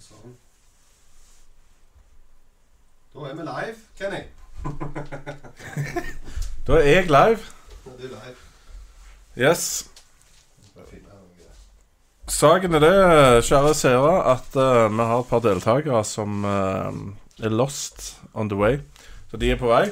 Sånn. 0.00 0.32
Da 3.12 3.18
er 3.28 3.34
vi 3.36 3.44
live, 3.48 3.76
Kenny. 3.98 4.22
Da 6.66 6.72
er 6.78 6.86
jeg 6.86 7.10
live. 7.10 7.40
Er 7.88 7.96
du 7.98 8.06
live. 8.06 8.36
Yes. 9.40 9.88
Saken 12.30 12.74
er 12.78 12.82
det, 12.84 12.94
kjære 13.48 13.72
seere, 13.74 14.12
at 14.30 14.54
uh, 14.54 14.86
vi 14.92 15.02
har 15.10 15.18
et 15.18 15.28
par 15.28 15.40
deltakere 15.42 16.04
som 16.06 16.44
uh, 16.46 16.92
er 17.42 17.50
lost 17.50 18.20
on 18.32 18.48
the 18.48 18.56
way. 18.56 18.78
Så 19.30 19.36
de 19.40 19.50
er 19.50 19.58
på 19.58 19.68
vei. 19.72 19.90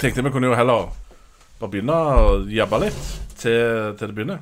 Tenkte 0.00 0.24
vi 0.24 0.30
kunne 0.32 0.48
jo 0.48 0.56
heller 0.56 0.88
bare 1.60 1.70
begynne 1.72 1.94
å 1.94 2.40
jabbe 2.50 2.80
litt 2.86 3.02
til, 3.36 3.92
til 3.98 4.08
det 4.08 4.14
begynner. 4.16 4.40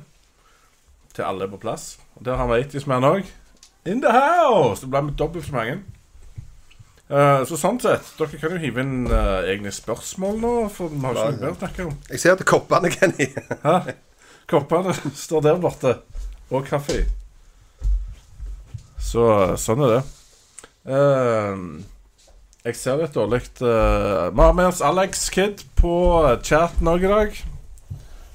Til 1.13 1.23
alle 1.27 1.43
er 1.45 1.51
på 1.51 1.59
plass. 1.61 1.97
Og 2.15 2.25
der 2.25 2.35
har 2.39 2.47
vi 2.49 2.63
80-sman 2.63 3.09
òg. 3.11 3.23
In 3.85 4.01
the 4.01 4.11
house! 4.11 4.81
Det 4.81 4.89
ble 4.89 5.01
med 5.05 5.13
dobbelt 5.13 5.45
så 5.45 5.53
mange. 5.53 5.77
Uh, 7.05 7.43
så 7.45 7.57
sånn 7.61 7.77
sett, 7.77 8.07
dere 8.17 8.39
kan 8.41 8.55
jo 8.55 8.61
hive 8.63 8.81
inn 8.81 9.05
uh, 9.11 9.45
egne 9.45 9.69
spørsmål 9.69 10.39
nå, 10.41 10.53
for 10.73 10.89
vi 10.89 11.03
har 11.03 11.13
ikke 11.13 11.35
noe 11.35 11.43
mer 11.43 11.53
å 11.53 11.59
snakke 11.59 11.85
om. 11.85 11.91
Jeg 12.09 12.23
ser 12.23 12.33
at 12.33 12.41
koppene, 12.49 12.89
Kenny. 12.95 13.27
Hæ? 13.61 13.93
Koppene 14.49 14.95
står 15.13 15.45
der 15.45 15.61
borte. 15.61 15.99
Og 16.49 16.65
kaffe. 16.65 17.03
Så 19.01 19.27
sånn 19.61 19.85
er 19.85 19.93
det. 19.95 20.01
Uh, 20.89 21.85
jeg 22.65 22.77
ser 22.77 22.97
litt 22.99 23.13
dårlig 23.13 23.39
uh, 23.61 24.29
Vi 24.29 24.41
har 24.41 24.53
med 24.53 24.67
oss 24.69 24.83
Alex 24.85 25.27
Kid 25.33 25.61
på 25.77 25.95
chatten 26.45 26.89
òg 26.89 27.05
i 27.05 27.13
dag. 27.13 27.41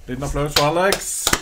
Liten 0.06 0.26
applaus 0.30 0.54
for 0.54 0.70
Alex. 0.70 1.39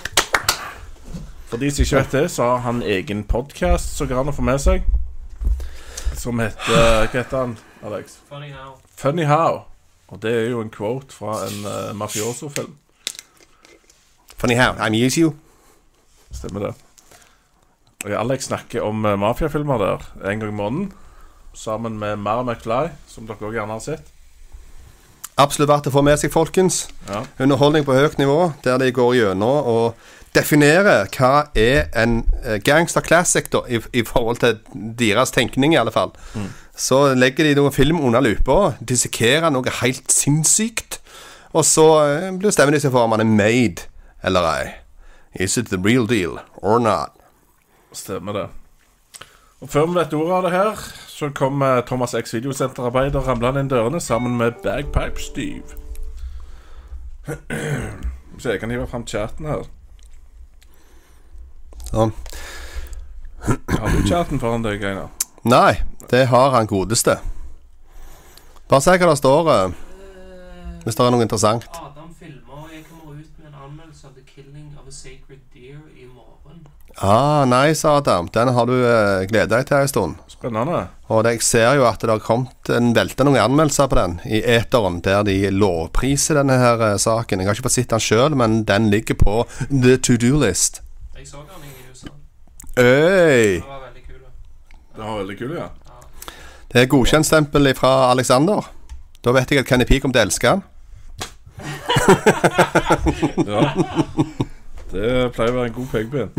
For 1.48 1.57
de 1.57 1.70
som 1.73 1.83
ikke 1.83 1.97
vet 1.97 2.12
det, 2.12 2.27
så 2.30 2.43
har 2.43 2.59
han 2.66 2.83
egen 2.83 3.25
podkast 3.25 3.97
som 3.97 4.09
går 4.09 4.20
an 4.20 4.29
å 4.29 4.37
få 4.37 4.45
med 4.45 4.61
seg. 4.61 4.84
Som 6.19 6.43
heter 6.43 7.09
Hva 7.09 7.09
heter 7.14 7.39
han, 7.39 7.55
Alex? 7.89 8.19
Funny 8.28 8.50
how. 8.53 8.75
Funny 8.98 9.25
How. 9.25 9.62
Og 10.08 10.20
det 10.23 10.33
er 10.33 10.50
jo 10.50 10.61
en 10.64 10.73
quote 10.73 11.14
fra 11.14 11.39
en 11.47 11.64
uh, 11.64 11.97
mafioso-film. 11.97 12.75
Funny 14.36 14.56
how 14.56 14.75
I 14.77 14.89
amuse 14.89 15.20
you. 15.20 15.34
Stemmer 16.33 16.67
det. 16.67 16.75
Og 18.05 18.12
Alex 18.17 18.48
snakker 18.48 18.84
om 18.84 19.05
uh, 19.05 19.17
mafiafilmer 19.19 19.78
der 19.78 20.06
en 20.25 20.41
gang 20.41 20.53
i 20.53 20.56
måneden. 20.56 20.92
Sammen 21.55 21.98
med 21.98 22.17
Mara 22.17 22.42
McFly, 22.42 22.92
som 23.06 23.27
dere 23.27 23.41
også 23.41 23.56
gjerne 23.56 23.77
har 23.77 23.84
sett. 23.84 24.12
Absolutt 25.39 25.70
verdt 25.70 25.86
å 25.86 25.95
få 25.95 26.03
med 26.03 26.19
seg, 26.19 26.33
folkens. 26.34 26.89
Ja. 27.06 27.23
Underholdning 27.39 27.84
på 27.86 27.95
høyt 27.95 28.19
nivå, 28.19 28.53
der 28.64 28.80
de 28.83 28.91
går 28.92 29.14
gjennom 29.20 29.69
og 29.70 30.08
definerer 30.34 31.09
hva 31.15 31.48
er 31.59 31.89
en 31.97 32.21
eh, 32.45 32.59
gangster 32.65 33.05
classic, 33.05 33.51
da, 33.53 33.62
i, 33.69 33.81
i 33.93 34.05
forhold 34.07 34.41
til 34.43 34.59
deres 34.98 35.33
tenkning, 35.35 35.75
i 35.75 35.81
alle 35.81 35.93
fall. 35.95 36.12
Så 36.79 37.15
legger 37.15 37.48
de 37.48 37.57
noen 37.59 37.75
film 37.75 38.01
under 38.01 38.23
lupa, 38.23 38.75
dissekerer 38.81 39.51
noe 39.51 39.79
helt 39.81 40.12
sinnssykt, 40.12 41.01
og 41.57 41.65
så 41.65 41.87
blir 42.37 42.51
bestemmer 42.51 42.77
de 42.77 42.83
seg 42.83 42.93
for 42.93 43.09
om 43.09 43.17
han 43.17 43.25
er 43.25 43.33
made 43.33 43.89
eller 44.23 44.47
ei. 44.51 44.69
Is 45.35 45.57
it 45.59 45.73
the 45.73 45.79
real 45.79 46.07
deal 46.07 46.39
or 46.57 46.79
not? 46.79 47.17
Stemmer 47.92 48.33
det. 48.37 48.47
Og 49.61 49.70
før 49.73 49.87
vi 49.87 49.95
vet 49.98 50.15
ordet 50.15 50.37
av 50.37 50.42
det 50.47 50.53
her, 50.53 50.83
så 51.09 51.31
kom 51.35 51.65
Thomas 51.89 52.15
X 52.15 52.35
videosenterarbeider 52.37 53.27
ramlende 53.27 53.65
inn 53.65 53.70
dørene 53.73 54.01
sammen 54.01 54.37
med 54.39 54.61
Bagpipe 54.63 55.23
Steve. 55.23 55.79
Så 58.39 58.51
jeg 58.51 58.61
kan 58.61 58.70
hive 58.70 58.87
fram 58.87 59.07
chatten 59.07 59.47
her. 59.47 59.67
Sånn. 61.89 62.12
Har 63.48 63.89
du 63.89 64.00
ikke 64.03 64.17
hatt 64.19 64.31
den 64.33 64.42
foran 64.42 64.64
deg, 64.67 64.83
Einar? 64.84 65.11
Nei, 65.48 65.81
det 66.11 66.27
har 66.33 66.53
han 66.56 66.69
godeste. 66.69 67.19
Bare 68.69 68.84
se 68.84 68.97
hva 69.00 69.06
det 69.08 69.20
står, 69.20 69.47
eh, 69.55 69.77
hvis 70.84 70.98
det 70.98 71.05
er 71.05 71.14
noe 71.14 71.24
interessant. 71.24 71.68
Adam 71.73 72.11
filmer, 72.18 72.64
og 72.67 72.73
jeg 72.74 72.83
kommer 72.85 73.14
ut 73.17 73.30
med 73.39 73.46
en 73.48 73.61
anmeldelse 73.64 74.11
av 74.11 74.13
The 74.13 74.24
Killing 74.29 74.74
of 74.77 74.90
a 74.90 74.92
Sacred 74.92 75.40
Deer 75.55 75.80
i 75.96 76.05
morgen. 76.05 76.67
Ah, 76.98 77.46
nice, 77.48 77.89
Adam. 77.89 78.29
Den 78.34 78.52
har 78.52 78.67
du 78.67 78.74
uh, 78.74 79.24
gledet 79.30 79.55
deg 79.55 79.64
til 79.70 79.79
en 79.79 79.89
stund. 79.89 80.18
Spennende. 80.29 80.83
Og 81.08 81.24
det, 81.24 81.39
jeg 81.39 81.46
ser 81.46 81.79
jo 81.79 81.86
at 81.89 82.02
det 82.05 82.13
har 82.13 82.20
kommet 82.20 82.68
en 82.74 82.92
velte 82.92 83.24
noen 83.24 83.40
anmeldelser 83.40 83.89
på 83.89 83.96
den 83.96 84.18
i 84.29 84.42
eteren, 84.45 85.01
der 85.07 85.24
de 85.24 85.39
lovpriser 85.55 86.42
denne 86.42 86.61
her 86.61 86.84
eh, 86.90 86.98
saken. 87.01 87.40
Jeg 87.40 87.48
har 87.48 87.57
ikke 87.57 87.70
fått 87.70 87.79
sett 87.79 87.95
den 87.95 88.05
sjøl, 88.05 88.36
men 88.36 88.61
den 88.68 88.90
ligger 88.92 89.17
på 89.17 89.40
the 89.70 89.96
to 89.96 90.20
do-list. 90.20 90.83
Jeg 91.17 91.27
så 91.33 91.40
den 91.48 91.64
i. 91.64 91.77
Øy! 92.78 93.58
Den 93.58 93.68
var 93.68 93.80
veldig 93.84 94.02
kul. 94.06 94.18
Det 94.96 95.05
var 95.05 95.18
veldig 95.18 95.39
kul, 95.39 95.55
ja. 95.56 95.68
Det 96.72 96.83
er 96.83 96.86
godkjentstempel 96.86 97.74
fra 97.74 98.11
Alexander. 98.11 98.68
Da 99.24 99.33
vet 99.34 99.50
jeg 99.50 99.64
at 99.64 99.66
Kenny 99.66 99.86
P 99.89 99.98
kommer 99.98 100.14
til 100.14 100.22
å 100.22 100.27
elske 100.28 100.52
han. 100.52 100.62
ja. 103.50 103.62
Det 104.92 105.08
pleier 105.34 105.50
å 105.50 105.56
være 105.56 105.66
en 105.68 105.74
god 105.74 105.89
pekepinn. 105.92 106.30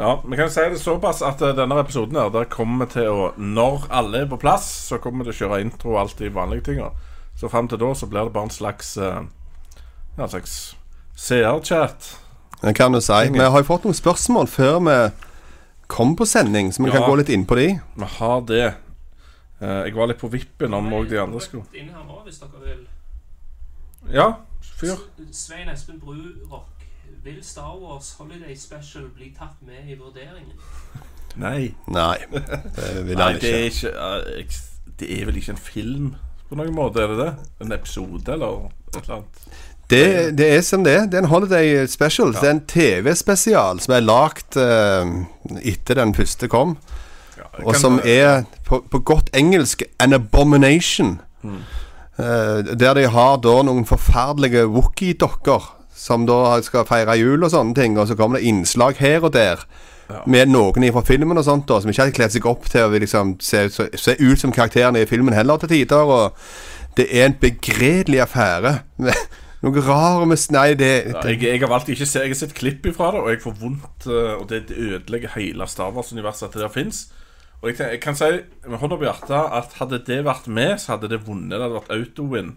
Ja, 0.00 0.22
Vi 0.24 0.36
kan 0.36 0.50
si 0.50 0.64
det 0.70 0.78
såpass 0.80 1.20
at 1.22 1.42
eh, 1.42 1.52
denne 1.58 1.76
episoden 1.82 2.16
her 2.16 2.30
Der 2.32 2.46
kommer 2.48 2.86
vi 2.86 2.92
til 2.94 3.08
å 3.10 3.24
Når 3.36 3.88
alle 3.90 4.22
er 4.22 4.30
på 4.30 4.38
plass, 4.40 4.68
så 4.88 5.00
kommer 5.02 5.24
vi 5.26 5.32
til 5.32 5.34
å 5.34 5.40
kjøre 5.40 5.60
intro 5.66 5.92
og 5.92 6.00
alt 6.04 6.18
de 6.22 6.30
vanlige 6.32 6.70
tinga. 6.70 6.92
Så 7.36 7.50
fram 7.50 7.68
til 7.68 7.82
da 7.82 7.90
så 7.94 8.06
blir 8.08 8.30
det 8.30 8.32
bare 8.32 8.48
en 8.48 8.54
slags 8.54 8.94
eh, 8.96 9.20
Ja, 10.16 10.24
en 10.24 10.32
slags 10.32 10.76
seerchat. 11.20 12.14
Det 12.60 12.74
kan 12.76 12.92
du 12.92 13.00
si. 13.00 13.18
Vi 13.32 13.40
har 13.40 13.58
jo 13.62 13.66
fått 13.66 13.86
noen 13.88 13.96
spørsmål 13.96 14.48
før 14.50 14.78
vi 14.84 14.96
kom 15.90 16.14
på 16.16 16.26
sending, 16.28 16.72
så 16.72 16.84
vi 16.84 16.92
kan 16.92 17.06
gå 17.08 17.16
litt 17.18 17.32
inn 17.32 17.46
på 17.48 17.56
de. 17.58 17.68
Vi 17.96 18.08
har 18.18 18.40
det. 18.48 18.66
Eh, 19.60 19.80
jeg 19.88 19.96
var 19.96 20.08
litt 20.08 20.20
på 20.20 20.30
vippen 20.32 20.74
om 20.76 20.92
òg 20.96 21.10
de 21.10 21.18
andre 21.20 21.40
skulle 21.44 21.66
Inn 21.76 21.90
her 21.92 22.04
nå, 22.06 22.22
hvis 22.24 22.40
dere 22.40 22.62
vil. 22.64 22.84
Ja, 24.12 24.28
fyr. 24.80 25.02
Svein 25.32 25.68
Espen 25.68 26.00
Brurock. 26.00 26.68
Vil 27.24 27.42
Star 27.44 27.74
Wars 27.76 28.14
Holiday 28.16 28.54
Special 28.56 29.10
bli 29.12 29.28
tatt 29.36 29.58
med 29.66 29.90
i 29.92 29.96
vurderingen? 29.98 30.56
Nei. 31.36 31.74
Nei, 31.86 32.16
det 32.32 33.04
vil 33.04 33.20
han 33.20 33.36
det 33.36 33.50
er 33.50 33.68
ikke. 33.68 33.90
ikke 34.38 34.38
eh, 34.38 34.60
Det 35.00 35.10
er 35.18 35.28
vel 35.28 35.36
ikke 35.40 35.52
en 35.52 35.60
film 35.60 36.14
på 36.48 36.56
noen 36.58 36.74
måte, 36.74 37.04
er 37.04 37.12
det 37.12 37.18
det? 37.20 37.32
En 37.62 37.72
episode, 37.76 38.24
eller 38.32 38.64
et 38.90 38.96
eller 39.02 39.20
annet? 39.20 39.44
Det, 39.90 40.38
det 40.38 40.46
er 40.54 40.60
som 40.62 40.84
det 40.86 40.94
er. 40.94 41.06
Det 41.10 41.18
er 41.18 41.24
en 41.24 41.32
holiday 41.32 41.86
special. 41.90 42.32
Det 42.36 42.46
er 42.46 42.54
en 42.54 42.64
TV-spesial 42.70 43.80
som 43.82 43.96
er 43.96 44.06
lagd 44.06 44.58
uh, 44.60 45.58
etter 45.66 45.98
den 45.98 46.14
første 46.14 46.48
kom. 46.52 46.76
Ja, 47.36 47.48
Og 47.64 47.74
som 47.76 47.98
er 48.04 48.44
på, 48.68 48.84
på 48.90 49.02
godt 49.02 49.32
engelsk 49.34 49.82
an 49.98 50.14
abomination. 50.14 51.18
Eh, 52.20 52.76
der 52.80 52.94
de 52.94 53.06
har 53.08 53.36
da 53.40 53.60
noen 53.64 53.86
forferdelige 53.88 54.66
Wookie-dokker 54.68 55.68
som 55.96 56.26
da 56.28 56.58
skal 56.64 56.88
feire 56.88 57.16
jul 57.20 57.44
og 57.44 57.52
sånne 57.52 57.76
ting. 57.76 57.98
Og 57.98 58.08
så 58.08 58.16
kommer 58.18 58.38
det 58.38 58.50
innslag 58.50 59.00
her 59.00 59.24
og 59.24 59.32
der 59.36 59.64
med 60.26 60.50
noen 60.50 60.88
fra 60.92 61.04
filmen 61.06 61.38
og 61.38 61.46
sånt 61.46 61.68
da 61.68 61.78
som 61.80 61.90
ikke 61.92 62.08
har 62.08 62.16
kledd 62.16 62.34
seg 62.34 62.48
opp 62.50 62.66
til 62.70 62.88
å 62.88 62.98
liksom 62.98 63.36
se, 63.40 63.68
se 63.70 64.16
ut 64.18 64.40
som 64.40 64.52
karakterene 64.52 65.04
i 65.04 65.08
filmen 65.08 65.36
heller 65.36 65.60
til 65.62 65.70
tider. 65.70 66.10
Og 66.10 66.96
det 66.98 67.06
er 67.10 67.28
en 67.28 67.38
begredelig 67.40 68.24
affære. 68.26 68.80
Noe 69.62 69.82
rar 69.84 70.24
med 70.24 70.40
Nei, 70.54 70.74
det, 70.74 70.90
Ja, 71.12 71.20
jeg, 71.28 71.42
jeg 71.44 71.60
har 71.60 71.68
valgt 71.68 71.90
ikke 71.92 72.06
se 72.08 72.22
Jeg 72.22 72.32
har 72.32 72.38
sett 72.38 72.54
klipp 72.56 72.86
ifra 72.88 73.10
det, 73.12 73.20
og 73.20 73.28
jeg 73.34 73.42
får 73.42 73.56
vondt 73.60 74.06
eh, 74.08 74.32
Og 74.40 74.46
det, 74.48 74.62
det 74.70 74.78
ødelegger 74.78 75.34
hele 75.36 75.66
Star 75.68 75.90
Wars-universet 75.92 76.48
at 76.48 76.54
det 76.56 76.62
der 76.64 76.72
fins. 76.72 77.02
Og 77.60 77.68
jeg, 77.68 77.76
tenker- 77.76 77.92
jeg 77.92 78.00
kan 78.00 78.16
si 78.16 78.30
med 78.66 78.78
hånda 78.80 78.96
på 78.96 79.04
hjertet 79.04 79.36
at 79.60 79.74
hadde 79.82 79.98
det 80.06 80.22
vært 80.24 80.46
med, 80.48 80.78
så 80.80 80.94
hadde 80.94 81.10
det 81.12 81.20
vunnet. 81.26 81.52
Det 81.52 81.60
hadde 81.60 81.76
vært 81.76 81.92
auto-win. 81.92 82.54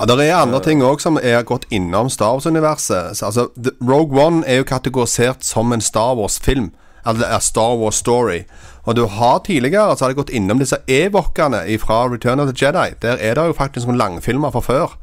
Ja, 0.00 0.04
Det 0.10 0.18
er 0.26 0.34
andre 0.40 0.58
ting 0.60 0.82
òg 0.82 0.98
som 1.00 1.16
er 1.22 1.44
gått 1.46 1.64
innom 1.70 2.10
Star 2.10 2.34
Wars-universet. 2.34 3.22
Altså, 3.22 3.46
Rogue 3.80 4.18
One 4.20 4.42
er 4.46 4.58
jo 4.60 4.64
kategorisert 4.68 5.46
som 5.46 5.70
en 5.72 5.80
Star 5.80 6.16
Wars-film. 6.18 6.72
Eller 7.06 7.26
er 7.26 7.38
Star 7.38 7.78
Wars 7.78 7.96
Story. 8.02 8.42
Og 8.84 8.96
du 8.98 9.06
har 9.06 9.38
tidligere 9.46 9.94
så 9.96 10.04
har 10.04 10.10
det 10.12 10.18
gått 10.18 10.34
innom 10.34 10.58
disse 10.58 10.76
Evokene 10.90 11.62
fra 11.78 12.02
Return 12.10 12.40
of 12.42 12.50
the 12.50 12.66
Jedi. 12.66 12.88
Der 13.02 13.16
er 13.22 13.34
det 13.38 13.46
jo 13.46 13.54
faktisk 13.58 13.86
noen 13.86 13.98
langfilmer 14.02 14.50
fra 14.54 14.60
før. 14.62 14.98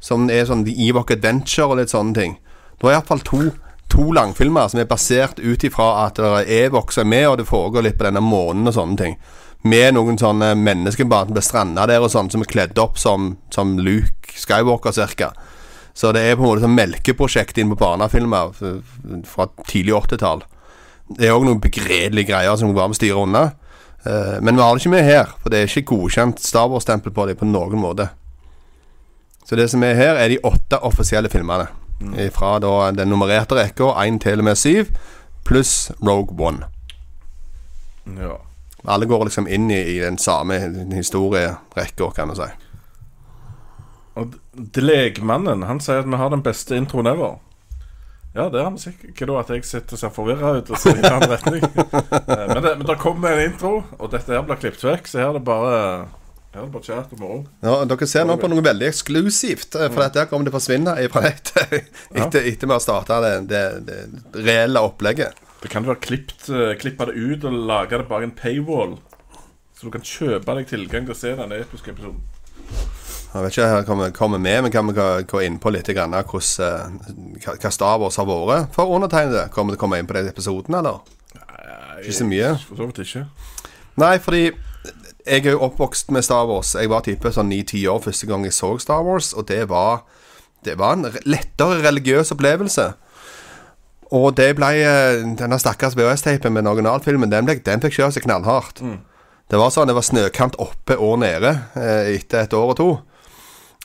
Som 0.00 0.30
er 0.32 0.46
sånn 0.48 0.64
The 0.64 0.74
Evok 0.88 1.12
Adventure 1.12 1.68
og 1.68 1.80
litt 1.80 1.92
sånne 1.92 2.16
ting. 2.16 2.38
Det 2.80 2.88
er 2.88 2.96
iallfall 2.96 3.20
to, 3.26 3.42
to 3.92 4.06
langfilmer 4.16 4.70
som 4.72 4.80
er 4.80 4.88
basert 4.88 5.40
ut 5.42 5.64
ifra 5.66 5.90
at 6.06 6.16
det 6.16 6.30
er 6.40 6.50
Ewok 6.64 6.94
som 6.94 7.04
er 7.04 7.12
med, 7.12 7.26
og 7.28 7.38
det 7.40 7.48
foregår 7.50 7.84
litt 7.84 7.98
på 8.00 8.06
denne 8.08 8.22
månen 8.24 8.70
og 8.70 8.76
sånne 8.76 9.00
ting. 9.00 9.16
Med 9.68 9.92
noen 9.92 10.16
sånne 10.16 10.54
mennesker 10.56 11.08
bare 11.08 11.28
som 11.28 11.36
ble 11.36 11.44
stranda 11.44 11.84
der 11.90 12.00
og 12.00 12.12
sånn, 12.12 12.30
som 12.32 12.40
er 12.40 12.48
kledd 12.48 12.80
opp 12.80 12.96
som, 12.98 13.34
som 13.52 13.76
Luke 13.76 14.32
Skywalker 14.32 14.96
cirka. 14.96 15.34
Så 15.92 16.14
det 16.16 16.22
er 16.24 16.38
på 16.38 16.46
en 16.46 16.48
måte 16.48 16.64
sånn 16.64 16.78
melkeprosjekt 16.78 17.58
inn 17.60 17.72
på 17.74 17.80
barnefilmer 17.82 18.54
fra 19.28 19.48
tidlig 19.66 19.98
80-tall. 19.98 20.46
Det 21.18 21.26
er 21.26 21.34
òg 21.34 21.44
noen 21.44 21.60
begredelige 21.60 22.30
greier 22.30 22.56
som 22.56 22.72
bare 22.72 22.92
må 22.92 22.96
styre 22.96 23.20
unna. 23.20 23.50
Eh, 24.06 24.38
men 24.40 24.56
vi 24.56 24.62
har 24.62 24.72
det 24.72 24.80
ikke 24.80 24.94
med 24.94 25.04
her, 25.04 25.34
for 25.42 25.52
det 25.52 25.60
er 25.60 25.68
ikke 25.68 25.90
godkjent 25.92 26.40
Star 26.40 26.70
Wars-stempel 26.70 27.12
på 27.12 27.26
dem 27.28 27.36
på 27.36 27.48
noen 27.50 27.82
måte. 27.82 28.08
Så 29.50 29.56
det 29.58 29.64
som 29.68 29.82
er 29.82 29.96
her, 29.98 30.14
er 30.14 30.28
de 30.30 30.36
åtte 30.46 30.78
offisielle 30.86 31.26
filmene. 31.26 31.64
Fra 32.30 32.52
da 32.62 32.92
den 32.94 33.10
nummererte 33.10 33.56
rekka, 33.58 33.88
én 33.98 34.20
til 34.22 34.38
og 34.38 34.46
med 34.46 34.54
syv, 34.54 34.92
pluss 35.42 35.90
Rogue 35.98 36.38
One. 36.38 36.68
Ja. 38.14 38.36
Alle 38.86 39.08
går 39.10 39.24
liksom 39.26 39.48
inn 39.50 39.66
i, 39.74 39.80
i 39.96 39.96
den 39.98 40.20
samme 40.22 40.60
historierekka, 40.94 42.12
kan 42.14 42.30
du 42.30 42.36
si. 42.38 42.46
Og 44.14 44.38
Dlegmannen 44.54 45.50
Legmannen 45.50 45.66
han 45.66 45.82
sier 45.82 46.04
at 46.04 46.06
vi 46.14 46.22
har 46.22 46.30
den 46.30 46.46
beste 46.46 46.78
introen 46.78 47.10
ever. 47.10 47.40
Ja, 48.38 48.46
det 48.54 48.62
har 48.62 48.70
vi 48.70 48.84
sikkert. 48.84 49.10
Ikke 49.10 49.26
da 49.32 49.40
at 49.42 49.50
jeg 49.50 49.66
sitter 49.66 49.98
og 49.98 50.04
ser 50.04 50.14
forvirra 50.14 50.54
ut 50.60 50.70
og 50.70 50.78
ser 50.78 50.94
i 50.94 51.02
en 51.02 51.10
annen 51.10 51.34
retning. 51.34 51.66
Eh, 52.30 52.46
men, 52.46 52.62
det, 52.62 52.76
men 52.78 52.86
det 52.86 52.98
kommer 53.02 53.34
en 53.34 53.50
intro, 53.50 53.82
og 53.98 54.10
dette 54.12 54.30
her 54.30 54.46
blir 54.46 54.58
klippet 54.62 54.84
vekk, 54.86 55.08
så 55.10 55.18
her 55.18 55.32
er 55.32 55.38
det 55.40 55.42
bare 55.48 55.78
Bare 56.50 57.04
og. 57.22 57.44
Ja, 57.62 57.74
dere 57.86 58.06
ser 58.10 58.24
nå 58.26 58.34
på 58.40 58.48
noe 58.50 58.62
veldig 58.66 58.88
eksklusivt, 58.88 59.76
eh, 59.78 59.86
for 59.86 60.02
dette 60.02 60.24
kommer 60.26 60.48
til 60.48 60.50
å 60.50 60.56
forsvinne 60.56 60.94
fra 61.12 61.22
nettet 61.22 61.76
etter, 62.24 62.48
vi 62.66 62.72
har 62.72 62.80
starta 62.82 63.20
det, 63.22 63.34
det, 63.52 63.60
det 63.86 63.98
reelle 64.34 64.82
opplegget. 64.82 65.38
Det 65.60 65.70
kan 65.70 65.86
være 65.86 66.00
uh, 66.00 66.72
klippe 66.80 67.06
det 67.06 67.14
ut 67.14 67.44
og 67.46 67.58
lage 67.68 68.00
det 68.00 68.08
bak 68.08 68.24
en 68.26 68.34
paywall. 68.34 68.96
Så 69.78 69.86
du 69.86 69.92
kan 69.94 70.02
kjøpe 70.02 70.56
deg 70.56 70.66
tilgang 70.68 71.06
til 71.06 71.14
å 71.14 71.18
se 71.20 71.34
denne 71.38 71.60
episke 71.62 71.92
episoden. 71.92 72.18
Jeg 73.30 73.44
vet 73.44 73.54
ikke 73.54 73.68
hva 73.86 73.98
vi 74.00 74.08
kommer 74.16 74.42
med, 74.42 74.64
men 74.64 74.72
kan 74.74 74.90
vi 74.90 74.96
gå, 75.30 75.42
inn 75.46 75.60
på 75.62 75.70
litt 75.70 75.86
grann 75.94 76.16
hvordan, 76.18 76.98
eh, 77.06 77.44
hva, 77.46 77.70
Star 77.70 78.00
Wars 78.02 78.18
har 78.18 78.26
vært 78.26 78.74
for 78.74 78.90
undertegnede? 78.90 79.46
Kommer 79.54 79.70
det 79.70 79.78
til 79.78 79.84
å 79.84 79.84
komme 79.84 80.02
inn 80.02 80.10
på 80.10 80.18
den 80.18 80.32
episoden, 80.32 80.80
eller? 80.80 80.98
Ikke 82.00 82.16
så 82.16 82.26
mye. 82.26 82.50
For 82.66 82.80
så 82.80 82.90
vidt 82.90 83.00
ikke. 83.04 83.24
Nei, 84.00 84.16
fordi 84.24 84.42
jeg 85.26 85.46
er 85.46 85.54
jo 85.54 85.62
oppvokst 85.66 86.10
med 86.14 86.24
Star 86.24 86.46
Wars. 86.48 86.74
Jeg 86.74 86.90
var 86.90 87.04
type 87.04 87.32
sånn 87.34 87.50
9-10 87.52 87.86
år 87.92 88.00
første 88.04 88.28
gang 88.30 88.46
jeg 88.46 88.56
så 88.56 88.72
Star 88.82 89.04
Wars, 89.06 89.32
og 89.36 89.48
det 89.50 89.62
var, 89.70 90.04
det 90.64 90.78
var 90.80 90.96
en 90.96 91.08
lettere 91.28 91.80
religiøs 91.84 92.32
opplevelse. 92.34 92.90
Og 94.10 94.32
det 94.38 94.48
ble 94.58 94.72
eh, 94.82 95.20
Denne 95.38 95.58
stakkars 95.62 95.94
VHS-teipen 95.98 96.54
med 96.54 96.66
originalfilmen, 96.66 97.30
den, 97.30 97.46
ble, 97.46 97.60
den 97.66 97.82
fikk 97.84 98.00
kjøre 98.00 98.16
seg 98.16 98.26
knallhardt. 98.26 98.82
Det 99.50 99.58
var 99.58 99.70
sånn, 99.74 99.90
det 99.90 99.96
var 99.98 100.06
snøkant 100.06 100.58
oppe 100.62 100.96
og 100.98 101.20
nede 101.22 101.56
eh, 101.78 102.16
etter 102.16 102.44
et 102.44 102.56
år 102.56 102.74
og 102.74 102.76
to. 102.78 102.90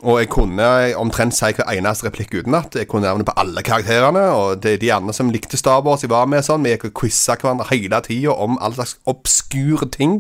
Og 0.06 0.20
jeg 0.20 0.30
kunne 0.30 0.66
omtrent 1.00 1.34
si 1.34 1.54
hver 1.56 1.70
eneste 1.72 2.06
replikk 2.10 2.34
utenat. 2.36 2.76
Jeg 2.76 2.90
kunne 2.92 3.08
navnet 3.08 3.30
på 3.30 3.36
alle 3.40 3.64
karakterene. 3.66 4.26
Og 4.36 4.60
det, 4.62 4.76
de 4.82 4.92
andre 4.94 5.16
som 5.16 5.32
likte 5.34 5.58
Star 5.58 5.82
Wars 5.86 6.04
jeg 6.04 6.12
var 6.12 6.28
med 6.30 6.46
sånn, 6.46 6.66
vi 6.66 6.74
gikk 6.74 6.90
og 6.90 6.98
quiza 7.00 7.38
hverandre 7.40 7.70
hele 7.72 8.02
tida 8.06 8.36
om 8.36 8.60
all 8.62 8.76
slags 8.76 8.98
obskure 9.10 9.88
ting 9.94 10.20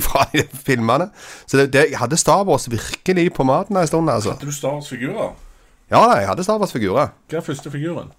fra 0.06 0.26
filmene. 0.66 1.10
Så 1.46 1.56
det, 1.56 1.72
det, 1.72 1.86
jeg 1.90 1.98
hadde 1.98 2.16
Star 2.16 2.44
Wars 2.44 2.70
virkelig 2.70 3.32
på 3.32 3.44
maten 3.44 3.76
en 3.76 3.86
stund, 3.86 4.10
altså. 4.10 4.36
Hadde 4.36 4.46
du 4.46 4.52
Star 4.52 4.78
Wars-figurer? 4.78 5.34
Ja 5.90 6.02
jeg 6.14 6.28
hadde 6.28 6.44
Star 6.44 6.58
Wars-figurer. 6.58 7.12
Hva 7.28 7.36
er 7.36 7.44
første 7.44 7.70
figuren? 7.70 8.12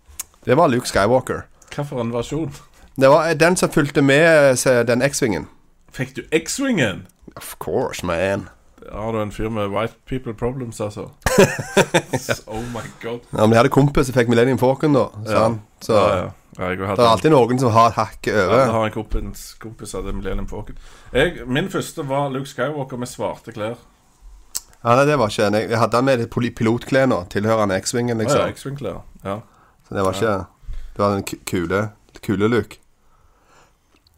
Det 0.45 0.57
var 0.57 0.67
Luke 0.67 0.87
Skywalker. 0.87 1.47
Hvilken 1.75 2.13
versjon? 2.13 2.53
Det 2.95 3.09
var 3.09 3.33
den 3.33 3.55
som 3.57 3.71
fulgte 3.71 4.01
med 4.01 4.55
den 4.85 5.01
X-Wingen. 5.01 5.47
Fikk 5.93 6.15
du 6.15 6.21
X-Wingen? 6.31 7.07
Of 7.35 7.55
course, 7.59 8.05
man. 8.05 8.49
Har 8.91 9.11
du 9.11 9.21
en 9.21 9.31
fyr 9.31 9.49
med 9.49 9.69
white 9.71 9.93
people 10.09 10.33
problems, 10.33 10.81
altså. 10.81 11.01
oh 12.47 12.63
my 12.73 12.83
god. 13.01 13.19
Ja, 13.31 13.45
men 13.45 13.51
jeg 13.55 13.57
hadde 13.61 13.69
kompis 13.73 14.07
som 14.09 14.15
fikk 14.17 14.29
Millennium 14.29 14.59
Falcon, 14.59 14.93
da. 14.93 15.05
Så, 15.25 15.31
Ja. 15.31 15.45
så 15.81 15.93
ja, 15.93 16.15
ja. 16.17 16.27
ja 16.59 16.69
jeg 16.69 16.77
det 16.79 16.99
er 16.99 17.07
alltid 17.09 17.31
noen 17.31 17.59
som 17.59 17.71
har 17.71 17.87
et 17.89 17.97
hakk 17.97 18.27
Ja, 18.27 18.45
over. 18.45 18.59
jeg 18.59 18.71
har 18.75 18.85
en 18.85 18.91
kompis, 18.91 19.47
kompis 19.59 19.95
av 19.95 20.05
det 20.05 20.15
Millennium 20.15 20.47
Falcon. 20.47 20.77
Jeg, 21.13 21.47
min 21.47 21.69
første 21.69 22.07
var 22.09 22.29
Luke 22.29 22.49
Skywalker 22.49 22.97
med 22.97 23.07
svarte 23.07 23.51
klær. 23.55 23.75
Ja, 24.83 24.95
nei, 24.97 25.05
det 25.07 25.17
var 25.19 25.31
ikke 25.31 25.51
Jeg 25.69 25.79
hadde 25.79 25.95
han 25.95 26.05
med 26.05 26.27
pilotklær 26.27 27.05
nå, 27.07 27.23
tilhørende 27.31 27.75
X-Wingen, 27.79 28.17
liksom. 28.19 28.39
ja, 28.39 28.51
X-Wing-klær. 28.51 29.01
Ja. 29.23 29.39
Så 29.87 29.95
det 29.95 30.03
var 30.03 30.13
ikke 30.13 30.45
Det 30.95 30.99
var 30.99 31.13
den 31.13 31.23
kule 31.45 31.89
Kule 32.21 32.47
Luke 32.47 32.77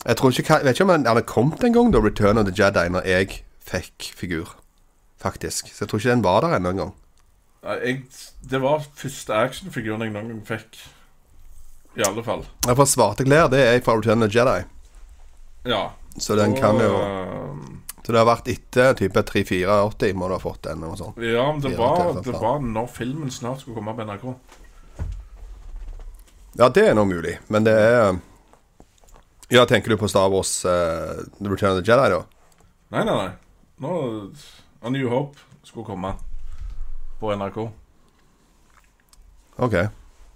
Jeg 0.06 0.18
tror 0.18 0.30
ikke 0.30 0.54
Jeg 0.54 0.66
vet 0.66 0.76
ikke 0.76 0.84
om 0.84 0.90
han 0.90 1.06
hadde 1.06 1.22
kommet 1.22 1.64
en 1.64 1.74
gang, 1.74 1.94
da, 1.94 2.00
Return 2.00 2.38
of 2.38 2.46
the 2.46 2.64
Jedi, 2.64 2.90
når 2.90 3.02
jeg 3.06 3.44
fikk 3.66 4.12
figur. 4.18 4.56
Faktisk. 5.22 5.72
Så 5.74 5.84
jeg 5.86 5.90
tror 5.92 6.02
ikke 6.02 6.14
den 6.14 6.26
var 6.26 6.44
der 6.46 6.58
ennå 6.58 6.76
engang. 6.76 6.94
Det 8.46 8.62
var 8.62 8.84
første 8.94 9.34
actionfiguren 9.34 10.06
jeg 10.06 10.14
noen 10.14 10.30
gang 10.36 10.44
fikk. 10.46 10.78
I 11.96 12.04
alle 12.06 12.24
fall. 12.24 12.44
Ja, 12.68 12.76
for 12.76 12.90
svarte 12.90 13.24
klær, 13.26 13.48
det 13.50 13.62
er 13.64 13.80
fra 13.84 13.96
Return 13.96 14.22
of 14.26 14.30
the 14.30 14.38
Jedi. 14.38 14.66
Ja. 15.72 15.88
Så 16.18 16.36
den 16.36 16.54
kan 16.56 16.78
jo 16.80 16.92
Så 18.06 18.14
det 18.14 18.20
har 18.22 18.28
vært 18.28 18.48
etter 18.52 18.94
type 19.00 19.22
3-4-80 19.26 20.14
må 20.14 20.28
du 20.30 20.36
ha 20.36 20.40
fått 20.40 20.68
den, 20.68 20.84
og 20.86 21.00
sånt. 21.00 21.18
Ja, 21.18 21.48
men 21.52 21.64
det 21.64 21.72
Ja, 21.74 21.80
var, 21.80 22.12
det 22.14 22.28
det 22.28 22.38
var 22.38 22.60
når 22.62 22.92
filmen 22.94 23.32
snart 23.34 23.64
skulle 23.64 23.80
komme 23.80 23.96
på 23.98 24.06
NRK. 24.06 24.28
Ja, 26.60 26.70
det 26.70 26.84
er 26.86 26.94
nå 26.94 27.08
mulig, 27.10 27.40
men 27.50 27.66
det 27.66 27.74
er 27.74 28.20
Ja, 29.50 29.66
tenker 29.66 29.90
du 29.90 29.98
på 29.98 30.08
Star 30.10 30.30
Wars 30.30 30.66
uh, 30.66 31.18
The 31.42 31.50
Return 31.50 31.80
of 31.80 31.82
the 31.82 31.92
Jedi, 31.92 32.10
da? 32.14 32.22
Nei, 32.94 33.04
nei, 33.04 33.16
nei. 33.16 33.34
Nå 33.84 33.96
A 34.82 34.90
New 34.90 35.10
Hope 35.10 35.40
skulle 35.64 35.86
komme 35.86 36.14
på 37.20 37.36
NRK. 37.36 37.58
Ok. 39.58 39.74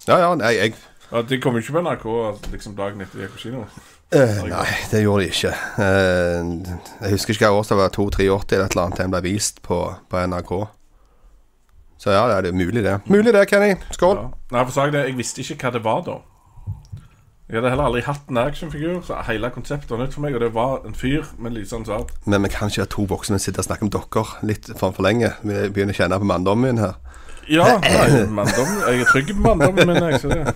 Ja, 0.07 0.17
ja, 0.17 0.35
nei, 0.35 0.55
jeg 0.55 0.73
Ja, 1.11 1.21
De 1.21 1.39
kom 1.41 1.55
jo 1.57 1.63
ikke 1.63 1.73
på 1.73 1.81
NRK 1.81 2.05
liksom 2.51 2.75
dagen 2.77 3.01
etter 3.01 3.17
de 3.17 3.25
gikk 3.25 3.37
på 3.37 3.41
kino. 3.43 3.63
Uh, 4.13 4.43
nei, 4.49 4.65
det 4.91 5.03
gjorde 5.03 5.23
de 5.23 5.29
ikke. 5.29 5.53
Uh, 5.77 6.77
jeg 7.01 7.13
husker 7.13 7.33
ikke 7.33 7.49
hva 7.49 7.61
år 7.61 7.69
det 7.69 7.77
var, 7.77 7.93
2-83 7.93 8.25
eller 8.25 8.65
et 8.65 8.75
eller 8.75 8.83
annet 8.83 9.01
den 9.01 9.13
ble 9.13 9.23
vist 9.25 9.61
på, 9.65 9.79
på 10.09 10.21
NRK. 10.29 10.53
Så 11.99 12.13
ja, 12.15 12.23
det 12.41 12.51
er 12.51 12.55
mulig, 12.55 12.83
det. 12.83 12.99
Mulig 13.05 13.33
det, 13.33 13.43
Kenny. 13.49 13.73
Skål. 13.91 14.15
Ja. 14.21 14.27
Nei, 14.53 14.65
for 14.65 14.73
sagt 14.73 14.93
det, 14.95 15.03
Jeg 15.09 15.17
visste 15.17 15.43
ikke 15.43 15.67
hva 15.67 15.73
det 15.75 15.83
var 15.83 16.05
da. 16.05 16.19
Jeg 17.49 17.57
hadde 17.57 17.69
heller 17.73 17.87
aldri 17.89 18.01
hatt 18.05 18.27
en 18.29 18.37
actionfigur, 18.37 18.99
så 19.01 19.23
hele 19.25 19.49
konseptet 19.49 19.89
var 19.89 20.03
nytt 20.03 20.13
for 20.13 20.21
meg. 20.21 20.35
Og 20.37 20.43
det 20.43 20.51
var 20.53 20.83
en 20.85 20.93
fyr 20.93 21.25
med 21.41 21.55
sånn 21.65 21.81
sverd. 21.87 22.11
Men 22.29 22.43
vi 22.45 22.51
kan 22.53 22.69
ikke 22.69 22.83
ha 22.83 22.89
to 22.93 23.07
voksne 23.09 23.39
som 23.39 23.41
sitter 23.47 23.63
og 23.63 23.65
snakker 23.65 23.87
om 23.87 23.93
dere 23.95 24.45
litt 24.45 24.69
for, 24.75 24.93
for 24.93 25.01
lenge. 25.01 25.31
Vi 25.41 25.55
begynner 25.73 25.95
å 25.95 25.97
kjenne 25.97 26.19
på 26.21 26.27
manndommen 26.29 26.75
min 26.77 26.81
her. 26.83 26.99
Ja, 27.49 27.79
nei, 27.81 28.27
manndom, 28.29 28.75
jeg 28.85 29.01
er 29.01 29.09
trygg 29.09 29.31
på 29.33 29.41
manndommen 29.41 29.89
min. 29.89 29.97
Jeg, 29.97 30.21
så 30.21 30.29
det. 30.29 30.53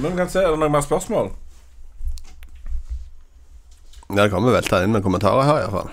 Men 0.00 0.06
vi 0.08 0.14
kan 0.22 0.32
se, 0.32 0.40
Er 0.40 0.54
det 0.54 0.62
noen 0.62 0.72
mer 0.72 0.86
spørsmål? 0.88 1.28
Ja, 4.08 4.22
det 4.22 4.30
kommer 4.32 4.56
velta 4.56 4.80
inn 4.80 4.96
med 4.96 5.04
kommentarer 5.04 5.44
her, 5.50 5.66
iallfall. 5.66 5.92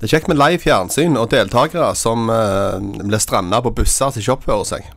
Det 0.00 0.08
er 0.08 0.16
kjekt 0.16 0.32
med 0.32 0.40
live 0.40 0.64
fjernsyn 0.64 1.20
og 1.20 1.28
deltakere 1.36 1.92
som 2.00 2.32
eh, 2.32 2.80
blir 3.04 3.20
stranda 3.22 3.60
på 3.60 3.76
busser 3.76 4.08
som 4.08 4.24
ikke 4.24 4.40
oppfører 4.40 4.68
seg. 4.72 4.90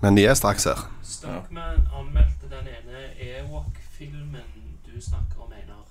Men 0.00 0.16
de 0.16 0.24
er 0.26 0.34
straks 0.38 0.64
her. 0.68 0.80
Stuckman 1.04 1.82
anmeldte 1.92 2.48
den 2.48 2.68
ene 2.70 3.02
Ewok-filmen 3.20 4.46
du 4.86 4.94
snakker 5.00 5.42
om, 5.44 5.52
Einar. 5.52 5.84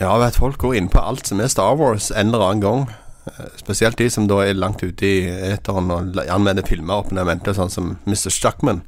Ja, 0.00 0.16
vet 0.18 0.36
folk 0.40 0.58
går 0.58 0.74
inn 0.80 0.88
på 0.90 0.98
alt 1.02 1.26
som 1.30 1.40
er 1.40 1.50
Star 1.52 1.76
Wars 1.78 2.10
en 2.10 2.32
eller 2.32 2.42
annen 2.48 2.64
gang. 2.64 2.82
Eh, 3.30 3.52
Spesielt 3.60 3.98
de 4.00 4.08
som 4.10 4.26
da 4.30 4.40
er 4.42 4.58
langt 4.58 4.82
ute 4.82 5.06
i 5.06 5.20
eteren 5.52 5.92
og 5.94 6.18
anmelder 6.26 6.66
filmer 6.66 7.04
opp 7.04 7.12
når 7.14 7.28
venter, 7.30 7.54
sånn 7.54 7.70
som 7.70 7.92
Mr. 8.08 8.32
Stuckman. 8.34 8.82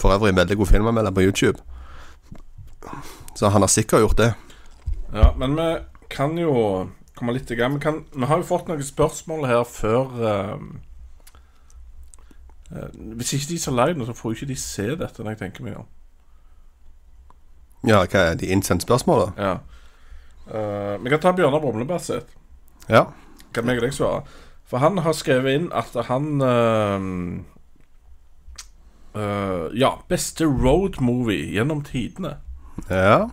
For 0.00 0.14
øvrig 0.14 0.32
en 0.32 0.40
veldig 0.40 0.56
god 0.62 0.70
filmanmelder 0.72 1.12
på 1.12 1.26
YouTube. 1.26 1.60
Så 3.36 3.48
han 3.52 3.62
har 3.64 3.68
sikkert 3.72 4.00
gjort 4.06 4.18
det. 4.22 4.30
Ja, 5.12 5.34
men 5.36 5.54
vi 5.56 5.68
kan 6.12 6.38
jo 6.40 6.54
komme 7.18 7.34
litt 7.36 7.50
i 7.52 7.56
gang. 7.60 7.76
Vi, 7.76 7.82
kan, 7.84 8.00
vi 8.16 8.24
har 8.28 8.40
jo 8.40 8.48
fått 8.48 8.68
noen 8.72 8.80
spørsmål 8.84 9.44
her 9.50 9.62
før 9.68 10.24
eh, 10.32 10.56
Hvis 13.16 13.32
ikke 13.36 13.48
de 13.48 13.58
som 13.60 13.74
har 13.76 13.86
lagd 13.86 13.98
den, 13.98 14.06
så 14.06 14.14
får 14.16 14.36
ikke 14.36 14.46
de 14.52 14.56
se 14.56 14.86
dette. 14.96 15.22
når 15.22 15.30
jeg 15.30 15.38
tenker 15.38 15.64
meg 15.64 15.76
om 15.76 15.88
Ja, 17.86 18.04
hva 18.06 18.30
er 18.30 18.38
de 18.38 18.46
innsendte 18.46 18.86
spørsmålene? 18.86 19.32
Ja. 19.36 19.56
Uh, 20.46 21.04
vi 21.04 21.10
kan 21.10 21.20
ta 21.20 21.32
Bjørnar 21.32 21.60
Brumleberg 21.60 22.00
sitt. 22.00 22.30
Ja. 22.88 23.04
Kan 23.54 23.66
meg 23.66 23.80
og 23.80 23.86
deg 23.86 23.94
svare? 23.94 24.22
For 24.66 24.78
han 24.82 25.02
har 25.04 25.12
skrevet 25.12 25.58
inn 25.58 25.68
at 25.74 25.92
han 26.08 26.40
uh, 26.40 27.02
uh, 29.18 29.66
Ja, 29.76 29.90
beste 30.08 30.46
road 30.46 31.00
movie 31.00 31.50
gjennom 31.52 31.82
tidene. 31.84 32.36
Ja. 32.88 33.28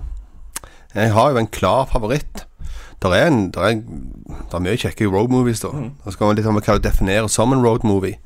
Jeg 0.96 1.14
har 1.14 1.32
jo 1.32 1.38
en 1.38 1.48
klar 1.48 1.86
favoritt. 1.86 2.46
Der 3.02 3.14
er, 3.16 3.28
en, 3.28 3.52
der 3.52 3.62
er, 3.62 3.82
der 4.52 4.58
er 4.58 4.64
mye 4.66 4.78
kjekke 4.78 5.08
road 5.08 5.30
movies, 5.32 5.62
da. 5.64 5.70
Det 6.04 6.14
skal 6.14 6.28
man 6.28 6.36
litt 6.36 6.50
om 6.50 6.58
hva 6.60 6.76
du 6.76 6.84
definerer 6.84 7.30
som 7.32 7.54
en 7.56 7.64
road 7.64 7.86
movie. 7.88 8.18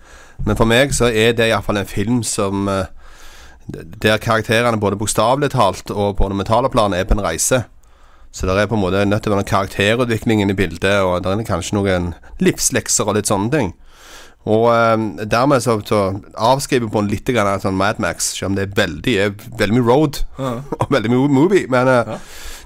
Men 0.46 0.58
for 0.60 0.70
meg 0.70 0.96
så 0.96 1.10
er 1.12 1.36
det 1.38 1.50
iallfall 1.50 1.80
en 1.80 1.90
film 1.90 2.24
som 2.28 2.68
eh, 2.72 2.90
Der 4.04 4.20
karakterene 4.20 4.80
både 4.80 4.98
bokstavelig 5.00 5.54
talt 5.54 5.92
og 5.92 6.18
på 6.18 6.28
det 6.28 6.36
mentale 6.36 6.70
planet 6.70 7.00
er 7.00 7.08
på 7.08 7.16
en 7.16 7.24
reise. 7.24 7.64
Så 8.34 8.48
det 8.50 8.58
er 8.58 8.68
på 8.68 8.76
en 8.76 8.82
måte 8.82 9.06
nødt 9.06 9.24
til 9.24 9.32
å 9.32 9.36
være 9.36 9.44
noen 9.44 9.52
karakterutvikling 9.52 10.42
i 10.44 10.56
bildet, 10.58 11.00
og 11.06 11.22
det 11.24 11.32
er 11.32 11.46
kanskje 11.48 11.78
noen 11.78 12.12
livslekser 12.42 13.08
og 13.08 13.16
litt 13.16 13.30
sånne 13.30 13.54
ting. 13.54 13.70
Og 14.44 14.66
eh, 14.74 15.26
dermed 15.32 15.64
så, 15.64 15.78
så 15.88 16.00
avskriver 16.36 16.90
på 16.92 17.04
en 17.04 17.12
litt 17.12 17.30
grann 17.30 17.48
av 17.48 17.64
sånn 17.64 17.78
Mad 17.80 18.02
Max, 18.04 18.34
selv 18.36 18.52
om 18.52 18.58
det 18.58 18.66
er 18.66 18.76
veldig, 18.82 19.14
er 19.16 19.36
veldig 19.60 19.78
mye 19.78 19.88
road 19.88 20.20
og 20.82 20.90
veldig 20.92 21.14
mye 21.14 21.30
movie. 21.32 21.70
Men 21.72 21.92
eh, 21.92 22.18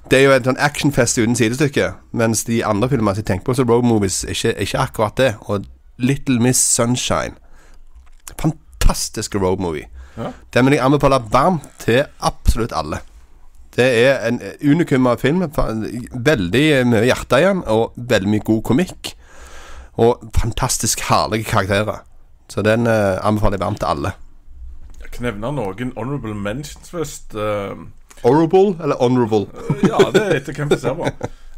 det 0.10 0.22
er 0.22 0.26
jo 0.26 0.36
en 0.38 0.48
sånn 0.50 0.62
actionfest 0.64 1.20
uten 1.20 1.38
sidestykke. 1.38 1.92
Mens 2.18 2.46
de 2.48 2.64
andre 2.66 2.90
filmene 2.90 3.14
som 3.14 3.22
jeg 3.22 3.30
tenker 3.30 3.50
på 3.50 3.58
som 3.60 3.70
road 3.70 3.86
movies, 3.86 4.24
ikke, 4.26 4.56
ikke 4.64 4.88
akkurat 4.88 5.20
det. 5.20 5.34
Og 5.52 5.68
Little 6.02 6.40
Miss 6.42 6.62
Sunshine 6.64 7.38
Fantastisk 8.36 9.36
road 9.36 9.62
movie. 9.64 9.88
Ja. 10.18 10.32
Den 10.54 10.66
vil 10.66 10.78
jeg 10.78 10.86
anbefale 10.86 11.22
varmt 11.32 11.68
til 11.80 12.04
absolutt 12.20 12.74
alle. 12.76 13.00
Det 13.78 13.86
er 13.86 14.24
en 14.26 14.42
unikum 14.66 15.08
av 15.08 15.22
film. 15.22 15.44
Veldig 16.14 16.66
mye 16.90 17.06
hjerte 17.06 17.42
igjen, 17.44 17.62
og 17.70 17.94
veldig 17.96 18.32
mye 18.32 18.46
god 18.46 18.64
komikk. 18.66 19.12
Og 20.02 20.30
fantastisk 20.38 21.04
herlige 21.10 21.46
karakterer. 21.46 22.02
Så 22.50 22.64
den 22.66 22.88
eh, 22.88 23.20
anbefaler 23.22 23.58
jeg 23.58 23.66
varmt 23.66 23.82
til 23.84 23.92
alle. 23.92 24.14
Jeg 25.02 25.12
kan 25.14 25.28
nevne 25.28 25.52
noen 25.54 25.94
honorable 25.98 26.34
mentions 26.36 26.90
først. 26.90 27.36
Uh, 27.36 27.86
Horrible 28.24 28.78
eller 28.84 28.98
honorable? 29.00 29.46
ja, 29.84 30.00
det 30.14 30.24
er 30.24 30.40
etter 30.40 30.58
hvem 30.58 30.72
du 30.72 30.80
ser 30.80 30.98
på. 30.98 31.12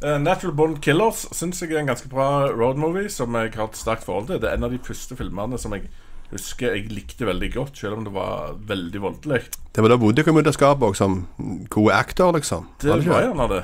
Uh, 0.03 0.17
Natural 0.19 0.55
Born 0.55 0.75
Killers 0.83 1.25
syns 1.35 1.61
jeg 1.61 1.71
er 1.71 1.81
en 1.81 1.91
ganske 1.91 2.09
bra 2.11 2.49
road 2.51 2.79
movie 2.79 3.09
som 3.09 3.35
jeg 3.35 3.53
har 3.55 3.69
et 3.71 3.79
sterkt 3.79 4.05
forhold 4.07 4.27
til. 4.27 4.41
Det 4.41 4.49
er 4.49 4.59
en 4.59 4.67
av 4.67 4.75
de 4.75 4.81
første 4.83 5.15
filmene 5.15 5.59
som 5.61 5.75
jeg 5.75 5.87
husker 6.33 6.75
jeg 6.75 6.91
likte 6.93 7.25
veldig 7.27 7.49
godt, 7.55 7.77
selv 7.77 7.97
om 7.97 8.05
det 8.05 8.13
var 8.13 8.53
veldig 8.69 9.01
voldelig. 9.01 9.41
Det 9.73 9.83
var 9.83 9.93
da 9.93 9.97
Woody 10.01 10.25
kom 10.25 10.37
ut 10.37 10.49
av 10.49 10.55
skapet 10.55 10.85
også, 10.91 11.03
som 11.03 11.65
god 11.73 11.91
actor, 11.97 12.31
liksom. 12.37 12.69
Det 12.81 12.91
Var 12.91 13.03
det 13.03 13.13
var 13.13 13.25
gjerne 13.25 13.49
det. 13.53 13.63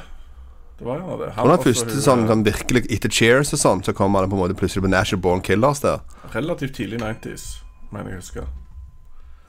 Det 0.79 0.88
var 0.88 1.00
gjerne 1.00 1.19
det. 1.22 1.29
Han 1.38 1.48
var 1.48 1.55
den 1.57 1.67
første 1.69 2.01
sånn, 2.01 2.25
sånn 2.27 2.43
virkelig 2.45 2.84
Etter 2.91 3.13
Cheers 3.13 3.53
og 3.55 3.62
sånn, 3.62 3.86
så 3.86 3.93
kom 3.95 4.17
han 4.17 4.29
på 4.29 4.38
en 4.38 4.43
måte 4.43 4.57
plutselig 4.57 4.84
på 4.88 4.91
National 4.91 5.22
Born 5.24 5.45
Killers 5.45 5.84
der. 5.86 6.01
Relativt 6.34 6.75
tidlig 6.79 7.00
90s, 7.03 7.48
mener 7.93 8.15
jeg 8.15 8.24
husker. 8.24 8.51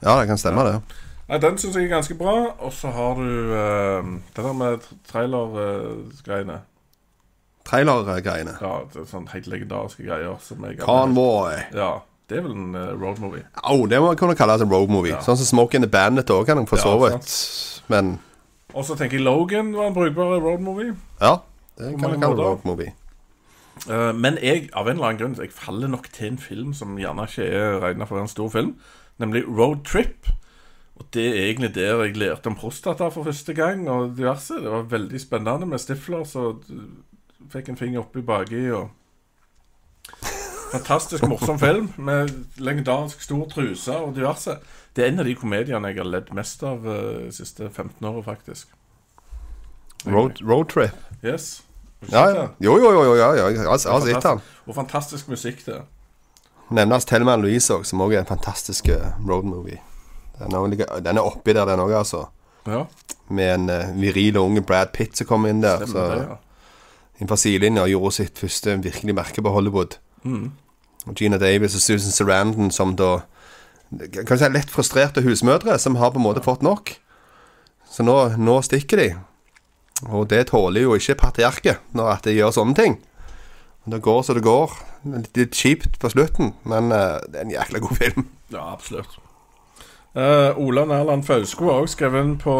Ja, 0.03 0.19
det 0.19 0.27
kan 0.29 0.37
stemme, 0.37 0.63
det. 0.67 1.03
Nei, 1.27 1.39
Den 1.43 1.57
syns 1.59 1.75
jeg 1.75 1.89
er 1.89 1.95
ganske 1.97 2.15
bra. 2.15 2.35
Og 2.63 2.73
så 2.73 2.91
har 2.93 3.17
du 3.19 3.29
uh, 3.51 4.11
det 4.35 4.43
der 4.45 4.53
med 4.55 4.85
trailer-greiene. 5.09 6.61
Trailergreiene. 7.67 8.53
ja, 8.61 8.75
det 8.93 9.01
er 9.01 9.09
sånn 9.09 9.27
helt 9.33 9.49
legendariske 9.51 10.05
greier 10.05 10.37
som 10.39 10.63
jeg 10.63 10.79
Convoy. 10.79 11.57
Ja, 11.75 11.97
det 12.29 12.37
er 12.37 12.43
vel 12.43 12.55
en 12.57 12.75
eh, 12.75 12.93
road 12.99 13.19
movie. 13.23 13.45
Au, 13.63 13.85
det 13.87 13.99
må 14.03 14.11
kunne 14.19 14.35
kalles 14.35 14.61
en 14.61 14.71
road 14.71 14.91
movie. 14.91 15.13
Ja. 15.15 15.21
Sånn 15.23 15.39
som 15.39 15.47
Smoke 15.47 15.77
in 15.79 15.85
the 15.85 15.91
Bandit 15.91 16.31
òg, 16.33 16.45
kan 16.49 16.59
en 16.59 16.67
for 16.67 16.81
så 16.81 16.97
vidt. 16.99 17.35
Men 17.87 18.17
Og 18.73 18.83
så 18.85 18.97
tenker 18.99 19.17
jeg 19.17 19.23
Logan 19.23 19.71
var 19.75 19.87
en 19.89 19.95
brukbar 19.95 20.39
road 20.43 20.59
movie. 20.63 20.95
ja, 21.21 21.37
det 21.77 21.93
kan 21.99 22.13
en 22.13 22.21
kalle 22.21 22.43
road 22.43 22.65
movie. 22.67 22.93
Uh, 23.85 24.11
men 24.11 24.37
jeg, 24.41 24.69
av 24.73 24.87
en 24.89 24.97
eller 24.97 25.11
annen 25.11 25.21
grunn, 25.21 25.37
jeg 25.39 25.53
faller 25.53 25.87
nok 25.87 26.09
til 26.11 26.33
en 26.33 26.41
film 26.41 26.73
som 26.73 26.97
gjerne 26.97 27.27
ikke 27.29 27.45
er 27.45 27.79
regna 27.83 28.07
for 28.09 28.19
en 28.19 28.27
stor 28.27 28.49
film, 28.49 28.75
nemlig 29.21 29.45
Road 29.47 29.85
Trip. 29.85 30.27
Og 30.97 31.05
det 31.13 31.27
er 31.29 31.43
egentlig 31.45 31.75
der 31.75 32.03
jeg 32.03 32.17
lærte 32.17 32.49
om 32.49 32.55
prostata 32.57 33.11
for 33.13 33.23
første 33.23 33.53
gang, 33.53 33.85
og 33.89 34.17
diverse. 34.17 34.53
Det 34.53 34.71
var 34.71 34.89
veldig 34.89 35.21
spennende 35.21 35.69
med 35.69 35.79
Stifler, 35.79 36.23
så 36.25 36.55
du 36.67 36.87
fikk 37.53 37.69
en 37.69 37.77
finger 37.77 38.01
oppi 38.01 38.21
baki 38.25 38.63
og 38.73 38.89
Fantastisk 40.71 41.23
morsom 41.23 41.59
film 41.59 41.91
med 41.95 42.31
legendarisk 42.55 43.21
stor 43.21 43.45
truse 43.51 43.95
og 43.95 44.15
diverse. 44.15 44.57
Det 44.95 45.05
er 45.05 45.13
en 45.13 45.21
av 45.23 45.29
de 45.29 45.35
komediene 45.37 45.91
jeg 45.91 45.99
har 46.01 46.09
ledd 46.09 46.33
mest 46.35 46.63
av 46.67 46.87
eh, 46.87 47.27
de 47.27 47.31
siste 47.35 47.69
15 47.69 48.03
åra, 48.07 48.23
faktisk. 48.25 48.67
Road, 50.05 50.41
road 50.43 50.67
trip. 50.71 50.95
Yes. 51.23 51.63
Ja, 52.11 52.27
ja. 52.29 52.47
Jo, 52.59 52.77
jo, 52.77 52.91
jo, 52.91 53.15
ja, 53.15 53.31
ja. 53.35 53.47
jeg 53.49 53.67
har 53.67 53.77
sett 53.77 54.23
den. 54.23 54.41
Og 54.67 54.75
fantastisk 54.75 55.29
musikk, 55.31 55.63
det. 55.65 55.81
Nevnes 56.69 57.07
Thelma 57.07 57.37
Louise 57.39 57.71
òg, 57.73 57.85
som 57.87 58.03
òg 58.03 58.17
er 58.17 58.25
en 58.25 58.29
fantastisk 58.29 58.89
eh, 58.91 59.13
road 59.27 59.47
movie. 59.47 59.79
Den 60.37 60.53
er, 60.53 60.99
den 61.01 61.17
er 61.17 61.23
oppi 61.23 61.55
der, 61.55 61.65
den 61.69 61.81
òg, 61.81 61.93
altså. 62.01 62.27
Ja, 62.67 62.83
Med 63.31 63.53
en 63.53 63.69
uh, 63.71 64.01
viril 64.01 64.37
og 64.37 64.49
unge 64.49 64.61
Brad 64.61 64.91
Pitt 64.91 65.15
som 65.15 65.27
kom 65.29 65.45
inn 65.47 65.63
der. 65.63 65.85
stemmer 65.87 66.11
det, 66.11 66.25
ja. 66.27 66.35
inn 67.21 67.29
fra 67.31 67.37
sidelinja 67.39 67.85
og 67.85 67.93
gjorde 67.93 68.11
sitt 68.17 68.41
første 68.43 68.75
virkelig 68.83 69.15
merke 69.15 69.43
på 69.43 69.53
Hollywood. 69.55 69.95
Mm. 70.27 70.51
Gina 71.15 71.39
Davis 71.39 71.75
og 71.77 71.83
Susan 71.83 72.11
Sarandon 72.11 72.71
som 72.73 72.95
da 72.99 73.21
Kan 74.27 74.35
si 74.35 74.47
lett 74.51 74.71
frustrerte 74.73 75.23
husmødre 75.23 75.77
som 75.79 75.95
har 75.95 76.11
på 76.11 76.19
en 76.19 76.25
måte 76.25 76.43
fått 76.43 76.65
nok. 76.65 76.91
Så 77.87 78.03
nå, 78.03 78.15
nå 78.35 78.57
stikker 78.65 78.99
de. 78.99 79.05
Og 80.11 80.27
det 80.27 80.49
tåler 80.49 80.83
jo 80.83 80.97
ikke 80.97 81.15
patriarket 81.21 81.79
når 81.95 82.09
at 82.11 82.27
de 82.27 82.35
gjør 82.35 82.51
sånne 82.57 82.75
ting. 82.75 82.97
Det 83.87 84.01
går 84.03 84.25
så 84.27 84.35
det 84.35 84.43
går. 84.43 84.73
Litt, 85.07 85.55
kjipt 85.55 85.95
på 86.01 86.11
slutten, 86.11 86.51
men 86.67 86.91
uh, 86.91 87.23
det 87.23 87.39
er 87.39 87.45
en 87.45 87.53
jækla 87.53 87.79
god 87.85 87.95
film. 87.95 88.27
Ja, 88.51 88.65
absolutt. 88.73 89.15
Uh, 90.17 90.51
Ola 90.59 90.83
Nærland 90.89 91.23
Fausko 91.23 91.69
har 91.69 91.85
også 91.85 91.95
skrevet 91.95 92.25
inn 92.25 92.35
på, 92.41 92.57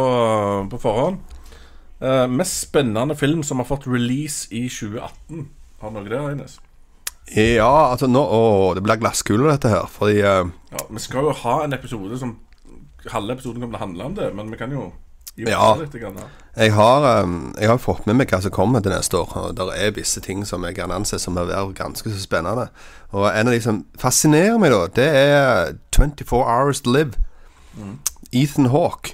på 0.72 0.80
forhånd. 0.80 1.20
Uh, 2.00 2.24
mest 2.32 2.70
spennende 2.70 3.18
film 3.20 3.44
som 3.44 3.60
har 3.60 3.68
fått 3.68 3.90
release 3.90 4.48
i 4.56 4.70
2018. 4.72 5.50
Har 5.82 5.92
noe 5.92 6.08
det, 6.08 6.22
Eines? 6.22 6.58
Ja, 7.36 7.92
altså 7.92 8.08
nå 8.08 8.22
Å, 8.24 8.74
det 8.78 8.84
blir 8.86 9.00
glasskule, 9.02 9.50
dette 9.52 9.72
her. 9.72 9.90
Fordi 9.92 10.22
uh, 10.24 10.48
Ja, 10.72 10.86
vi 10.90 11.02
skal 11.04 11.28
jo 11.28 11.34
ha 11.44 11.58
en 11.66 11.76
episode 11.76 12.20
som 12.22 12.38
Halve 13.12 13.38
episoden 13.38 13.62
kommer 13.62 13.78
til 13.78 13.82
å 13.82 13.86
handle 13.86 14.08
om 14.10 14.16
det, 14.18 14.30
men 14.36 14.50
vi 14.52 14.58
kan 14.60 14.72
jo 14.72 14.92
Ja. 15.38 15.76
litt. 15.76 15.94
Jeg 16.58 16.74
har, 16.74 17.04
eh, 17.06 17.28
jeg 17.62 17.70
har 17.70 17.78
fått 17.78 18.08
med 18.08 18.16
meg 18.18 18.32
hva 18.34 18.42
som 18.42 18.52
kommer 18.52 18.82
til 18.82 18.92
neste 18.92 19.20
år. 19.20 19.30
Og 19.38 19.56
det 19.56 19.68
er 19.78 19.92
visse 19.96 20.20
ting 20.20 20.42
som 20.46 20.66
jeg 20.66 20.76
kan 20.76 20.92
anse 20.92 21.20
som 21.22 21.36
være 21.38 21.76
ganske 21.78 22.10
så 22.10 22.20
spennende. 22.20 22.70
Og 23.14 23.30
en 23.30 23.48
av 23.48 23.54
de 23.54 23.62
som 23.62 23.86
fascinerer 24.02 24.58
meg, 24.60 24.72
da, 24.74 24.88
det 24.88 25.08
er 25.14 25.78
24 25.94 26.42
Hours 26.42 26.82
to 26.82 26.92
Live. 26.92 27.14
Ethan 28.34 28.72
Hawke. 28.74 29.14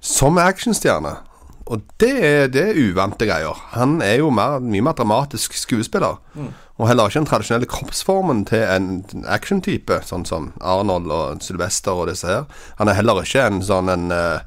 Som 0.00 0.38
actionstjerne. 0.38 1.16
Og 1.66 1.82
det 2.02 2.12
er, 2.26 2.48
det 2.50 2.62
er 2.62 2.78
uvante 2.78 3.26
greier. 3.28 3.58
Han 3.76 4.00
er 4.02 4.18
jo 4.20 4.30
mer, 4.34 4.58
mye 4.60 4.82
mer 4.82 4.96
dramatisk 4.98 5.54
skuespiller. 5.54 6.18
Og 6.80 6.88
heller 6.88 7.06
ikke 7.06 7.20
den 7.20 7.28
tradisjonelle 7.30 7.68
kroppsformen 7.70 8.44
til 8.48 8.64
en 8.66 8.88
actiontype, 9.30 10.00
sånn 10.08 10.26
som 10.26 10.50
Arnold 10.60 11.12
og 11.14 11.44
Sylvester 11.44 11.94
og 11.94 12.08
disse 12.10 12.26
her. 12.26 12.48
Han 12.80 12.90
er 12.90 12.98
heller 12.98 13.22
ikke 13.22 13.44
en 13.46 13.62
sånn 13.62 13.92
en 13.92 14.10
uh, 14.10 14.42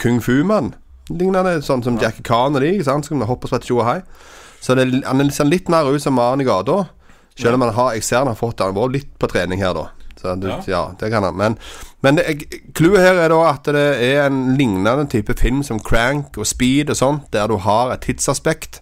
kung 0.00 0.22
fu-mann. 0.24 0.72
Lignende 1.10 1.58
sånn 1.64 1.84
som 1.84 1.98
Jackie 2.00 2.24
Khan 2.24 2.56
og 2.56 2.64
de, 2.64 2.72
ikke 2.78 2.88
sant? 2.88 3.10
som 3.10 3.20
hopper 3.20 3.50
og 3.50 3.52
spretter 3.52 3.68
tjo 3.68 3.82
og 3.82 3.88
hei. 3.90 3.98
Så 4.64 4.76
det, 4.78 4.88
han 5.04 5.20
er 5.20 5.32
ser 5.34 5.50
litt 5.50 5.68
mer 5.68 5.90
ut 5.92 6.00
som 6.00 6.16
mannen 6.16 6.46
i 6.46 6.48
gata. 6.48 6.86
Selv 7.36 7.58
om 7.58 7.66
han 7.66 7.74
har, 7.76 7.92
jeg 7.96 8.06
ser 8.06 8.22
han 8.22 8.30
har 8.30 8.38
fått 8.38 8.62
Han 8.62 8.76
vært 8.76 8.94
litt 8.94 9.10
på 9.18 9.28
trening 9.28 9.60
her, 9.60 9.74
da. 9.76 9.88
Så 10.20 10.34
det, 10.40 10.48
Ja. 10.48 10.62
ja. 10.66 10.82
det 11.00 11.10
kan 11.10 11.22
han. 11.22 11.36
Men, 11.36 11.58
men 12.02 12.20
clouet 12.74 13.00
her 13.00 13.20
er 13.24 13.28
da 13.28 13.40
at 13.50 13.64
det 13.64 13.84
er 14.02 14.26
en 14.26 14.56
lignende 14.56 15.06
type 15.10 15.34
film 15.38 15.62
som 15.62 15.80
Crank 15.80 16.38
og 16.38 16.46
Speed 16.46 16.90
og 16.90 16.96
sånt, 16.96 17.30
der 17.32 17.46
du 17.48 17.56
har 17.56 17.92
et 17.92 18.00
tidsaspekt 18.06 18.80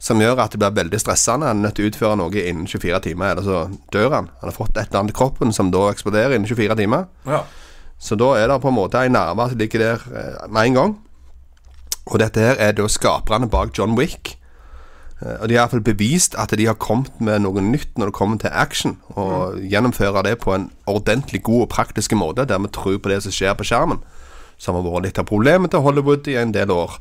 som 0.00 0.20
gjør 0.20 0.38
at 0.40 0.54
det 0.54 0.58
blir 0.62 0.78
veldig 0.78 1.00
stressende. 1.00 1.46
Han 1.46 1.58
er 1.60 1.66
nødt 1.68 1.76
til 1.76 1.84
å 1.84 1.90
utføre 1.92 2.16
noe 2.16 2.40
innen 2.42 2.66
24 2.66 3.00
timer, 3.04 3.34
eller 3.34 3.44
så 3.44 3.58
dør 3.92 4.14
han. 4.16 4.30
Han 4.40 4.48
har 4.48 4.56
fått 4.56 4.76
et 4.78 4.88
eller 4.88 5.02
annet 5.02 5.12
i 5.12 5.18
kroppen 5.18 5.52
som 5.52 5.70
da 5.74 5.90
eksploderer 5.92 6.34
innen 6.38 6.48
24 6.48 6.76
timer. 6.80 7.04
Ja. 7.28 7.42
Så 8.00 8.16
da 8.16 8.30
er 8.40 8.48
det 8.48 8.62
på 8.62 8.70
en 8.72 8.78
måte 8.78 9.02
en 9.04 9.12
nerve 9.12 9.50
som 9.50 9.60
ligger 9.60 9.82
der 9.84 10.04
eh, 10.16 10.48
med 10.48 10.70
en 10.70 10.78
gang. 10.78 10.94
Og 12.08 12.18
dette 12.22 12.40
her 12.40 12.56
er 12.56 12.72
da 12.72 12.88
skaperne 12.88 13.50
bak 13.52 13.76
John 13.76 13.92
Wick. 13.98 14.38
Eh, 15.22 15.36
Og 15.40 15.48
de 15.48 15.54
har 15.54 15.60
i 15.60 15.68
hvert 15.68 15.70
fall 15.76 15.84
bevist 15.84 16.34
at 16.38 16.50
de 16.56 16.66
har 16.66 16.78
kommet 16.80 17.12
med 17.20 17.42
noe 17.44 17.60
nytt 17.60 17.98
når 17.98 18.10
det 18.10 18.16
kommer 18.16 18.38
til 18.38 18.50
action. 18.52 18.98
Og 19.16 19.60
gjennomfører 19.60 20.22
det 20.22 20.38
på 20.40 20.54
en 20.54 20.70
ordentlig 20.86 21.42
god 21.42 21.62
og 21.62 21.68
praktisk 21.68 22.12
måte, 22.12 22.44
der 22.48 22.58
vi 22.58 22.68
tror 22.72 22.98
på 22.98 23.08
det 23.12 23.22
som 23.22 23.32
skjer 23.32 23.54
på 23.54 23.64
skjermen. 23.64 24.00
Som 24.58 24.74
har 24.74 24.84
vært 24.84 25.04
litt 25.08 25.18
av 25.18 25.28
problemet 25.28 25.70
til 25.70 25.80
Hollywood 25.80 26.28
i 26.28 26.36
en 26.36 26.52
del 26.52 26.70
år. 26.70 26.98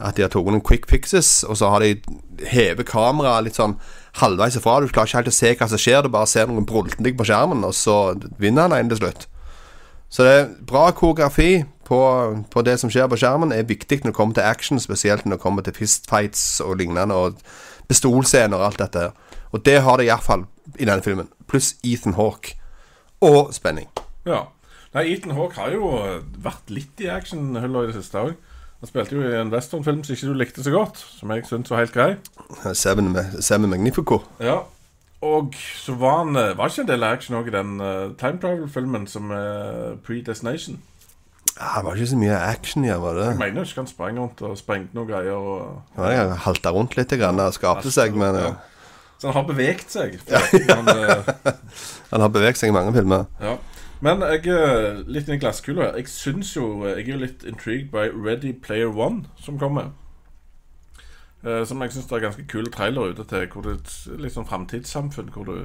At 0.00 0.16
de 0.16 0.22
har 0.24 0.30
tatt 0.32 0.44
noen 0.44 0.60
quick 0.64 0.88
fixes, 0.90 1.44
og 1.44 1.56
så 1.56 1.68
har 1.70 1.80
de 1.80 2.00
hevet 2.50 2.86
kameraet 2.88 3.44
litt 3.44 3.58
sånn 3.60 3.76
halvveis 4.18 4.56
ifra. 4.58 4.80
Du 4.80 4.88
klarer 4.88 5.06
ikke 5.06 5.20
helt 5.20 5.30
å 5.30 5.34
se 5.36 5.52
hva 5.54 5.68
som 5.70 5.78
skjer, 5.78 6.02
du 6.02 6.08
bare 6.10 6.26
ser 6.26 6.48
noen 6.50 6.66
brulten 6.66 7.06
på 7.06 7.26
skjermen, 7.28 7.62
og 7.64 7.74
så 7.74 8.18
vinner 8.42 8.66
han 8.66 8.72
en 8.74 8.90
til 8.90 8.98
slutt. 9.04 9.28
Så 10.10 10.26
det 10.26 10.32
er 10.34 10.50
bra 10.66 10.88
koreografi 10.90 11.64
på, 11.84 12.00
på 12.50 12.62
det 12.66 12.78
som 12.80 12.90
skjer 12.92 13.08
på 13.10 13.18
skjermen, 13.20 13.52
er 13.52 13.68
viktig 13.68 14.00
når 14.02 14.12
det 14.12 14.16
kommer 14.16 14.34
til 14.34 14.48
action, 14.48 14.80
spesielt 14.80 15.26
når 15.26 15.36
det 15.36 15.42
kommer 15.42 15.62
til 15.62 15.76
fistfights 15.76 16.60
og 16.64 16.76
lignende, 16.80 17.14
og 17.14 17.38
pistolscener 17.88 18.56
og 18.56 18.66
alt 18.66 18.82
dette. 18.82 19.10
Og 19.52 19.64
det 19.64 19.80
har 19.82 20.00
det 20.00 20.08
iallfall 20.08 20.46
i 20.78 20.84
denne 20.84 21.02
filmen. 21.02 21.28
Pluss 21.48 21.74
Ethan 21.84 22.18
Hawke. 22.18 22.56
Og 23.20 23.54
spenning. 23.54 23.88
ja. 24.26 24.44
Nei, 24.94 25.08
Ethan 25.10 25.34
Hawke 25.34 25.58
har 25.58 25.72
jo 25.74 25.88
eh, 25.98 26.20
vært 26.38 26.68
litt 26.70 27.00
i 27.02 27.08
actionhylla 27.10 27.80
i 27.82 27.88
det 27.88 27.96
siste 27.96 28.20
òg. 28.20 28.36
Han 28.78 28.90
spilte 28.90 29.16
jo 29.16 29.24
i 29.26 29.40
en 29.40 29.50
westernfilm 29.50 30.04
som 30.06 30.14
ikke 30.14 30.28
du 30.28 30.36
likte 30.38 30.62
så 30.62 30.70
godt, 30.70 31.00
som 31.00 31.32
jeg 31.34 31.46
syntes 31.48 31.72
var 31.72 31.80
helt 31.82 31.94
grei. 31.96 32.10
Seven, 32.78 33.10
Seven 33.42 33.72
Magnifico. 33.72 34.20
Ja. 34.38 34.60
Og 35.24 35.56
så 35.56 35.94
var 35.96 36.18
han 36.20 36.36
eh, 36.36 36.52
Var 36.58 36.68
ikke 36.68 36.84
en 36.84 36.90
del 36.92 37.06
action 37.08 37.38
òg 37.38 37.48
i 37.48 37.54
den 37.54 37.80
uh, 37.80 38.12
time 38.20 38.38
travel-filmen 38.42 39.06
som 39.10 39.32
er 39.34 39.96
Predestination? 40.04 40.78
Ja, 41.54 41.76
det 41.78 41.84
var 41.86 41.94
ikke 41.98 42.06
så 42.10 42.16
mye 42.18 42.38
action 42.50 42.84
i 42.84 42.88
den, 42.90 43.00
var 43.02 43.14
det? 43.14 43.26
Jeg 43.30 43.38
mener 43.38 43.62
ikke 43.68 43.80
han 43.84 43.86
sprang 43.90 44.16
rundt 44.18 44.40
og 44.42 44.56
sprengte 44.58 44.96
noen 44.98 45.08
greier. 45.08 45.36
Og... 45.38 45.82
Ja, 45.96 46.24
han 46.26 46.32
halta 46.48 46.72
rundt 46.74 46.96
litt 46.98 47.14
grann, 47.20 47.38
og 47.40 47.54
skapte 47.54 47.92
seg, 47.94 48.16
men 48.18 48.34
Ja. 48.40 48.48
eh, 48.48 48.54
Så 49.22 49.28
han 49.30 49.36
har 49.38 49.46
beveget 49.46 49.90
seg. 49.90 50.16
Han, 50.74 50.88
eh, 50.88 51.28
han 52.10 52.20
har 52.20 52.28
beveget 52.34 52.58
seg 52.58 52.68
i 52.72 52.74
mange 52.74 52.92
filmer. 52.96 53.26
ja. 53.40 53.56
Men 54.04 54.20
jeg 54.20 54.46
er 54.52 54.98
litt 55.08 55.28
i 55.32 55.36
glasskula. 55.40 55.92
Jeg 55.96 56.08
syns 56.12 56.50
jo 56.56 56.84
Jeg 56.84 57.08
er 57.08 57.16
litt 57.22 57.44
intrigued 57.48 57.86
by 57.94 58.10
Ready 58.12 58.50
Player 58.52 58.90
One, 58.92 59.22
som 59.40 59.56
kommer. 59.58 59.92
Eh, 61.46 61.62
som 61.64 61.80
jeg 61.80 61.92
syns 61.94 62.10
er 62.12 62.20
ganske 62.26 62.44
kul 62.50 62.68
trailer 62.74 63.14
ute 63.14 63.24
til. 63.30 63.46
Hvor 63.52 63.62
det 63.64 63.78
er 63.78 64.18
litt 64.20 64.34
sånn 64.34 64.48
framtidssamfunn 64.50 65.30
hvor 65.32 65.44
du 65.48 65.56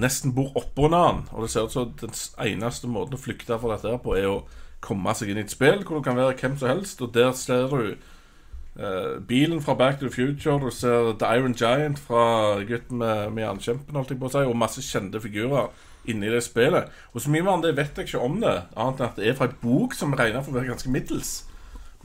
nesten 0.00 0.32
bor 0.32 0.54
oppå 0.56 0.88
han. 0.94 1.26
Og 1.34 1.42
det 1.44 1.50
ser 1.52 1.66
ut 1.68 1.72
som 1.74 1.92
den 2.00 2.14
eneste 2.46 2.88
måten 2.88 3.18
å 3.18 3.20
flykte 3.20 3.58
fra 3.60 3.74
dette 3.74 3.90
her 3.92 4.00
på, 4.00 4.14
er 4.16 4.30
å 4.30 4.38
komme 4.80 5.14
seg 5.14 5.32
inn 5.32 5.40
i 5.40 5.44
et 5.46 5.52
spill 5.52 5.82
hvor 5.82 5.98
du 5.98 6.06
kan 6.06 6.16
være 6.18 6.36
hvem 6.38 6.56
som 6.58 6.70
helst, 6.70 7.02
og 7.02 7.12
der 7.14 7.32
ser 7.36 7.68
du 7.72 7.82
eh, 7.88 9.18
bilen 9.28 9.62
fra 9.62 9.74
Back 9.74 9.98
to 9.98 10.06
the 10.06 10.14
Future, 10.14 10.60
du 10.60 10.70
ser 10.70 11.12
The 11.18 11.34
Iron 11.38 11.56
Giant 11.58 11.98
fra 11.98 12.62
gutten 12.62 12.98
med, 12.98 13.30
med 13.30 13.42
jernkjempen, 13.42 13.96
holdt 13.96 14.14
jeg 14.14 14.20
på 14.22 14.30
å 14.30 14.34
si, 14.36 14.46
og 14.46 14.56
masse 14.58 14.84
kjente 14.86 15.22
figurer 15.22 15.68
inni 16.08 16.30
det 16.32 16.42
spillet. 16.46 16.88
Og 17.12 17.20
så 17.20 17.30
mye 17.30 17.44
mer 17.44 17.58
enn 17.58 17.66
det 17.66 17.76
vet 17.76 17.98
jeg 17.98 18.08
ikke 18.08 18.24
om 18.24 18.38
det, 18.40 18.54
annet 18.76 19.02
enn 19.02 19.10
at 19.10 19.20
det 19.20 19.28
er 19.28 19.36
fra 19.38 19.50
en 19.50 19.60
bok 19.62 19.96
som 19.98 20.14
regner 20.16 20.44
for 20.44 20.54
å 20.54 20.60
være 20.60 20.72
ganske 20.72 20.92
middels. 20.94 21.34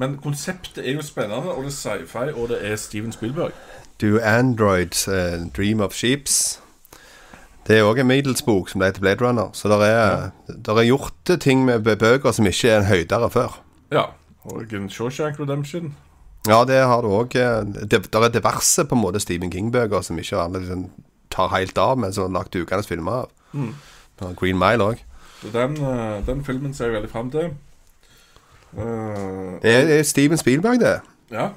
Men 0.01 0.17
konseptet 0.17 0.81
er 0.81 0.97
jo 0.97 1.05
spennende, 1.05 1.53
og 1.53 1.63
det 1.63 1.69
er 1.69 1.77
sci-fi, 1.77 2.31
og 2.33 2.49
det 2.49 2.59
er 2.65 2.75
Steven 2.81 3.13
Spielberg. 3.13 3.53
Do 4.01 4.17
Androids 4.17 5.07
uh, 5.07 5.45
Dream 5.57 5.79
of 5.79 5.93
Sheeps. 5.93 6.59
Det 7.67 7.77
er 7.77 7.87
òg 7.87 8.01
en 8.01 8.09
middelsbok 8.09 8.69
som 8.69 8.81
ble 8.81 8.89
til 8.91 9.05
Blade 9.05 9.23
Runner. 9.23 9.53
Så 9.55 9.69
det 9.71 9.79
er, 9.87 10.31
ja. 10.49 10.73
er 10.73 10.87
gjort 10.87 11.31
ting 11.39 11.63
med 11.65 11.85
bøker 11.85 12.31
som 12.35 12.47
ikke 12.49 12.69
er 12.69 12.81
en 12.81 12.89
høydere 12.89 13.29
før. 13.31 13.61
Ja. 13.91 14.09
Og 14.43 14.73
en 14.75 14.89
Shawshank 14.89 15.39
Redemption. 15.39 15.93
Ja, 16.47 16.65
det 16.67 16.81
har 16.83 17.01
du 17.01 17.07
òg. 17.07 17.31
Det 17.31 18.01
der 18.11 18.25
er 18.27 18.33
diverse 18.33 18.83
på 18.85 18.95
en 18.95 19.01
måte 19.01 19.19
Stephen 19.23 19.51
King-bøker 19.51 20.01
som 20.03 20.19
ikke 20.19 20.47
liksom 20.57 20.89
tar 21.31 21.53
helt 21.55 21.77
av, 21.77 21.95
men 21.97 22.13
som 22.13 22.27
er 22.27 22.35
lagt 22.35 22.55
ukende 22.55 22.83
filmer 22.83 23.23
av. 23.23 23.29
Mm. 23.53 23.73
Green 24.35 24.59
Mile 24.59 24.83
òg. 24.83 25.05
Den, 25.53 25.77
eh, 25.77 26.25
den 26.27 26.43
filmen 26.45 26.73
ser 26.73 26.85
jeg 26.85 26.93
veldig 26.93 27.11
fram 27.11 27.31
til. 27.31 27.53
Uh, 28.73 29.59
Det 29.61 29.71
er, 29.71 29.85
det 29.85 29.99
er 29.99 30.03
Steven 30.03 30.37
Spielberg, 30.37 30.79
det. 30.79 30.99
ja. 31.31 31.49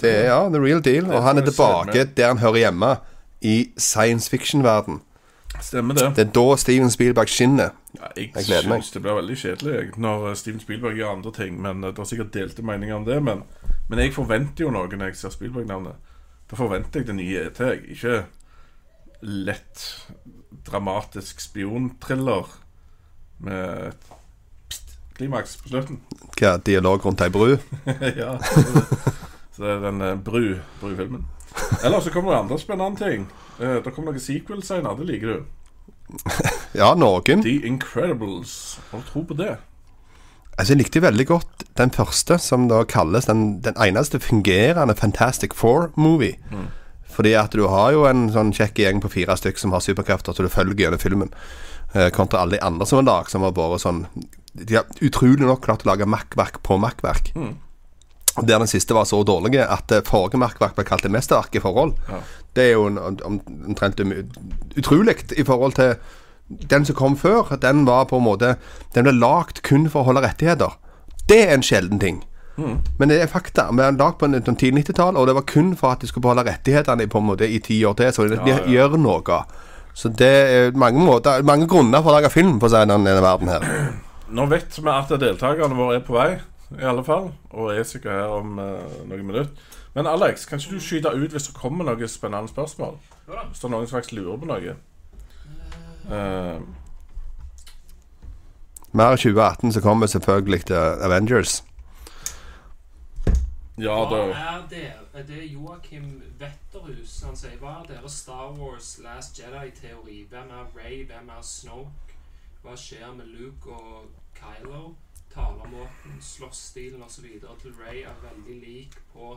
Det 0.00 0.10
er 0.10 0.24
ja, 0.24 0.48
the 0.48 0.60
real 0.64 0.80
deal. 0.84 1.10
Og 1.10 1.22
han 1.22 1.38
er 1.38 1.44
tilbake 1.44 2.04
der 2.16 2.26
han 2.26 2.38
hører 2.38 2.56
hjemme, 2.56 2.96
i 3.40 3.70
science 3.76 4.30
fiction-verden. 4.30 5.00
Stemmer 5.62 5.94
det. 5.94 6.08
Det 6.16 6.26
er 6.26 6.32
da 6.34 6.56
Steven 6.56 6.90
Spielberg 6.90 7.28
skinner. 7.28 7.70
Ja, 7.96 8.08
jeg 8.16 8.30
Jeg 8.34 8.44
gleder 8.46 8.68
meg. 8.68 8.82
synes 8.82 8.90
det 8.94 9.02
blir 9.02 9.16
veldig 9.18 9.36
kjedelig 9.36 9.74
jeg, 9.74 9.88
når 9.96 10.28
eh, 10.30 10.34
Steven 10.36 10.60
Spielberg 10.60 10.96
gjør 10.96 11.12
andre 11.16 11.32
ting. 11.32 11.60
Men 11.62 11.84
eh, 11.84 11.90
Det 11.90 11.98
er 11.98 12.04
sikkert 12.10 12.32
delte 12.34 12.62
meninger 12.62 12.94
om 12.96 13.04
det. 13.04 13.22
Men, 13.22 13.42
men 13.88 13.98
jeg 13.98 14.14
forventer 14.14 14.64
jo 14.64 14.70
noe 14.70 14.88
når 14.88 15.06
jeg 15.12 15.16
ser 15.16 15.34
Spielberg-navnet. 15.36 15.94
Da 16.50 16.56
forventer 16.58 17.00
jeg 17.00 17.06
det 17.06 17.14
nye 17.20 17.44
ET. 17.46 17.60
Ikke 17.94 18.24
lett, 19.22 19.84
dramatisk 20.66 21.40
spionthriller 21.40 22.48
med 23.44 23.90
et 23.90 24.08
pst, 24.70 24.96
klimaks 25.16 25.56
på 25.60 25.68
slutten. 25.74 26.00
Hva, 26.40 26.56
dialog 26.64 27.04
rundt 27.04 27.20
ei 27.20 27.28
bru. 27.32 27.56
ja. 28.22 28.38
Så 28.40 29.62
det 29.66 29.74
er 29.76 29.84
den 29.84 30.00
eh, 30.00 30.16
bru, 30.16 30.56
brufilmen. 30.80 31.26
Eller 31.84 32.00
så 32.00 32.12
kommer 32.14 32.34
det 32.34 32.42
andre 32.44 32.58
spennende 32.58 33.00
ting. 33.00 33.26
Uh, 33.60 33.78
det 33.84 33.94
kommer 33.94 34.12
noen 34.12 34.22
sequels 34.22 34.70
senere. 34.70 34.96
Det 35.00 35.08
liker 35.10 35.34
du. 35.34 35.48
Ja, 36.80 36.92
noen. 36.94 37.42
The 37.42 37.60
Incredibles. 37.66 38.78
Har 38.90 39.02
du 39.02 39.08
tro 39.10 39.24
på 39.26 39.34
det? 39.38 39.56
Altså, 40.58 40.74
Jeg 40.74 40.82
likte 40.84 41.02
veldig 41.02 41.26
godt 41.26 41.64
den 41.78 41.90
første, 41.94 42.38
som 42.38 42.68
da 42.70 42.82
kalles 42.84 43.26
den, 43.26 43.60
den 43.64 43.74
eneste 43.80 44.20
fungerende 44.20 44.94
Fantastic 44.94 45.54
Four-movie. 45.56 46.36
Fordi 47.10 47.32
at 47.34 47.54
du 47.56 47.66
har 47.68 47.90
jo 47.94 48.04
en 48.06 48.28
sånn 48.32 48.52
kjekk 48.54 48.78
gjeng 48.82 49.00
på 49.02 49.10
fire 49.10 49.34
stykk 49.38 49.58
som 49.58 49.72
har 49.74 49.82
superkrefter, 49.84 50.36
så 50.36 50.46
du 50.46 50.52
følger 50.52 50.84
gjennom 50.84 51.02
filmen. 51.02 51.32
Eh, 51.94 52.10
kontra 52.14 52.44
alle 52.44 52.58
de 52.58 52.62
andre 52.64 52.86
som 52.86 53.00
var 53.00 53.08
lag, 53.08 53.30
som 53.30 53.42
har 53.42 53.50
vært 53.56 53.82
sånn 53.82 54.04
De 54.54 54.76
har 54.76 54.86
utrolig 55.02 55.46
nok 55.46 55.62
klart 55.64 55.82
å 55.86 55.90
lage 55.90 56.06
makkverk 56.06 56.60
på 56.66 56.78
makkverk. 56.82 57.32
Og 57.34 57.56
Der 58.46 58.58
den 58.58 58.66
siste 58.70 58.94
var 58.94 59.04
så 59.04 59.22
dårlig 59.26 59.58
at 59.60 59.86
det 59.88 60.04
forrige 60.06 60.38
makkverk 60.38 60.74
ble 60.76 60.84
kalt 60.84 61.02
det 61.02 61.10
mesterverk 61.10 61.54
i 61.58 61.60
forhold. 61.60 61.92
Ja. 62.08 62.20
Det 62.56 62.64
er 62.68 62.72
jo 62.72 62.86
en- 62.86 62.98
om- 63.24 63.40
omtrent 63.68 64.00
um- 64.00 64.12
utrolig 64.76 65.16
i 65.38 65.42
forhold 65.44 65.72
til 65.74 65.94
den 66.70 66.84
som 66.84 66.94
kom 66.96 67.16
før. 67.16 67.56
Den 67.60 67.84
var 67.86 68.04
på 68.06 68.16
en 68.18 68.24
måte 68.24 68.56
Den 68.94 69.04
ble 69.04 69.12
lagd 69.12 69.62
kun 69.62 69.88
for 69.90 70.00
å 70.02 70.04
holde 70.04 70.22
rettigheter. 70.22 70.70
Det 71.28 71.48
er 71.48 71.54
en 71.54 71.62
sjelden 71.62 71.98
ting. 72.00 72.24
Men 72.98 73.08
det 73.08 73.22
er 73.22 73.26
fakta. 73.26 73.70
Vi 73.72 73.82
har 73.82 73.92
lagd 73.92 74.18
på 74.18 74.26
en, 74.26 74.34
en 74.34 74.56
tidlig 74.56 74.84
90-tall, 74.84 75.16
og 75.16 75.26
det 75.26 75.34
var 75.34 75.42
kun 75.48 75.74
for 75.76 75.90
at 75.92 76.00
de 76.00 76.06
skulle 76.06 76.22
beholde 76.22 76.44
rettighetene 76.44 77.06
på 77.08 77.18
en 77.18 77.24
måte 77.30 77.48
i 77.48 77.58
ti 77.58 77.78
år 77.84 77.94
til. 77.96 78.12
Så 78.12 78.28
de, 78.28 78.36
Ja, 78.36 78.58
ja. 78.58 78.66
gjør 78.66 78.98
noe. 78.98 79.44
Så 79.94 80.08
det 80.14 80.28
er 80.28 80.70
mange, 80.76 81.00
måter, 81.00 81.42
mange 81.42 81.66
grunner 81.66 82.02
for 82.02 82.10
å 82.12 82.20
lage 82.20 82.30
film 82.30 82.58
på 82.60 82.68
denne 82.68 82.98
verden 83.22 83.48
her. 83.48 83.64
Nå 84.30 84.46
vet 84.50 84.76
vi 84.76 84.88
at 84.90 85.08
deltakerne 85.08 85.74
våre 85.74 85.96
er 85.96 86.00
på 86.00 86.12
vei, 86.12 86.38
i 86.78 86.84
alle 86.86 87.04
fall. 87.04 87.32
Og 87.50 87.72
er 87.74 87.82
sikkert 87.82 88.12
her 88.12 88.34
om 88.40 88.58
eh, 88.58 88.98
noen 89.08 89.26
minutter. 89.26 89.48
Men 89.94 90.06
Alex, 90.06 90.46
kan 90.46 90.58
ikke 90.58 90.76
du 90.78 90.80
skyte 90.80 91.10
ut 91.14 91.32
hvis 91.34 91.48
det 91.50 91.56
kommer 91.56 91.84
noen 91.84 92.08
spennende 92.08 92.48
spørsmål? 92.48 92.98
Hvis 93.26 93.58
det 93.58 93.64
er 93.64 93.74
noen 93.74 93.88
som 93.88 93.96
faktisk 93.98 94.18
lurer 94.20 94.38
på 94.38 94.50
noe. 94.50 94.76
Eh, 96.10 96.60
Mer 98.92 99.12
i 99.14 99.16
2018 99.16 99.72
så 99.72 99.80
kommer 99.80 100.06
selvfølgelig 100.06 100.64
til 100.66 100.74
Avengers. 101.06 101.64
ja, 103.78 103.94
Hva 103.94 104.10
da 104.10 104.22
er 104.22 104.64
det? 104.70 104.92
Er 105.14 105.22
det 105.22 105.44
Joakim 105.52 106.22
Wetterhus? 106.40 107.22
Han 107.26 107.36
sier 107.36 107.54
hva 107.60 107.76
er 107.80 107.86
deres 107.92 108.12
Star 108.12 108.50
Wars 108.58 108.98
Last 109.04 109.38
Jedi-teori? 109.38 110.26
Hvem 110.30 110.50
er 110.50 110.66
Ray? 110.76 111.04
Hvem 111.06 111.28
er 111.28 111.42
Snoke? 111.42 112.18
Hva 112.62 112.74
skjer 112.76 113.14
med 113.16 113.26
Luke 113.26 113.70
og 113.70 114.10
Kylo? 114.34 114.94
Talemåten, 115.34 116.16
slåssstilen 116.20 117.02
osv. 117.06 117.26
til 117.62 117.72
Ray 117.80 118.02
er 118.02 118.16
veldig 118.24 118.56
lik 118.64 118.96
på 119.14 119.36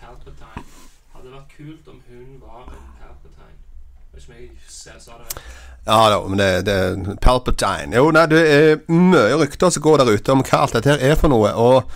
Palpatine. 0.00 0.64
Hadde 1.14 1.34
vært 1.34 1.52
kult 1.56 1.90
om 1.92 2.00
hun 2.08 2.40
var 2.40 2.64
en 2.72 2.88
Palpatine. 3.00 3.60
Vet 4.14 4.22
ikke 4.22 4.32
om 4.32 4.38
jeg 4.38 4.50
sa 4.70 4.96
sa 5.02 5.18
det. 5.20 5.44
Ja 5.86 6.00
da, 6.14 6.18
men 6.28 6.38
det, 6.40 6.50
det 6.66 6.74
er 6.80 7.20
Palpatine. 7.22 7.96
Jo, 7.98 8.08
nei, 8.14 8.24
det 8.32 8.42
er 8.56 8.82
mye 8.88 9.36
rykter 9.44 9.74
som 9.74 9.84
går 9.84 10.00
der 10.02 10.14
ute 10.16 10.32
om 10.32 10.44
hva 10.46 10.64
alt 10.64 10.76
dette 10.78 10.94
her 10.94 11.04
er 11.12 11.20
for 11.20 11.28
noe. 11.34 11.52
Og 11.52 11.92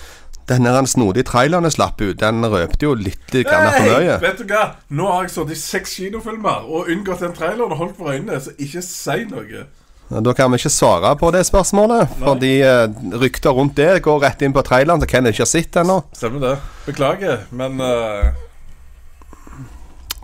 denne 0.48 0.84
snodige 0.88 1.26
traileren 1.28 1.64
jeg 1.68 1.76
slapp 1.78 2.00
ut, 2.04 2.20
den 2.20 2.44
røpte 2.44 2.84
jo 2.88 2.94
litt 2.96 3.32
grann 3.32 3.72
for 3.72 3.84
Hei, 3.84 3.96
mye. 3.96 4.20
vet 4.22 4.38
du 4.40 4.46
hva? 4.52 4.62
Nå 4.92 5.08
har 5.12 5.26
jeg 5.26 5.34
sittet 5.34 5.56
i 5.56 5.60
seks 5.60 5.96
kinofilmer 5.98 6.68
og 6.68 6.88
unngått 6.92 7.24
den 7.24 7.36
traileren 7.36 7.72
og 7.72 7.80
holdt 7.82 7.98
for 8.00 8.12
øynene, 8.12 8.40
så 8.40 8.52
ikke 8.60 8.84
si 8.84 9.18
noe. 9.32 9.66
Da 10.08 10.32
kan 10.32 10.48
vi 10.50 10.56
ikke 10.56 10.72
svare 10.72 11.10
på 11.20 11.28
det 11.34 11.42
spørsmålet, 11.44 12.08
fordi 12.22 12.52
uh, 12.64 12.88
rykter 13.20 13.52
rundt 13.52 13.76
det 13.76 13.98
går 14.06 14.22
rett 14.24 14.40
inn 14.42 14.54
på 14.56 14.62
traileren, 14.64 15.02
som 15.02 15.10
Ken 15.10 15.28
ikke 15.28 15.44
har 15.44 15.50
sett 15.50 15.76
ennå. 15.76 15.98
Stemmer 16.16 16.40
det. 16.46 16.54
Beklager, 16.86 17.42
men 17.52 17.76
uh... 17.80 18.30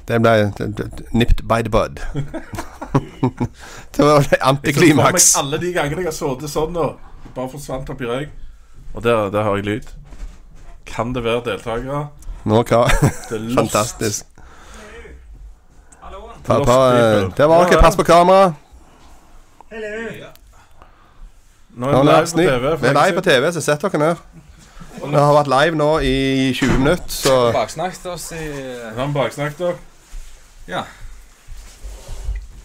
Det 0.08 0.20
ble 0.20 0.32
nipped 1.12 1.44
by 1.48 1.60
the 1.64 1.72
bud. 1.72 2.00
det 3.96 4.04
var 4.04 4.20
Jeg 4.20 4.24
så 4.24 4.32
meg 4.32 4.42
antiklimaks. 4.52 5.28
alle 5.40 5.60
de 5.60 5.72
gangene 5.76 6.04
jeg 6.04 6.10
har 6.10 6.16
sittet 6.16 6.52
sånn 6.52 6.74
nå. 6.76 6.88
Bare 7.36 7.52
forsvant 7.52 7.88
opp 7.92 8.00
i 8.04 8.08
røyk. 8.08 8.34
Og 8.94 9.04
der, 9.04 9.30
der 9.32 9.48
har 9.48 9.56
jeg 9.60 9.68
lyd. 9.68 9.94
Kan 10.88 11.12
det 11.16 11.24
være 11.24 11.44
deltakere? 11.48 12.06
Nå 12.44 12.60
hva? 12.68 12.84
Det 13.00 13.36
er 13.36 13.40
lost. 13.48 13.56
Fantastisk. 13.60 14.28
Hallo? 16.04 16.28
Pa, 16.44 16.60
pa, 16.64 16.76
det 17.36 17.48
var 17.48 17.68
dere. 17.68 17.80
Pass 17.84 17.96
på 17.96 18.04
kamera. 19.74 20.32
Nå 21.74 21.90
er 21.90 21.96
vi 21.98 22.06
live 22.06 22.26
på. 22.30 22.38
TV. 22.38 22.76
Vi 22.80 22.86
er 22.86 22.98
live 23.00 23.14
på 23.18 23.24
TV, 23.26 23.52
så 23.52 23.60
sett 23.60 23.82
dere 23.82 23.98
ned. 23.98 24.16
Vi 25.04 25.16
har 25.18 25.34
vært 25.34 25.50
live 25.50 25.76
nå 25.76 25.88
i 26.06 26.52
20 26.54 26.78
minutter, 26.78 27.10
så 27.10 27.34
Baksnakket 27.52 28.06
oss 28.12 28.28
i 28.32 28.44
Vi 28.44 28.94
har 28.96 29.06
vi 29.06 29.12
baksnakket 29.16 29.58
dere. 29.58 29.76
Ja. 30.70 30.84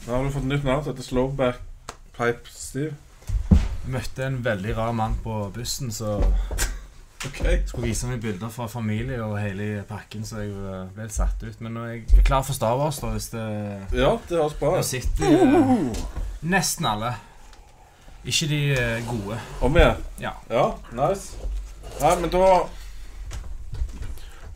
Nå 0.08 0.14
har 0.16 0.24
du 0.24 0.32
fått 0.32 0.46
nytt 0.50 0.64
navn. 0.64 0.86
Dette 0.86 1.04
Slowback 1.04 1.60
Pipe 2.18 2.54
Steve. 2.54 2.94
Møtte 3.90 4.28
en 4.28 4.44
veldig 4.46 4.76
rar 4.78 4.92
mann 4.94 5.18
på 5.24 5.48
bussen 5.56 5.92
så 5.92 6.20
Ok. 7.26 7.42
skulle 7.68 7.88
vise 7.90 8.08
meg 8.08 8.22
bilder 8.24 8.48
fra 8.54 8.68
familie 8.72 9.18
og 9.26 9.34
hele 9.42 9.84
pakken, 9.90 10.22
så 10.24 10.40
jeg 10.40 10.54
eh, 10.54 10.86
ble 10.96 11.04
litt 11.04 11.12
satt 11.16 11.42
ut. 11.44 11.58
Men 11.60 11.74
nå 11.76 11.82
er 11.84 11.92
jeg 11.98 12.24
klar 12.24 12.46
for 12.48 12.56
Star 12.56 12.78
Wars, 12.80 13.02
da, 13.04 13.10
hvis 13.12 13.28
det 13.34 13.44
Ja, 13.98 14.14
det 14.30 14.38
høres 14.38 14.56
bra 14.62 14.78
ut. 14.80 14.86
Nesten 16.42 16.86
alle. 16.90 17.14
Ikke 18.28 18.50
de 18.52 18.60
eh, 18.76 19.00
gode. 19.08 19.40
Om 19.64 19.78
igjen. 19.80 20.04
Ja. 20.20 20.34
Ja, 20.52 20.66
nice. 20.92 21.40
Nei, 22.00 22.16
men 22.22 22.32
da 22.34 22.68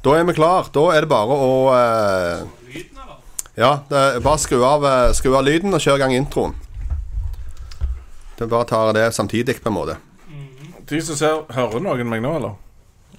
da 0.04 0.17
er 0.19 0.26
vi 0.28 0.34
klar. 0.36 0.67
Da 0.76 0.82
er 0.91 1.06
det 1.06 1.10
bare 1.12 1.36
å 1.39 1.52
eh? 1.72 2.82
Ja, 3.56 3.78
det 3.88 4.00
er 4.00 4.24
bare 4.26 4.41
skru 4.41 4.58
av, 4.65 4.84
eh, 4.84 5.12
skru 5.15 5.36
av 5.38 5.46
lyden 5.46 5.72
og 5.74 5.80
kjør 5.80 5.96
i 5.96 6.02
gang 6.02 6.15
introen. 6.17 6.56
Det 8.36 8.50
bare 8.50 8.67
tar 8.67 8.91
det 8.98 9.06
samtidig, 9.15 9.62
på 9.62 9.69
en 9.69 9.78
måte. 9.78 9.96
De 10.89 11.00
som 11.02 11.15
ser, 11.15 11.46
hører 11.54 11.80
noen 11.86 12.10
meg 12.10 12.24
nå, 12.26 12.34
eller? 12.36 12.58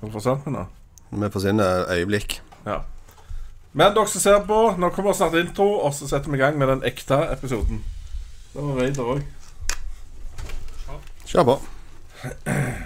Nå? 0.02 0.66
Vi 1.14 1.30
får 1.30 1.40
sin 1.40 1.62
eh, 1.62 1.94
øyeblikk. 1.96 2.40
Ja. 2.66 2.82
Men 3.72 3.94
dere 3.94 4.10
som 4.10 4.20
ser 4.20 4.42
på, 4.44 4.58
nå 4.76 4.90
kommer 4.92 5.16
snart 5.16 5.38
intro, 5.38 5.70
og 5.86 5.94
så 5.94 6.10
setter 6.10 6.30
vi 6.30 6.36
i 6.36 6.42
gang 6.42 6.58
med 6.58 6.68
den 6.68 6.84
ekte 6.84 7.22
episoden. 7.32 7.80
Det 8.54 8.62
var 8.62 8.74
Vader 8.78 9.02
òg. 9.02 9.22
Kjør 11.26 11.44
på. 11.48 11.54
Dun, 12.24 12.84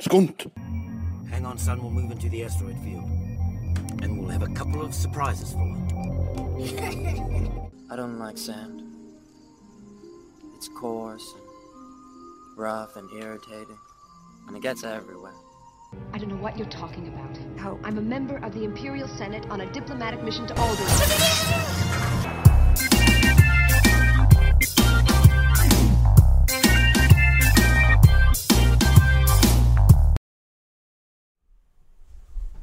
Skunt! 0.00 0.50
Hang 1.28 1.44
on, 1.44 1.58
son. 1.58 1.82
We'll 1.82 1.90
move 1.90 2.12
into 2.12 2.28
the 2.28 2.44
asteroid 2.44 2.78
field. 2.84 3.04
And 4.00 4.18
we'll 4.18 4.28
have 4.28 4.42
a 4.42 4.54
couple 4.54 4.80
of 4.80 4.94
surprises 4.94 5.52
for 5.52 5.66
you. 5.66 5.74
I 7.90 7.96
don't 7.96 8.18
like 8.18 8.38
sand. 8.38 8.82
It's 10.54 10.68
coarse 10.68 11.34
and 11.34 11.42
rough 12.56 12.96
and 12.96 13.10
irritating, 13.12 13.78
and 14.46 14.56
it 14.56 14.62
gets 14.62 14.84
everywhere. 14.84 15.34
I 16.12 16.18
don't 16.18 16.28
know 16.28 16.36
what 16.36 16.56
you're 16.56 16.68
talking 16.68 17.08
about. 17.08 17.36
How? 17.58 17.78
I'm 17.82 17.98
a 17.98 18.02
member 18.02 18.36
of 18.44 18.52
the 18.54 18.62
Imperial 18.64 19.08
Senate 19.08 19.48
on 19.50 19.62
a 19.62 19.72
diplomatic 19.72 20.22
mission 20.22 20.46
to 20.46 20.54
Alderaan. 20.54 21.88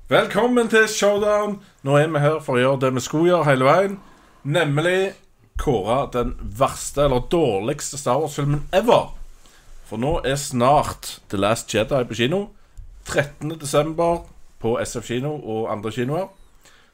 Velkommen 0.07 0.67
til 0.69 0.87
Showdown. 0.87 1.63
Nå 1.81 1.95
er 1.97 2.11
vi 2.13 2.19
her 2.21 2.35
for 2.45 2.59
å 2.59 2.61
gjøre 2.61 2.77
det 2.83 2.91
vi 2.93 3.01
skulle 3.01 3.31
gjøre 3.31 3.47
hele 3.47 3.65
veien. 3.65 3.95
Nemlig 4.45 5.15
kåre 5.57 5.95
den 6.13 6.35
verste 6.59 7.07
eller 7.07 7.23
dårligste 7.31 7.97
Star 7.97 8.19
Wars-filmen 8.21 8.67
ever. 8.69 9.15
For 9.89 9.97
nå 9.97 10.19
er 10.21 10.37
snart 10.37 11.15
The 11.33 11.41
Last 11.41 11.73
Jedi 11.73 12.03
på 12.05 12.19
kino. 12.21 12.43
13. 13.09 13.55
desember 13.57 14.21
på 14.61 14.75
SF 14.77 15.09
kino 15.09 15.33
og 15.41 15.73
andre 15.73 15.95
kinoer. 15.97 16.29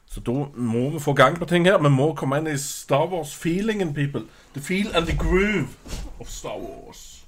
Så 0.08 0.24
da 0.24 0.48
må 0.56 0.88
vi 0.96 1.04
få 1.04 1.12
gang 1.12 1.36
på 1.36 1.50
ting 1.52 1.68
her. 1.68 1.84
Vi 1.84 1.92
må 1.92 2.14
komme 2.16 2.40
inn 2.40 2.48
i 2.48 2.56
Star 2.56 3.12
Wars-feelingen, 3.12 3.92
people. 3.92 4.24
The 4.56 4.64
feel 4.64 4.88
and 4.96 5.04
the 5.04 5.18
groove 5.20 5.76
of 6.16 6.32
Star 6.32 6.56
Wars. 6.56 7.26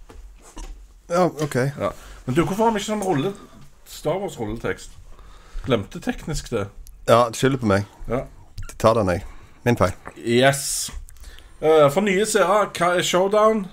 Ja, 1.12 1.28
ok. 1.28 1.60
Ja. 1.76 1.92
Men 2.24 2.34
du, 2.34 2.46
hvorfor 2.46 2.70
har 2.70 2.72
vi 2.72 2.80
ikke 2.80 2.94
sånn 2.94 3.04
rolle 3.04 3.36
Star 3.84 4.16
Wars-rolletekst? 4.24 5.03
Glemte 5.64 6.00
teknisk 6.00 6.50
det. 6.52 6.66
Ja, 7.08 7.30
skylder 7.32 7.60
på 7.60 7.68
meg. 7.70 7.88
Ja. 8.08 8.24
Ta 8.78 8.94
den, 8.94 9.08
jeg. 9.08 9.24
Min 9.64 9.76
feil. 9.80 9.94
Yes. 10.20 10.92
Uh, 11.62 11.88
for 11.92 12.04
nye 12.04 12.26
seere, 12.28 12.66
hva 12.76 12.90
er 12.98 13.06
showdown? 13.06 13.64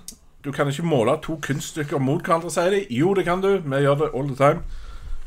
Du 0.44 0.52
kan 0.56 0.70
ikke 0.72 0.86
måle 0.88 1.18
to 1.22 1.36
kunststykker 1.44 2.00
mot 2.02 2.24
hverandre, 2.24 2.50
sier 2.54 2.72
de. 2.74 2.86
Jo, 2.90 3.12
det 3.14 3.26
kan 3.28 3.44
du. 3.44 3.58
Vi 3.60 3.82
gjør 3.84 4.00
det 4.00 4.10
all 4.16 4.32
the 4.32 4.38
time. 4.40 4.64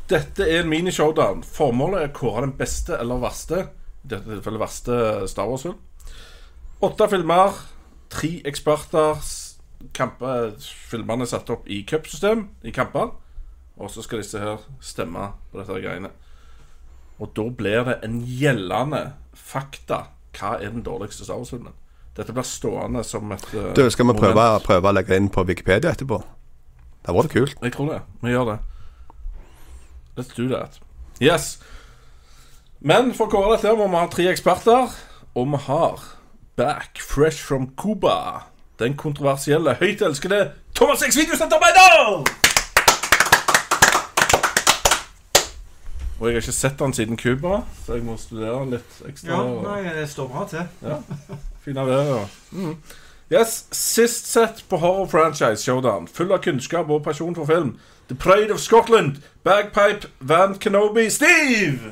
Dette 0.09 0.45
er 0.49 0.63
en 0.63 0.69
mini-showdown. 0.69 1.43
Formålet 1.45 2.01
er 2.01 2.09
å 2.09 2.15
kåre 2.17 2.43
den 2.47 2.55
beste 2.57 2.97
eller 2.97 3.21
verste. 3.21 3.67
I 4.03 4.11
dette 4.11 4.29
tilfellet 4.33 4.61
verste 4.61 4.97
Star 5.29 5.47
Wars-film. 5.49 5.77
Åtte 6.85 7.07
filmer, 7.13 7.61
tre 8.13 8.35
eksperter. 8.45 9.21
Kamper, 9.95 10.51
filmene 10.89 11.25
er 11.25 11.29
satt 11.29 11.49
opp 11.53 11.69
i 11.69 11.83
cupsystem, 11.87 12.47
i 12.65 12.73
kamper. 12.73 13.13
Og 13.77 13.89
så 13.91 14.03
skal 14.05 14.21
disse 14.21 14.41
her 14.41 14.61
stemme 14.83 15.29
på 15.51 15.61
dette 15.61 15.79
greiene. 15.81 16.11
Og 17.19 17.31
da 17.35 17.47
blir 17.57 17.83
det 17.87 17.99
en 18.03 18.19
gjeldende 18.27 19.01
fakta. 19.33 20.05
Hva 20.35 20.57
er 20.59 20.73
den 20.73 20.83
dårligste 20.83 21.23
Star 21.23 21.39
Wars-filmen? 21.39 21.75
Dette 22.15 22.33
blir 22.35 22.47
stående 22.47 23.03
som 23.03 23.31
et 23.35 23.45
uh, 23.53 23.73
Du, 23.75 23.83
skal 23.91 24.07
vi 24.07 24.15
prøve, 24.19 24.47
prøve 24.63 24.91
å 24.91 24.95
legge 24.95 25.13
det 25.13 25.19
inn 25.19 25.31
på 25.31 25.43
Wikipedia 25.47 25.91
etterpå? 25.91 26.21
Det 27.05 27.11
hadde 27.11 27.19
vært 27.19 27.35
kult. 27.35 27.57
Jeg 27.61 27.75
tror 27.75 27.91
det. 27.91 28.01
Vi 28.23 28.33
gjør 28.33 28.51
det. 28.53 28.57
Let's 30.15 30.35
do 30.35 30.47
that. 30.51 30.79
Yes. 31.21 31.59
Men 32.79 33.13
for 33.15 33.27
å 33.27 33.33
kåre 33.33 33.55
dette 33.55 33.75
må 33.75 33.87
vi 33.91 33.99
ha 33.99 34.07
tre 34.11 34.27
eksperter. 34.31 34.95
Og 35.35 35.51
vi 35.51 35.61
har 35.67 36.03
Back 36.55 37.01
Fresh 37.03 37.43
from 37.43 37.69
Cuba. 37.75 38.47
Den 38.79 38.95
kontroversielle, 38.99 39.77
høyt 39.79 40.01
elskede 40.03 40.49
Thomas 40.75 41.03
X 41.03 41.15
videosenterarbeider! 41.19 42.54
Og 46.19 46.27
jeg 46.27 46.35
har 46.35 46.41
ikke 46.41 46.51
sett 46.55 46.79
han 46.79 46.93
siden 46.95 47.17
Cuba, 47.19 47.57
så 47.85 47.97
jeg 47.97 48.05
må 48.07 48.15
studere 48.17 48.59
han 48.59 48.69
litt 48.71 49.01
ekstra. 49.09 49.35
Ja, 49.35 49.57
nei, 49.65 49.95
det 49.97 50.05
står 50.09 50.29
bra 50.31 50.45
til. 50.47 50.63
Ja. 50.85 51.01
Fine 51.65 51.83
vær, 51.89 52.07
ja. 52.07 52.21
Mm. 52.55 52.77
Yes, 53.33 53.65
Sist 53.73 54.29
sett 54.31 54.63
på 54.69 54.77
Horror 54.77 55.09
Franchise 55.11 55.63
Showdown, 55.63 56.07
full 56.07 56.31
av 56.31 56.43
kunnskap 56.45 56.89
og 56.93 57.03
pasjon 57.03 57.35
for 57.35 57.49
film. 57.49 57.75
The 58.07 58.15
Pride 58.15 58.53
of 58.53 58.59
Scotland, 58.63 59.17
Bagpipe 59.43 60.07
Van 60.19 60.55
Kenobi, 60.55 61.09
Steve! 61.09 61.91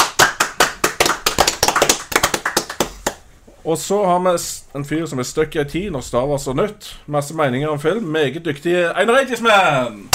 Og 3.63 3.77
så 3.77 4.05
har 4.05 4.19
vi 4.19 4.38
en 4.75 4.86
fyr 4.86 5.05
som 5.07 5.19
er 5.19 5.27
stuck 5.27 5.55
i 5.55 5.62
ei 5.63 5.69
tid 5.71 5.91
når 5.95 6.03
Star 6.03 6.27
Wars 6.27 6.47
er 6.47 6.57
nytt. 6.59 6.89
Masse 7.07 7.36
meninger 7.36 7.71
om 7.71 7.79
film. 7.79 8.12
Meget 8.12 8.45
dyktige 8.45 8.91
Einar 8.91 9.23
Eidsmann! 9.23 10.09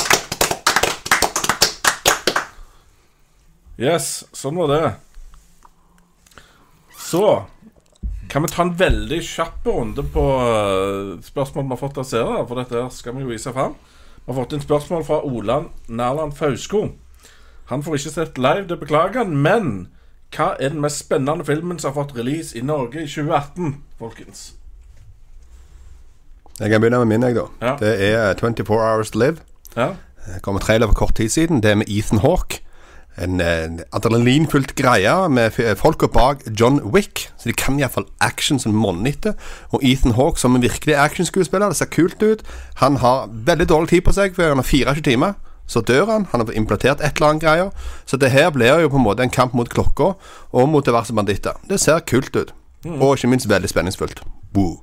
Yes, 3.79 4.25
sånn 4.35 4.59
var 4.59 4.73
det. 4.73 4.87
Så 6.99 7.45
kan 8.29 8.43
vi 8.43 8.49
ta 8.53 8.65
en 8.67 8.75
veldig 8.77 9.21
kjapp 9.25 9.67
runde 9.71 10.03
på 10.13 10.25
eh, 10.45 11.13
spørsmål 11.25 11.65
vi 11.69 11.73
har 11.77 11.81
fått 11.81 12.01
av 12.03 12.09
seere? 12.09 12.43
For 12.49 12.59
dette 12.59 12.83
skal 12.97 13.15
vi 13.17 13.23
jo 13.25 13.31
vise 13.31 13.53
fram. 13.55 13.77
Vi 14.25 14.33
har 14.33 14.41
fått 14.43 14.57
inn 14.57 14.65
spørsmål 14.65 15.07
fra 15.07 15.21
Olan 15.25 15.71
Nærland 15.89 16.35
Fausko. 16.37 16.89
Han 17.71 17.85
får 17.87 18.01
ikke 18.01 18.13
sett 18.13 18.39
live, 18.41 18.67
det 18.69 18.81
beklager 18.83 19.23
han. 19.23 19.39
Men 19.47 19.73
hva 20.35 20.51
er 20.59 20.75
den 20.75 20.83
mest 20.85 21.01
spennende 21.07 21.47
filmen 21.49 21.79
som 21.81 21.95
har 21.95 22.03
fått 22.03 22.17
release 22.19 22.59
i 22.59 22.65
Norge 22.67 23.07
i 23.07 23.09
2018, 23.09 23.79
folkens? 24.01 24.49
Jeg 26.59 26.73
kan 26.73 26.83
begynne 26.83 26.99
med 27.05 27.13
min, 27.15 27.29
jeg, 27.29 27.39
da. 27.39 27.47
Ja. 27.63 27.77
Det 27.79 27.95
er 28.11 28.35
24 28.35 28.67
Hours 28.75 29.15
to 29.15 29.23
Live. 29.23 29.39
Ja, 29.77 29.95
Det 30.27 30.43
kom 30.43 30.59
en 30.59 30.61
trailer 30.61 30.91
for 30.91 31.07
kort 31.07 31.15
tid 31.17 31.31
siden. 31.33 31.63
Det 31.63 31.71
er 31.71 31.79
med 31.81 31.89
Ethan 31.89 32.19
Hawke. 32.21 32.61
En 33.19 33.41
adrenalinfylt 33.93 34.75
greie 34.79 35.29
med 35.29 35.57
folka 35.77 36.07
bak 36.07 36.45
John 36.61 36.81
Wick. 36.95 37.29
Så 37.39 37.49
de 37.49 37.53
kan 37.59 37.79
iallfall 37.81 38.07
action 38.21 38.59
som 38.59 38.77
monner 38.77 39.11
etter. 39.11 39.35
Og 39.75 39.83
Ethan 39.83 40.15
Hawke 40.15 40.41
som 40.41 40.55
en 40.55 40.63
virkelig 40.63 40.95
actionskuespiller. 40.95 41.69
Det 41.69 41.77
ser 41.77 41.91
kult 41.91 42.23
ut. 42.23 42.45
Han 42.83 42.97
har 43.03 43.29
veldig 43.33 43.69
dårlig 43.69 43.89
tid 43.89 44.07
på 44.07 44.15
seg, 44.15 44.35
for 44.35 44.49
han 44.49 44.63
har 44.63 44.69
24 44.71 45.03
timer. 45.03 45.33
Så 45.67 45.81
dør 45.81 46.05
han. 46.13 46.27
Han 46.31 46.41
har 46.41 46.53
implantert 46.55 47.01
et 47.01 47.17
eller 47.17 47.29
annet 47.29 47.43
greier. 47.43 47.71
Så 48.07 48.17
det 48.17 48.31
her 48.31 48.51
blir 48.51 48.81
jo 48.81 48.89
på 48.89 48.97
en 48.97 49.05
måte 49.05 49.23
en 49.23 49.35
kamp 49.35 49.55
mot 49.55 49.69
klokka 49.69 50.15
og 50.53 50.69
mot 50.69 50.87
diverse 50.87 51.15
banditter. 51.15 51.59
Det 51.69 51.81
ser 51.81 51.99
kult 51.99 52.37
ut. 52.37 52.55
Og 52.87 53.17
ikke 53.17 53.29
minst 53.29 53.49
veldig 53.51 53.69
spenningsfullt. 53.69 54.23
Woo. 54.55 54.79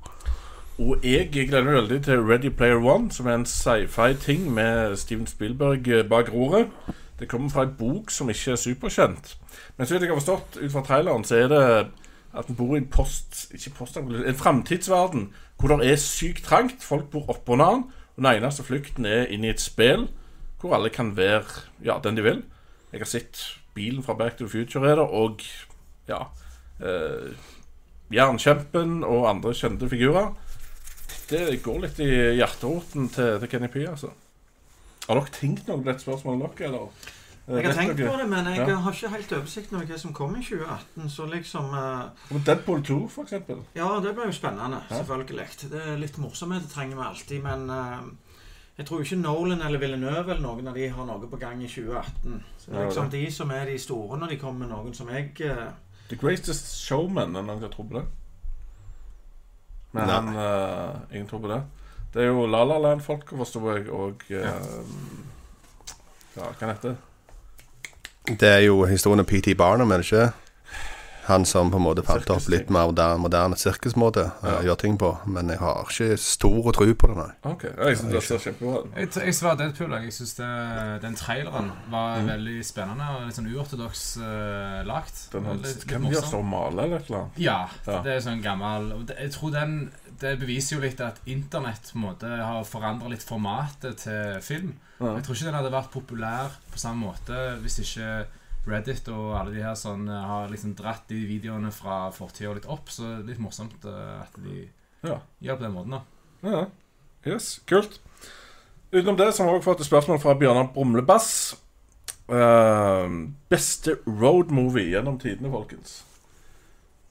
Og 0.80 0.98
jeg 1.04 1.30
gleder 1.32 1.64
meg 1.64 1.74
veldig 1.74 2.02
til 2.04 2.20
Ready 2.20 2.50
Player 2.52 2.76
One, 2.84 3.12
som 3.12 3.28
er 3.28 3.36
en 3.40 3.46
sci-fi-ting 3.46 4.50
med 4.54 4.98
Steven 5.00 5.28
Spielberg 5.28 5.88
eh, 5.88 6.04
bak 6.10 6.34
roret. 6.34 6.68
Det 7.20 7.30
kommer 7.32 7.50
fra 7.50 7.64
en 7.64 7.76
bok 7.80 8.12
som 8.12 8.30
ikke 8.30 8.52
er 8.52 8.60
superkjent. 8.60 9.38
Men 9.78 9.88
så 9.88 9.96
vidt 9.96 10.04
jeg 10.04 10.12
har 10.12 10.20
forstått 10.20 10.58
ut 10.60 10.72
fra 10.72 10.84
traileren, 10.84 11.24
så 11.24 11.36
er 11.36 11.48
det 11.52 11.64
at 12.36 12.50
en 12.50 12.58
bor 12.60 12.76
i 12.76 12.82
en 12.82 12.90
post... 12.92 13.46
Ikke 13.56 13.72
post, 13.78 13.98
en 13.98 14.36
framtidsverden 14.36 15.30
hvor 15.56 15.72
det 15.72 15.92
er 15.92 16.02
sykt 16.02 16.44
trangt. 16.44 16.84
Folk 16.84 17.08
bor 17.14 17.30
oppå 17.32 17.56
hverandre. 17.56 17.92
Og 18.16 18.24
den 18.24 18.32
eneste 18.32 18.64
flukten 18.64 19.08
er 19.08 19.30
inn 19.32 19.44
i 19.44 19.52
et 19.52 19.64
spill 19.64 20.10
hvor 20.60 20.76
alle 20.76 20.90
kan 20.90 21.12
være 21.18 21.44
ja, 21.86 22.00
den 22.04 22.18
de 22.18 22.24
vil. 22.26 22.44
Jeg 22.92 23.04
har 23.04 23.10
sett 23.12 23.42
bilen 23.76 24.04
fra 24.04 24.16
Back 24.18 24.38
to 24.38 24.48
the 24.48 24.52
Future 24.52 24.90
er 24.90 24.96
der, 24.96 25.04
og 25.04 25.44
ja 26.08 26.22
eh, 26.80 27.36
Jernkjempen 28.14 29.04
og 29.04 29.30
andre 29.30 29.54
kjente 29.54 29.90
figurer. 29.92 30.32
Det 31.30 31.60
går 31.64 31.82
litt 31.84 32.00
i 32.00 32.10
hjerteroten 32.40 33.10
til, 33.14 33.40
til 33.42 33.52
Kenny 33.52 33.70
P, 33.74 33.84
altså. 33.90 34.14
Har 35.06 35.20
dere 35.20 35.32
tenkt 35.36 35.68
noe 35.68 35.78
på 35.82 35.86
dette 35.90 36.02
spørsmålet, 36.06 36.40
nok, 36.42 36.62
eller? 36.66 36.90
Jeg 37.48 37.66
har 37.68 37.76
tenkt 37.78 38.00
på 38.02 38.18
det, 38.18 38.30
men 38.30 38.46
jeg 38.50 38.68
Ja. 38.68 38.76
har 38.76 38.92
ikke 38.92 39.10
helt 39.10 39.34
oversikt 39.38 39.74
over 39.74 39.86
hva 39.86 39.98
som 40.00 40.14
kom 40.14 40.36
i 40.36 40.42
2018. 40.42 41.10
Så 41.10 41.26
liksom 41.30 41.66
Uh, 41.74 42.40
Deadpool 42.46 42.84
2, 42.84 43.08
for 43.08 43.24
eksempel. 43.24 43.62
Ja, 43.76 44.00
det 44.02 44.16
blir 44.16 44.26
jo 44.26 44.32
spennende. 44.32 44.82
Ja. 44.90 44.98
Selvfølgelig. 44.98 45.48
Det 45.70 45.82
er 45.88 45.98
litt 45.98 46.18
morsomhet 46.18 46.62
det 46.62 46.72
trenger 46.72 46.96
vi 46.98 47.04
alltid, 47.04 47.44
men 47.44 47.70
uh, 47.70 48.02
jeg 48.78 48.86
tror 48.86 49.02
ikke 49.02 49.16
Nolan 49.22 49.62
eller 49.62 49.80
Villeneuve 49.80 50.32
eller 50.32 50.42
noen 50.42 50.68
av 50.68 50.74
de 50.74 50.90
har 50.90 51.06
noe 51.06 51.28
på 51.30 51.38
gang 51.40 51.62
i 51.64 51.68
2018. 51.68 52.44
Så 52.58 52.72
det 52.72 52.80
er 52.80 52.86
liksom 52.86 53.10
det. 53.12 53.22
de 53.26 53.32
som 53.32 53.52
er 53.52 53.66
de 53.66 53.78
store 53.80 54.18
når 54.18 54.28
de 54.28 54.38
kommer 54.38 54.66
med 54.66 54.76
noen 54.76 54.94
som 54.94 55.10
jeg 55.10 55.32
uh, 55.46 55.70
The 56.10 56.16
Greatest 56.16 56.74
Showman, 56.88 57.36
er 57.36 57.46
noen 57.46 57.62
som 57.62 57.70
tror 57.72 57.88
på 57.90 58.00
det? 58.00 58.06
Men 59.94 60.08
Nei. 60.08 60.16
han 60.16 60.36
uh, 60.36 61.14
Ingen 61.14 61.28
tror 61.28 61.40
på 61.40 61.48
det? 61.54 61.62
Det 62.16 62.24
er 62.24 62.30
jo 62.32 62.46
La 62.48 62.64
La 62.64 62.78
Land-folka, 62.80 63.36
forsto 63.36 63.60
jeg, 63.74 63.90
og 63.92 64.24
eh, 64.32 64.48
Ja, 66.36 66.48
hva 66.60 66.72
heter 66.72 66.96
det? 66.96 66.98
Det 68.40 68.50
er 68.50 68.64
jo 68.66 68.80
historien 68.90 69.22
om 69.22 69.28
PT 69.30 69.54
Barnum, 69.58 69.92
er 69.94 70.02
det 70.02 70.08
ikke? 70.10 70.32
Han 71.26 71.42
som 71.46 71.72
på 71.74 71.78
en 71.80 71.84
måte 71.88 72.04
fant 72.06 72.28
opp 72.30 72.48
litt 72.54 72.70
mer 72.74 72.86
moderne, 72.92 73.18
moderne 73.18 73.58
sirkusmåte 73.58 74.28
å 74.46 74.50
Ja. 74.52 74.60
gjøre 74.68 74.78
ting 74.84 74.98
på. 75.02 75.10
Men 75.26 75.50
jeg 75.50 75.58
har 75.58 75.80
ikke 75.90 76.18
stor 76.22 76.72
tro 76.72 76.86
på 76.94 77.08
det, 77.10 77.16
nei. 77.18 77.32
Ok, 77.52 77.64
Jeg 77.64 77.98
synes 77.98 78.12
det 78.14 78.22
ser 78.24 78.38
kjempebra 78.44 78.84
ut. 78.84 78.92
Jeg, 78.96 79.10
jeg 79.26 79.34
svarer 79.34 79.58
Deadpool. 79.58 79.92
Jeg 80.04 80.14
syns 80.14 80.36
den 81.02 81.16
traileren 81.18 81.72
var 81.90 82.20
Mm. 82.22 82.28
veldig 82.30 82.66
spennende 82.66 83.08
og 83.16 83.26
litt 83.26 83.36
sånn 83.40 83.50
uortodoks 83.56 84.04
uh, 84.22 84.84
lagt. 84.86 85.32
Den 85.34 85.46
har, 85.46 85.54
Litt- 85.56 85.66
litt 85.66 85.88
kan 85.88 86.02
vi 86.04 86.10
gjøre 86.14 86.30
som 86.30 86.46
male 86.46 86.84
eller 86.84 86.98
et 86.98 87.10
eller 87.10 87.20
annet? 87.20 87.38
Ja, 87.40 87.70
Ja. 87.88 88.02
det 88.02 88.12
er 88.14 88.20
sånn 88.30 88.44
gammel 88.44 89.08
Jeg 89.18 89.32
tror 89.32 89.52
den 89.52 89.92
Det 90.20 90.36
beviser 90.40 90.78
jo 90.78 90.82
litt 90.84 91.02
at 91.04 91.18
internett 91.28 91.90
på 91.92 91.98
en 92.00 92.06
måte 92.06 92.30
har 92.30 92.64
forandra 92.68 93.10
litt 93.12 93.24
formatet 93.26 93.98
til 94.06 94.38
film. 94.46 94.74
Ja. 95.00 95.16
Jeg 95.18 95.26
tror 95.26 95.36
ikke 95.36 95.48
den 95.50 95.58
hadde 95.60 95.74
vært 95.74 95.92
populær 95.92 96.54
på 96.72 96.80
samme 96.80 97.10
måte 97.10 97.40
hvis 97.64 97.82
ikke 97.84 98.10
Reddit 98.66 99.10
og 99.14 99.36
alle 99.38 99.52
de 99.54 99.62
her 99.62 99.76
sånn 99.78 100.08
eh, 100.10 100.24
har 100.26 100.48
liksom 100.50 100.72
dratt 100.80 101.04
de 101.12 101.20
videoene 101.30 101.70
fra 101.76 102.08
fortida 102.16 102.56
litt 102.56 102.66
opp. 102.66 102.88
Så 102.90 103.04
det 103.04 103.20
er 103.20 103.28
litt 103.34 103.44
morsomt 103.44 103.86
eh, 103.86 104.24
at 104.24 104.40
de 104.42 104.64
Ja. 105.06 105.20
gjør 105.42 105.60
på 105.60 105.66
den 105.68 105.76
måten. 105.76 105.92
da 105.92 106.50
Ja, 106.50 106.64
yes, 107.26 107.60
kult. 107.70 108.00
Utenom 108.92 109.18
det 109.20 109.34
så 109.36 109.44
har 109.44 109.52
vi 109.52 109.60
også 109.60 109.68
fått 109.70 109.84
et 109.84 109.90
spørsmål 109.92 110.20
fra 110.24 110.34
Bjørnar 110.40 110.72
Brumlebass. 110.74 111.56
Uh, 112.26 113.06
beste 113.54 114.00
road 114.08 114.50
movie 114.50 114.90
gjennom 114.96 115.20
tidene, 115.22 115.52
folkens. 115.54 116.00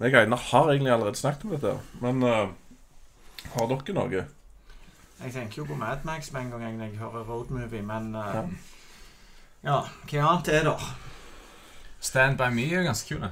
Jeg 0.02 0.10
og 0.10 0.20
Einar 0.24 0.40
har 0.50 0.70
egentlig 0.72 0.90
allerede 0.90 1.20
snakket 1.20 1.44
om 1.46 1.52
dette, 1.54 1.74
men 2.02 2.22
eh, 2.26 2.48
har 3.52 3.66
dere 3.70 3.94
noe? 3.94 4.24
Jeg 5.24 5.32
tenker 5.32 5.56
jo 5.62 5.64
på 5.64 5.76
Mad 5.78 6.04
Max 6.04 6.32
med 6.32 6.40
en 6.42 6.50
gang 6.50 6.80
jeg- 6.80 6.96
hører 6.98 7.24
road 7.24 7.50
movie, 7.50 7.82
men 7.82 8.14
uh, 8.16 8.44
Ja, 9.64 9.80
hva 10.10 10.24
annet 10.28 10.48
er 10.48 10.64
det? 10.64 10.76
Stand 12.00 12.36
by 12.38 12.50
me 12.52 12.66
er 12.74 12.82
ganske 12.84 13.14
kul. 13.14 13.24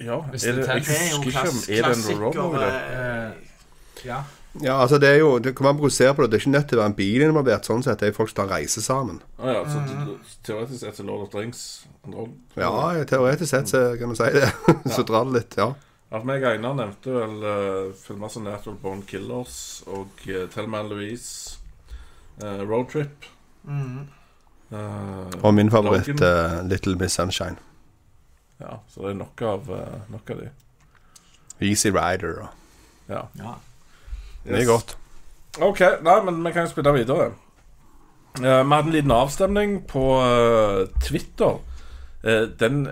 Ja, 0.00 0.20
Hvis 0.30 0.44
er 0.46 0.52
det, 0.52 0.66
det 0.66 0.68
jeg 0.68 1.12
husker 1.24 1.28
ikke 1.28 1.48
om 1.48 1.62
Er 1.68 1.82
det 1.88 2.10
en 2.10 2.22
road 2.22 2.34
movie? 2.34 2.66
det? 2.66 2.74
Eh, 2.96 4.06
ja. 4.06 4.22
Ja, 4.62 4.80
altså 4.80 4.98
det 4.98 5.08
er 5.08 5.18
jo 5.18 5.38
Det 5.38 5.56
kan 5.56 5.64
man 5.64 5.76
fokusere 5.76 6.14
på 6.14 6.22
det. 6.22 6.30
Det 6.30 6.36
er 6.36 6.40
ikke 6.40 6.50
nødt 6.50 6.68
til 6.68 6.78
å 6.78 6.80
være 6.80 6.90
en 6.90 6.94
bil 6.98 7.22
involvert. 7.22 7.66
Sånn 7.66 7.82
sett 7.84 8.00
det 8.00 8.08
er 8.08 8.12
folk 8.16 8.30
som 8.30 8.36
tar 8.40 8.54
reise 8.56 8.82
sammen. 8.82 9.20
Ah, 9.38 9.52
ja, 9.52 9.64
så 9.68 9.82
teoretisk 10.46 10.80
sett 10.80 10.96
så 10.96 11.02
Lord 11.06 11.26
of 11.26 11.32
Drinks 11.34 11.86
Ja, 12.56 13.04
teoretisk 13.04 13.50
sett 13.50 13.68
så 13.68 13.82
kan 13.98 14.08
du 14.08 14.16
si 14.18 14.30
det. 14.34 14.48
så 14.96 15.04
drar 15.06 15.28
det 15.28 15.32
litt, 15.38 15.56
ja. 15.60 15.72
For 16.08 16.24
meg 16.24 16.44
og 16.44 16.54
Einar 16.56 16.76
nevnte 16.78 17.12
vel 17.12 17.42
uh, 17.44 17.94
filmer 18.00 18.30
som 18.32 18.46
Natural 18.46 18.78
Born 18.80 19.02
Killers 19.08 19.82
og 19.86 20.22
uh, 20.28 20.46
Tellman 20.54 20.88
Louise, 20.88 21.58
uh, 22.42 22.62
Road 22.68 22.88
Trip 22.92 23.26
Mhm. 23.68 24.06
eh, 24.72 25.42
Og 25.44 25.54
min 25.54 25.68
favoritt, 25.70 26.08
eh, 26.24 26.62
Little 26.68 26.94
Miss 26.96 27.12
Sunshine. 27.18 27.56
Ja, 28.60 28.78
så 28.88 29.02
det 29.02 29.10
er 29.10 29.18
nok 29.18 29.42
av, 29.42 29.68
uh, 29.70 29.98
nok 30.12 30.30
av 30.30 30.38
de. 30.40 30.48
Easy 31.60 31.90
Rider 31.90 32.40
og 32.42 32.48
Ja. 33.10 33.22
ja. 33.38 33.54
Det 34.46 34.62
er 34.62 34.66
godt. 34.70 34.96
OK, 35.60 35.80
nei, 36.02 36.16
men 36.24 36.40
vi 36.44 36.52
kan 36.52 36.64
jo 36.66 36.70
spille 36.72 36.92
videre. 36.94 37.32
Eh, 38.38 38.62
vi 38.64 38.70
hadde 38.74 38.86
en 38.86 38.92
liten 38.92 39.10
avstemning 39.10 39.82
på 39.88 40.04
eh, 40.22 40.86
Twitter. 41.02 41.58
Eh, 42.24 42.46
den 42.60 42.86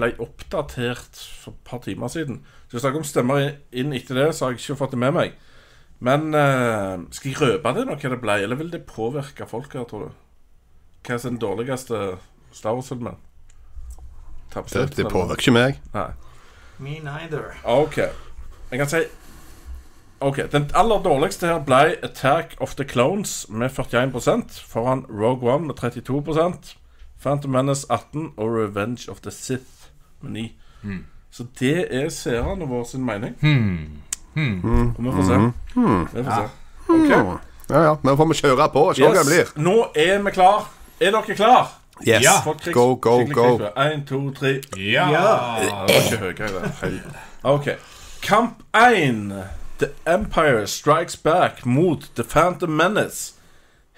ble 0.00 0.10
oppdatert 0.24 1.20
for 1.44 1.54
et 1.54 1.62
par 1.68 1.84
timer 1.84 2.10
siden. 2.12 2.40
Så 2.66 2.78
hvis 2.78 2.86
dere 2.88 3.04
stemmer 3.06 3.46
inn 3.70 3.94
etter 3.94 4.18
det, 4.18 4.28
så 4.34 4.46
har 4.46 4.56
jeg 4.56 4.64
ikke 4.64 4.80
fått 4.80 4.96
det 4.96 5.02
med 5.04 5.14
meg. 5.16 5.38
Men 6.00 6.32
eh, 6.34 6.96
skal 7.12 7.30
jeg 7.30 7.40
røpe 7.40 7.74
det 7.76 7.86
nå 7.86 7.96
hva 8.00 8.12
det 8.14 8.20
ble, 8.22 8.36
eller 8.44 8.58
vil 8.60 8.72
det 8.72 8.86
påvirke 8.88 9.48
folk 9.48 9.76
her, 9.76 9.84
tror 9.88 10.08
du? 10.08 10.18
Hva 11.04 11.16
er 11.16 11.24
den 11.26 11.40
dårligste 11.40 12.00
Star 12.56 12.76
Wars-filmen? 12.76 13.20
Det, 14.50 14.96
det 14.96 15.06
påvirker 15.06 15.44
ikke 15.44 15.54
meg. 15.54 15.80
Nei. 15.94 16.10
Me 16.80 16.98
neither. 17.04 17.52
OK. 17.68 18.00
Jeg 18.70 18.78
kan 18.80 18.88
si 18.88 19.04
Ok, 20.20 20.36
Den 20.52 20.70
aller 20.76 21.00
dårligste 21.02 21.46
her 21.48 21.62
ble 21.64 21.96
Attack 22.04 22.56
of 22.60 22.74
the 22.76 22.84
Clones 22.84 23.46
med 23.48 23.70
41% 23.70 24.60
foran 24.68 25.06
Rogue 25.08 25.52
One 25.52 25.66
med 25.66 25.74
32% 25.80 26.76
Phantom 27.22 27.50
Menace 27.50 27.86
18 27.90 28.32
og 28.36 28.54
Revenge 28.56 29.10
of 29.10 29.20
the 29.20 29.30
Sith 29.30 29.79
med 30.22 30.32
9. 30.32 30.52
Hmm. 30.82 31.04
Så 31.30 31.46
det 31.60 31.86
er 31.94 32.08
seerne 32.08 32.66
våre 32.68 32.84
sin 32.86 33.04
mening. 33.06 33.34
Mm. 33.40 34.00
Mm. 34.34 34.88
Og 34.98 35.04
vi 35.04 35.10
får 35.10 35.22
se. 35.28 35.34
Hmm. 35.74 36.06
Vi 36.14 36.22
får 36.24 36.30
Ja. 36.30 36.36
se. 36.36 36.92
Ok. 36.92 37.38
Ja, 37.70 37.82
ja. 37.82 37.96
Men 38.02 38.16
får 38.16 38.26
vi 38.28 38.34
kjøre 38.34 38.68
på 38.72 38.80
og 38.88 38.96
se 38.96 39.02
hva 39.02 39.12
det 39.14 39.26
blir. 39.26 39.52
Nå 39.62 39.76
er 39.94 40.22
vi 40.22 40.30
klar. 40.30 40.64
Er 41.00 41.10
dere 41.10 41.34
klar? 41.36 41.68
Yes. 42.08 42.22
Ja. 42.24 42.40
Krigs- 42.44 42.72
Go, 42.72 42.94
go, 42.94 43.24
go. 43.34 43.58
En, 43.76 44.04
to, 44.06 44.30
tre. 44.30 44.60
Ja! 44.76 45.06
Det 45.60 46.20
var 46.20 46.28
ikke 46.28 46.48
høyere. 46.48 46.72
det. 46.82 47.02
OK. 47.42 47.68
Kamp 48.22 48.62
1. 48.74 49.32
The 49.78 49.86
Empire 50.06 50.66
Strikes 50.66 51.16
Back 51.16 51.64
mot 51.66 52.10
The 52.16 52.22
Phantom 52.24 52.70
Menace. 52.70 53.34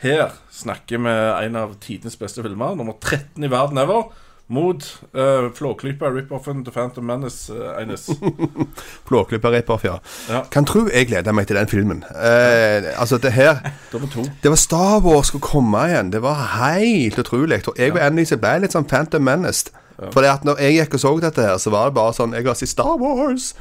Her 0.02 0.30
snakker 0.50 0.98
vi 0.98 1.46
en 1.46 1.56
av 1.56 1.74
tidenes 1.80 2.16
beste 2.16 2.42
filmer. 2.42 2.74
Nummer 2.74 2.92
13 3.00 3.44
i 3.44 3.50
verden 3.50 3.78
ever. 3.78 4.02
Mot 4.48 4.84
uh, 5.14 5.52
Flåklypa 5.54 6.10
rip-offen 6.12 6.64
The 6.64 6.72
Phantom 6.72 7.06
Menace. 7.06 7.52
Uh, 7.52 7.78
Eines. 7.78 8.10
Flåklypa 9.08 9.50
rip-off, 9.50 9.84
ja. 9.84 9.98
Ja. 10.28 10.42
Kan 10.50 10.66
tro 10.68 10.88
jeg 10.92 11.08
gleder 11.08 11.32
meg 11.32 11.46
til 11.48 11.56
den 11.56 11.70
filmen. 11.70 12.02
Uh, 12.10 12.92
altså, 13.00 13.18
det 13.22 13.32
her 13.32 13.62
Nummer 13.92 14.08
to. 14.12 14.26
Det 14.42 14.50
var 14.50 14.60
Star 14.60 15.00
Wars 15.00 15.32
skulle 15.32 15.46
komme 15.46 15.86
igjen. 15.88 16.12
Det 16.12 16.22
var 16.22 16.42
helt 16.58 17.18
utrolig. 17.18 17.62
Og 17.68 17.78
jeg 17.78 17.94
og 17.94 18.02
Annelise 18.02 18.36
ble 18.36 18.58
litt 18.64 18.76
sånn 18.76 18.88
Phantom 18.88 19.24
Menaced. 19.24 19.72
For 20.10 20.26
at 20.26 20.44
når 20.44 20.58
jeg 20.58 20.80
gikk 20.80 20.96
og 20.98 21.00
så 21.00 21.12
dette 21.22 21.44
her, 21.46 21.56
så 21.62 21.70
var 21.70 21.90
det 21.90 21.94
bare 21.94 22.14
sånn 22.16 22.32
Jeg 22.34 22.48
har 22.48 22.56
sett 22.58 22.72
Star 22.72 22.96
Wars. 22.98 23.52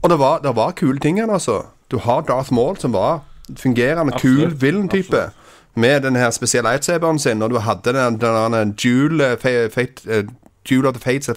Og 0.00 0.08
det 0.12 0.18
var, 0.20 0.40
det 0.44 0.54
var 0.56 0.76
kule 0.78 1.00
ting 1.02 1.18
her, 1.20 1.28
altså. 1.28 1.64
Du 1.90 1.98
har 1.98 2.22
Darth 2.22 2.52
Maul, 2.54 2.76
som 2.78 2.94
var 2.94 3.20
fungerende, 3.58 4.14
kul 4.20 4.54
villain-type. 4.54 5.30
Med 5.74 6.00
den 6.00 6.16
her 6.16 6.30
spesielle 6.30 6.70
lightsaberen 6.70 7.18
sin, 7.18 7.36
når 7.36 7.48
du 7.48 7.58
hadde 7.58 7.92
den, 7.92 8.20
den, 8.20 8.52
den 8.52 8.74
Jewel, 8.84 9.20
eh, 9.20 10.24
Jewel 10.70 10.86
of 10.86 10.94
the 10.94 11.00
Fates 11.00 11.28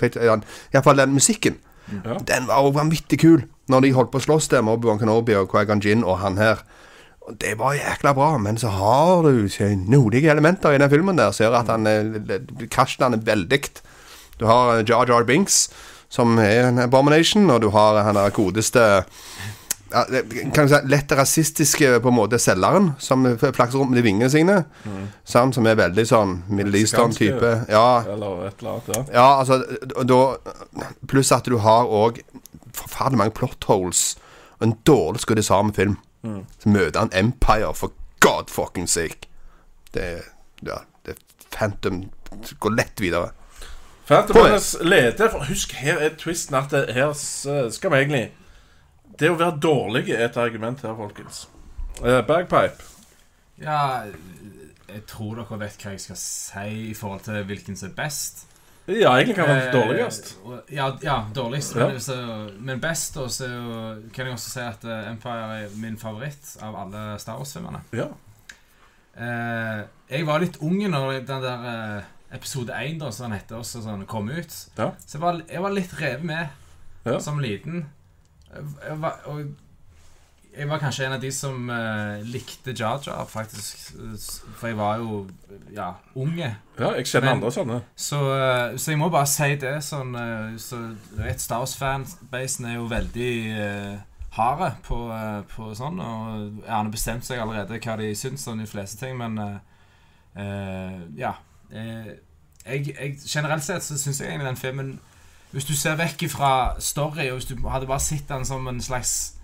Iallfall 0.74 0.98
den 0.98 1.14
musikken. 1.14 1.58
Ja. 1.92 2.18
Den 2.28 2.48
var 2.48 2.62
jo 2.64 2.70
vanvittig 2.70 3.20
kul 3.20 3.44
Når 3.68 3.82
de 3.82 3.92
holdt 3.94 4.12
på 4.12 4.20
å 4.22 4.24
slåss 4.24 4.48
der 4.52 4.64
med 4.64 4.74
Obi-Wan 4.74 5.00
Kenobi 5.00 5.36
og 5.36 5.52
Qui-Gon 5.52 5.82
Jinn 5.84 6.04
og 6.04 6.18
han 6.20 6.38
her. 6.40 6.64
Det 7.40 7.54
var 7.60 7.78
jækla 7.78 8.12
bra, 8.14 8.38
men 8.38 8.58
så 8.60 8.68
har 8.68 9.24
du 9.24 9.48
nodige 9.88 10.32
elementer 10.32 10.76
i 10.76 10.82
den 10.82 10.92
filmen 10.92 11.18
der 11.18 11.32
som 11.32 11.46
gjør 11.46 11.60
at 11.62 11.72
han 11.72 11.88
eh, 11.88 12.68
krasjen 12.68 13.06
han 13.06 13.16
er 13.16 13.24
veldig. 13.24 13.62
Du 14.40 14.46
har 14.50 14.74
eh, 14.74 14.84
Jar 14.90 15.08
Jar 15.08 15.24
Binks, 15.24 15.70
som 16.12 16.36
er 16.40 16.68
en 16.68 16.84
abomination, 16.84 17.50
og 17.50 17.62
du 17.62 17.70
har 17.72 18.02
han 18.04 18.20
der 18.20 18.36
godeste 18.36 18.84
kan 20.54 20.70
si, 20.70 20.80
lett 20.90 21.12
rasistiske 21.12 22.00
på 22.02 22.10
en 22.12 22.16
måte 22.18 22.40
selgeren, 22.42 22.92
som 23.00 23.26
flakser 23.38 23.78
rundt 23.80 23.94
med 23.94 24.00
de 24.02 24.06
vingene 24.08 24.30
sine. 24.34 24.58
Sant, 25.26 25.56
som 25.56 25.68
er 25.70 25.78
veldig 25.80 26.06
sånn 26.10 26.40
Middle 26.50 26.82
Eastern-type. 26.82 27.52
Ja, 27.70 28.04
Eller 28.08 28.48
et 28.48 28.64
eller 28.64 28.78
annet. 28.78 28.90
Ja. 28.96 29.04
ja, 29.14 29.28
altså 29.40 29.60
da, 30.10 30.22
Pluss 31.10 31.32
at 31.36 31.46
du 31.50 31.60
har 31.62 31.90
òg 31.90 32.24
forferdelig 32.74 33.22
mange 33.22 33.38
plot 33.38 33.70
holes. 33.70 34.16
Og 34.60 34.68
en 34.70 34.78
dårlig 34.88 35.22
skrudd 35.24 35.44
sammen 35.46 35.76
film. 35.78 36.00
Så 36.24 36.72
møter 36.72 37.04
han 37.04 37.14
Empire, 37.14 37.74
for 37.76 37.94
god 38.24 38.50
fucking 38.50 38.90
sake. 38.90 39.28
Det 39.94 40.04
er 40.04 40.22
Ja, 40.64 40.78
det 41.06 41.18
er 41.18 41.48
Phantom 41.52 42.06
går 42.60 42.76
lett 42.76 43.02
videre. 43.02 43.32
Phantom. 44.08 44.44
Menace 44.44 44.84
leder. 44.84 45.30
For 45.30 45.44
husk, 45.48 45.74
her 45.74 46.00
er 46.00 46.16
twisten 46.20 46.56
at 46.56 46.72
her 46.94 47.14
skal 47.70 47.92
vi 47.92 47.98
egentlig 47.98 48.32
Det 49.20 49.30
å 49.30 49.38
være 49.38 49.60
dårlig 49.62 50.10
er 50.16 50.26
et 50.28 50.38
argument 50.42 50.82
her, 50.82 50.96
folkens. 50.98 51.44
Eh, 52.04 52.22
bagpipe. 52.26 52.82
Ja, 53.62 54.06
jeg 54.90 55.04
tror 55.10 55.36
dere 55.38 55.60
vet 55.62 55.78
hva 55.84 55.92
jeg 55.94 56.02
skal 56.02 56.18
si 56.20 56.66
i 56.90 56.96
forhold 56.98 57.22
til 57.28 57.44
hvilken 57.50 57.78
som 57.78 57.90
er 57.92 57.96
best. 58.00 58.46
Ja, 58.88 59.14
egentlig 59.16 59.36
kan 59.38 59.48
være 59.48 59.68
Eh, 59.70 59.74
dårligst. 59.74 60.34
og- 60.44 60.64
Ja, 60.74 60.90
ja 61.02 61.20
dårligst. 61.34 61.76
Ja. 61.76 61.88
Men, 61.88 62.00
så, 62.00 62.50
men 62.60 62.80
best, 62.82 63.16
og 63.18 63.30
så 63.32 63.48
kan 64.14 64.26
jeg 64.26 64.34
også 64.36 64.50
si 64.50 64.60
at 64.60 64.84
eh, 64.84 65.12
Empire 65.12 65.64
er 65.64 65.70
min 65.78 65.96
favoritt 65.98 66.58
av 66.62 66.76
alle 66.76 67.18
Star 67.20 67.38
Wars-filmene. 67.38 67.82
Ja. 67.94 68.08
Eh, 69.16 69.84
jeg 70.10 70.26
var 70.26 70.40
litt 70.42 70.58
ung 70.66 70.80
når 70.90 71.22
den 71.26 71.42
der 71.46 71.66
eh, 71.70 72.04
episode 72.36 72.74
1 72.74 73.00
da, 73.00 73.12
som 73.12 73.30
den 73.30 73.40
heter, 73.40 73.60
også 73.62 73.84
sånn, 73.86 74.06
kom 74.10 74.30
ut. 74.34 74.56
Ja. 74.78 74.92
Så 75.06 75.18
jeg 75.20 75.22
var, 75.22 75.42
jeg 75.48 75.62
var 75.62 75.76
litt 75.78 75.94
revet 76.02 76.24
med 76.24 77.20
som 77.22 77.40
liten. 77.40 77.86
Jeg, 78.56 79.02
var, 79.02 79.20
og 79.26 79.44
jeg 80.58 80.70
var 80.70 80.82
kanskje 80.82 81.06
en 81.08 81.16
av 81.16 81.22
de 81.22 81.32
som 81.34 81.70
uh, 81.70 82.22
likte 82.30 82.76
Jar, 82.78 83.26
faktisk. 83.30 83.94
For 84.60 84.70
jeg 84.70 84.78
var 84.78 85.02
jo 85.02 85.24
ja, 85.74 85.92
unge. 86.16 86.56
ja, 86.80 86.92
jeg 86.98 87.08
kjenner 87.08 87.30
Men- 87.30 87.38
andre 87.38 87.52
sånne. 87.52 87.82
Så, 87.96 88.20
uh, 88.22 88.78
så 88.78 88.92
jeg 88.92 89.00
må 89.02 89.10
bare 89.10 89.30
si 89.30 89.56
det 89.62 89.76
sånn 89.84 90.16
uh, 90.16 90.54
Så 90.62 90.82
et 91.26 91.42
Star 91.42 91.64
Wars-fanbasen 91.64 92.70
er 92.70 92.76
jo 92.78 92.90
veldig 92.92 93.34
harde 94.34 94.72
på, 94.82 94.98
på 95.54 95.74
sånn, 95.78 96.00
og 96.02 96.64
gjerne 96.66 96.92
bestemt 96.92 97.26
seg 97.26 97.42
allerede 97.42 97.78
hva 97.78 97.98
de 98.00 98.08
syns 98.18 98.48
om 98.50 98.58
de 98.58 98.66
fleste 98.66 98.98
ting, 99.04 99.18
men 99.20 99.38
uh, 99.38 101.02
ja. 101.18 101.36
Uh, 101.74 102.14
jeg, 102.66 102.94
jeg, 102.94 103.18
generelt 103.28 103.66
sett 103.66 103.84
så 103.84 103.98
syns 104.00 104.22
jeg 104.22 104.32
egentlig 104.32 104.48
den 104.48 104.60
filmen 104.62 104.94
Hvis 105.54 105.66
du 105.70 105.76
ser 105.78 105.96
vekk 106.00 106.24
fra 106.34 106.50
story, 106.82 107.28
og 107.30 107.38
hvis 107.38 107.46
du 107.52 107.68
hadde 107.70 107.86
bare 107.88 108.02
sett 108.02 108.26
den 108.30 108.46
som 108.46 108.68
en 108.68 108.82
slags 108.82 109.36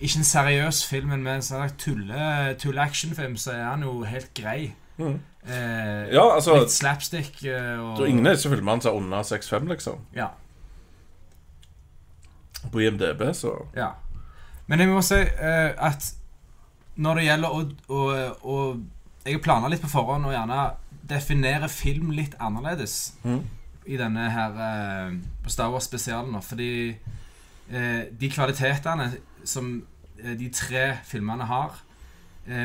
Ikke 0.00 0.18
en 0.20 0.24
seriøs 0.28 0.82
film, 0.86 1.08
men 1.08 1.22
med 1.22 1.34
en 1.38 1.42
slags 1.42 1.72
tulle- 1.80 2.54
tulle-actionfilm, 2.60 3.36
så 3.40 3.52
er 3.54 3.62
han 3.64 3.82
jo 3.86 4.02
helt 4.04 4.34
grei. 4.34 4.74
Mm. 4.98 5.14
Eh, 5.48 6.12
Ja, 6.12 6.34
altså- 6.34 6.58
Litt 6.58 6.70
slapstick 6.74 7.44
eh, 7.44 7.78
og 7.80 8.08
ingen 8.08 8.26
av 8.26 8.34
disse 8.36 8.50
filmene 8.50 8.82
som 8.82 8.92
er 8.92 8.96
under 8.98 9.22
6-5, 9.22 9.68
liksom. 9.68 9.98
Ja. 10.14 10.26
På 12.72 12.80
IMDb, 12.80 13.22
så 13.34 13.66
Ja. 13.76 13.90
Men 14.66 14.78
jeg 14.80 14.88
må 14.88 15.00
si 15.02 15.14
eh, 15.14 15.72
at 15.78 16.12
når 16.96 17.14
det 17.14 17.24
gjelder 17.24 17.48
å, 17.48 17.60
å, 17.88 18.00
å 18.44 18.82
Jeg 19.26 19.34
har 19.34 19.42
planer 19.42 19.68
litt 19.72 19.82
på 19.82 19.88
forhånd 19.90 20.26
og 20.26 20.32
gjerne 20.32 20.70
definere 21.08 21.68
film 21.68 22.10
litt 22.14 22.34
annerledes 22.40 23.12
Mhm. 23.24 23.42
I 23.86 23.98
denne 24.00 24.30
her 24.30 24.60
eh, 24.68 25.16
på 25.42 25.52
Star 25.52 25.70
Wars-spesialen. 25.72 26.36
Fordi 26.42 26.70
eh, 26.90 28.02
de 28.20 28.30
kvalitetene 28.30 29.10
som 29.44 29.82
eh, 30.18 30.34
de 30.38 30.50
tre 30.50 30.88
filmene 31.04 31.48
har, 31.50 31.82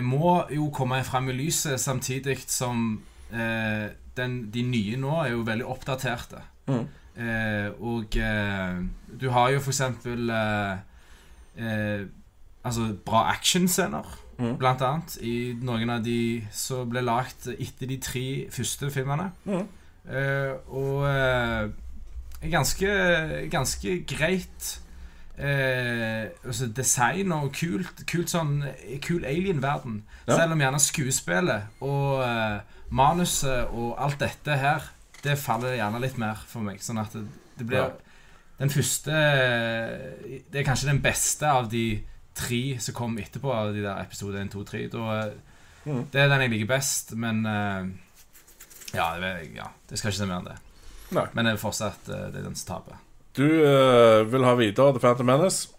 må 0.05 0.43
jo 0.53 0.67
komme 0.69 0.99
frem 1.01 1.31
i 1.31 1.33
lyset 1.33 1.81
samtidig 1.81 2.35
som 2.45 2.99
den, 3.31 4.35
de 4.53 4.61
nye 4.61 4.99
nå 5.01 5.15
er 5.23 5.31
jo 5.31 5.39
veldig 5.47 5.65
oppdaterte. 5.65 6.43
Mm. 6.69 6.83
Eh, 7.17 7.69
og 7.83 8.15
eh, 8.15 8.77
du 9.21 9.29
har 9.29 9.51
jo 9.51 9.59
for 9.59 9.73
eksempel 9.73 10.31
Altså 12.61 12.83
bra 13.05 13.23
actionscener, 13.31 14.05
mm. 14.37 14.57
blant 14.61 14.81
annet. 14.85 15.15
I 15.25 15.57
noen 15.65 15.89
av 15.89 16.03
de 16.05 16.43
som 16.53 16.85
ble 16.89 17.01
lagt 17.01 17.47
etter 17.55 17.89
de 17.89 17.97
tre 17.97 18.25
første 18.53 18.91
filmene. 18.93 19.31
Mhm. 19.49 19.65
Eh, 20.09 20.53
og 20.73 21.03
eh, 21.05 21.69
ganske, 22.49 22.93
ganske 23.53 23.97
greit 24.09 24.69
eh, 25.37 26.31
altså 26.45 26.67
design 26.73 27.31
og 27.35 27.51
kult, 27.53 28.03
kult 28.09 28.31
sånn 28.33 28.63
kul 29.05 29.25
alien-verden. 29.29 30.01
Ja. 30.27 30.39
Selv 30.39 30.55
om 30.55 30.63
gjerne 30.63 30.81
skuespillet 30.81 31.83
og 31.85 32.23
manuset 32.91 33.69
og 33.71 33.93
alt 34.01 34.19
dette 34.23 34.57
her, 34.57 34.89
det 35.21 35.37
faller 35.37 35.77
gjerne 35.77 36.01
litt 36.01 36.17
mer 36.17 36.39
for 36.49 36.65
meg. 36.65 36.81
Sånn 36.81 37.01
at 37.01 37.13
det, 37.13 37.27
det 37.59 37.67
blir 37.69 37.85
Ja. 37.85 37.91
Den 38.61 38.69
første 38.69 39.09
Det 40.53 40.59
er 40.59 40.65
kanskje 40.67 40.91
den 40.91 40.99
beste 41.01 41.49
av 41.49 41.65
de 41.71 42.03
tre 42.37 42.77
som 42.79 42.93
kom 42.93 43.15
etterpå, 43.17 43.49
av 43.49 43.71
de 43.73 43.81
der 43.81 44.03
episode 44.03 44.37
1, 44.37 44.51
2, 44.53 44.63
3. 44.69 44.83
Da, 44.93 45.31
Mhm. 45.81 46.11
Det 46.13 46.21
er 46.21 46.27
den 46.29 46.41
jeg 46.41 46.51
liker 46.51 46.67
best, 46.75 47.15
men 47.17 47.45
eh, 47.45 47.87
ja, 48.93 49.13
det, 49.15 49.21
vet 49.21 49.37
jeg- 49.45 49.55
ja, 49.55 49.67
det 49.89 49.97
skal 49.99 50.11
ikke 50.11 50.17
si 50.21 50.25
mer 50.29 50.39
enn 50.41 50.49
det. 50.51 50.57
Nei. 51.11 51.25
Men 51.33 51.45
det 51.45 51.53
er 51.53 51.61
fortsatt 51.61 52.09
eh, 52.09 52.27
det 52.31 52.39
er 52.41 52.47
den 52.49 52.55
som 52.55 52.75
taper. 52.75 52.99
Du 53.35 53.45
eh, 53.47 54.23
vil 54.31 54.43
ha 54.43 54.53
videre 54.59 54.93
The 54.95 54.99
Phantom 55.03 55.25
Menace? 55.31 55.69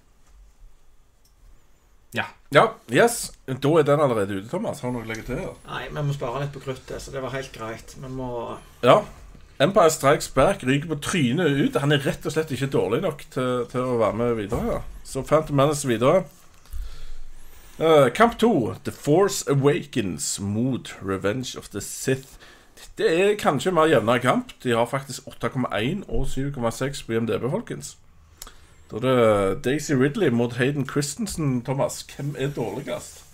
Ja. 2.13 2.27
Ja, 2.53 2.67
yes. 2.93 3.33
Da 3.47 3.71
er 3.79 3.87
den 3.89 4.01
allerede 4.05 4.37
ute, 4.37 4.49
Thomas. 4.51 4.81
Har 4.85 4.91
du 4.93 4.99
noe 4.99 5.07
å 5.07 5.09
legge 5.09 5.25
til? 5.25 5.39
her? 5.41 5.55
Nei, 5.69 5.87
vi 5.89 6.03
må 6.05 6.13
spare 6.17 6.43
litt 6.45 6.53
på 6.53 6.61
kruttet, 6.61 7.01
så 7.01 7.13
det 7.15 7.23
var 7.25 7.33
helt 7.33 7.53
greit. 7.55 7.95
Vi 7.97 8.09
må 8.13 8.59
Ja. 8.85 8.99
Empire 9.63 9.91
Strikes 9.95 10.29
Back 10.35 10.65
ryker 10.67 10.89
på 10.91 10.99
trynet 11.01 11.47
ut. 11.57 11.77
Han 11.81 11.93
er 11.93 12.03
rett 12.05 12.25
og 12.27 12.33
slett 12.35 12.51
ikke 12.53 12.69
dårlig 12.73 13.01
nok 13.05 13.25
til, 13.31 13.65
til 13.71 13.81
å 13.81 13.99
være 14.01 14.17
med 14.19 14.37
videre. 14.41 14.81
Så 15.07 15.23
Phantom 15.25 15.57
Menace 15.57 15.89
videre. 15.89 16.25
Eh, 17.79 18.09
kamp 18.13 18.37
2. 18.39 18.75
The 18.85 18.93
Force 18.93 19.45
Awakens 19.51 20.39
mot 20.41 20.93
Revenge 21.01 21.57
of 21.59 21.71
the 21.73 21.81
Sith. 21.81 22.37
Det 22.99 23.09
er 23.21 23.37
kanskje 23.41 23.73
mer 23.73 23.89
jevnere 23.91 24.21
kamp. 24.21 24.53
De 24.63 24.71
har 24.77 24.87
faktisk 24.87 25.27
8,1 25.27 26.05
og 26.09 26.27
7,6 26.27 27.07
på 27.07 27.13
IMDb, 27.13 27.47
folkens. 27.51 27.97
Da 28.91 28.97
er 28.97 29.01
det 29.07 29.65
Daisy 29.65 29.93
Ridley 29.97 30.29
mot 30.31 30.53
Hayden 30.59 30.89
Christensen, 30.89 31.63
Thomas. 31.65 32.03
Hvem 32.17 32.35
er 32.39 32.49
dårligst? 32.51 33.25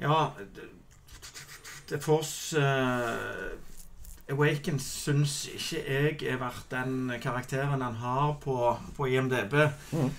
Ja 0.00 0.26
det- 0.38 0.68
The 1.88 2.00
Force 2.00 2.58
uh, 2.58 3.54
Awakens 4.28 4.82
syns 4.84 5.46
ikke 5.48 6.26
jeg 6.26 6.34
er 6.34 6.36
verdt 6.36 6.66
den 6.70 7.12
karakteren 7.22 7.80
han 7.80 7.94
har 7.94 8.34
på, 8.42 8.76
på 8.96 9.06
IMDb. 9.08 9.54
Mm. 9.92 10.10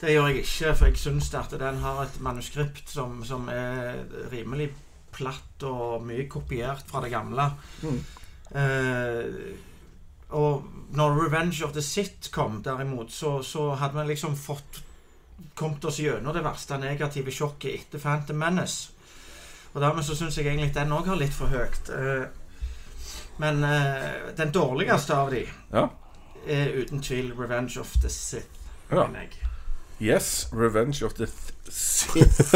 Det 0.00 0.12
gjør 0.14 0.26
jeg 0.26 0.36
ikke, 0.36 0.74
for 0.74 0.86
jeg 0.86 0.96
syns 0.96 1.34
at 1.34 1.50
den 1.60 1.76
har 1.82 2.02
et 2.06 2.20
manuskript 2.20 2.88
som, 2.90 3.24
som 3.24 3.48
er 3.52 3.98
rimelig 4.32 4.70
platt 5.18 5.64
og 5.68 6.04
mye 6.06 6.28
kopiert 6.30 6.86
fra 6.88 7.02
det 7.04 7.10
gamle. 7.12 7.48
Mm. 7.82 7.98
Eh, 8.58 9.56
og 10.38 10.64
når 10.96 11.16
Revenge 11.22 11.64
of 11.64 11.72
the 11.76 11.82
Sith 11.82 12.30
kom, 12.34 12.60
derimot, 12.64 13.12
så, 13.12 13.38
så 13.42 13.70
hadde 13.80 13.98
vi 14.00 14.06
liksom 14.12 14.36
fått 14.36 14.82
kommet 15.54 15.84
oss 15.86 15.98
gjennom 16.02 16.34
det 16.34 16.42
verste 16.44 16.78
negative 16.82 17.30
sjokket 17.34 17.74
etter 17.84 18.02
Phantom 18.02 18.38
Menace. 18.40 18.90
Og 19.74 19.80
dermed 19.84 20.04
så 20.06 20.16
syns 20.18 20.38
jeg 20.38 20.48
egentlig 20.48 20.72
den 20.74 20.92
òg 20.96 21.06
har 21.10 21.18
litt 21.20 21.34
for 21.36 21.52
høyt. 21.52 21.90
Eh, 21.94 22.24
men 23.38 23.62
eh, 23.64 24.32
den 24.38 24.50
dårligste 24.54 25.14
av 25.16 25.30
de 25.34 25.44
Ja. 25.72 25.88
er 26.48 26.72
uten 26.80 27.02
tvil 27.04 27.32
Revenge 27.38 27.78
of 27.80 27.92
the 28.02 28.08
Sith. 28.10 28.48
Ja. 28.90 29.04
mener 29.06 29.20
jeg. 29.28 29.44
Yes, 30.00 30.48
Revenge 30.52 31.02
of 31.04 31.14
the 31.14 31.26
Th 31.26 31.52
Sith. 31.70 32.54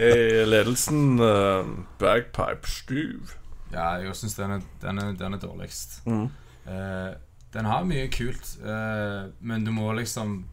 I 0.00 0.44
Ledelsen 0.50 1.20
uh, 1.20 1.66
Bagpipe 1.98 2.66
Stuv. 2.68 3.34
Ja, 3.72 3.98
jeg 4.00 4.16
syns 4.16 4.34
den, 4.38 4.62
den, 4.82 5.02
den 5.18 5.34
er 5.34 5.38
dårligst. 5.42 6.00
Mm. 6.06 6.30
Uh, 6.66 7.12
den 7.54 7.68
har 7.68 7.84
mye 7.86 8.08
kult, 8.10 8.56
uh, 8.64 9.30
men 9.40 9.64
du 9.66 9.70
må 9.74 9.92
liksom 9.92 10.44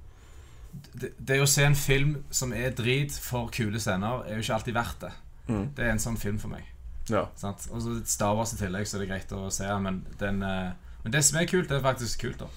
det, 0.71 1.13
det 1.17 1.39
å 1.41 1.47
se 1.49 1.65
en 1.65 1.75
film 1.75 2.15
som 2.31 2.53
er 2.55 2.75
drit 2.75 3.15
for 3.19 3.51
kule 3.53 3.79
scener, 3.81 4.25
er 4.25 4.37
jo 4.37 4.45
ikke 4.45 4.57
alltid 4.59 4.77
verdt 4.77 5.05
det. 5.05 5.11
Mm. 5.47 5.65
Det 5.75 5.85
er 5.85 5.93
en 5.95 6.03
sånn 6.03 6.19
film 6.19 6.39
for 6.41 6.53
meg. 6.53 6.67
Ja. 7.11 7.25
Og 7.27 7.81
så 7.83 7.97
Star 8.07 8.35
Wars 8.37 8.53
i 8.55 8.59
tillegg, 8.59 8.87
så 8.87 8.97
er 8.97 9.03
det 9.03 9.11
greit 9.11 9.33
å 9.35 9.49
se, 9.53 9.67
men, 9.83 10.03
den, 10.21 10.41
eh, 10.45 10.71
men 11.03 11.15
det 11.15 11.23
som 11.27 11.39
er 11.41 11.49
kult, 11.49 11.69
det 11.69 11.79
er 11.79 11.85
faktisk 11.85 12.23
kult, 12.23 12.43
da. 12.43 12.49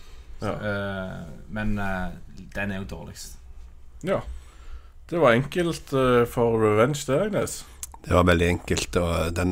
Ja. 0.42 0.54
Eh, 0.54 1.20
men 1.54 1.78
eh, 1.78 2.08
den 2.54 2.72
er 2.72 2.82
jo 2.82 2.88
dårligst. 2.96 3.36
ja. 4.02 4.22
Det 5.04 5.18
var 5.20 5.34
enkelt 5.36 5.90
eh, 5.92 6.22
for 6.24 6.54
Revenge, 6.62 7.02
det, 7.06 7.16
Agnes. 7.26 7.58
Det 8.06 8.14
var 8.14 8.24
veldig 8.24 8.46
enkelt, 8.54 8.96
og 8.96 9.34
den 9.36 9.50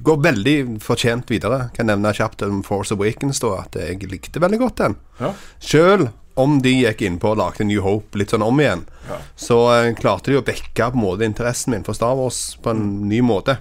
går 0.00 0.22
veldig 0.24 0.54
fortjent 0.80 1.28
videre. 1.28 1.66
Kan 1.76 1.90
nevne 1.90 2.12
kjapt 2.16 2.40
om 2.46 2.62
Force 2.64 2.96
Awakens, 2.96 3.40
da, 3.44 3.50
at 3.66 3.76
jeg 3.76 4.00
likte 4.08 4.40
veldig 4.40 4.58
godt 4.62 4.80
den. 4.80 4.96
Ja. 5.20 5.30
Selv 5.60 6.08
om 6.40 6.56
de 6.64 6.72
gikk 6.78 7.04
innpå 7.04 7.34
og 7.34 7.38
lagde 7.42 7.66
New 7.68 7.84
Hope 7.84 8.16
litt 8.18 8.32
sånn 8.32 8.42
om 8.44 8.60
igjen, 8.64 8.86
Ja. 9.10 9.20
så 9.36 9.58
klarte 10.00 10.32
de 10.32 10.40
å 10.40 10.44
backe 10.44 10.88
på 10.88 10.96
en 10.96 11.04
måte 11.04 11.28
interessen 11.28 11.76
min 11.76 11.84
for 11.84 11.92
Star 11.96 12.16
Wars 12.16 12.56
på 12.64 12.72
en 12.72 13.04
ny 13.08 13.20
måte. 13.20 13.58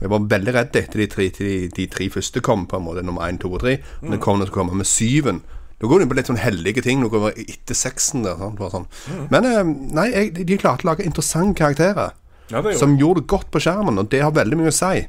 Jeg 0.00 0.08
var 0.14 0.20
veldig 0.30 0.54
redd 0.54 0.76
etter 0.76 1.02
de 1.02 1.06
tre, 1.10 1.28
de, 1.34 1.68
de 1.68 1.86
tre 1.90 2.08
første 2.14 2.40
kom, 2.46 2.66
på 2.70 2.78
en 2.78 2.86
måte, 2.86 3.02
nummer 3.02 3.26
én, 3.26 3.38
to 3.42 3.50
og 3.52 3.60
tre. 3.66 3.78
Men 4.02 4.16
det 4.16 4.22
kom 4.22 4.38
noe 4.38 4.46
som 4.46 4.54
kommer 4.54 4.78
med 4.78 4.86
syven. 4.86 5.42
Da 5.80 5.88
går 5.90 6.00
de 6.00 6.06
på 6.08 6.16
litt 6.16 6.28
sånn 6.30 6.40
hellige 6.40 6.82
ting. 6.84 7.02
Går 7.04 7.24
vi 7.34 7.44
etter 7.52 7.76
seksen. 7.76 8.22
Der, 8.24 8.38
sånn, 8.40 8.56
sånn. 8.72 8.86
Mm. 9.12 9.26
Men 9.34 9.48
eh, 9.50 9.74
nei, 9.98 10.06
jeg, 10.14 10.32
de- 10.48 10.58
klarte 10.60 10.86
å 10.86 10.90
lage 10.92 11.04
interessante 11.04 11.58
karakterer 11.60 12.14
Ja, 12.50 12.62
som 12.78 12.94
gjorde 12.96 13.20
det 13.24 13.28
godt 13.32 13.50
på 13.52 13.60
skjermen, 13.60 13.98
og 13.98 14.08
det 14.12 14.22
har 14.22 14.32
veldig 14.32 14.56
mye 14.60 14.72
å 14.72 14.76
si. 14.76 15.04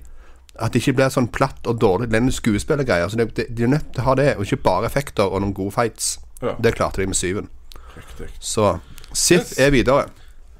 At 0.57 0.73
det 0.73 0.81
ikke 0.81 0.95
blir 0.97 1.11
sånn 1.13 1.29
platt 1.29 1.67
og 1.69 1.77
dårlig 1.79 2.09
lende 2.11 2.33
skuespillergreier. 2.33 3.07
Så 3.13 3.19
de, 3.19 3.27
de, 3.45 3.63
er 3.63 3.71
nødt 3.75 3.91
til 3.93 4.01
å 4.03 4.07
ha 4.09 4.15
det, 4.17 4.31
og 4.37 4.43
ikke 4.47 4.63
bare 4.65 4.89
effekter 4.89 5.29
og 5.29 5.43
noen 5.43 5.53
gode 5.55 5.75
fights. 5.75 6.15
Ja. 6.41 6.55
Det 6.61 6.73
klarte 6.75 7.01
de 7.01 7.07
med 7.13 7.17
syven. 7.19 7.47
Riktig. 7.95 8.31
Så 8.41 8.77
Sith 9.13 9.53
Yes. 9.53 9.59
er 9.61 9.69
videre. 9.73 10.07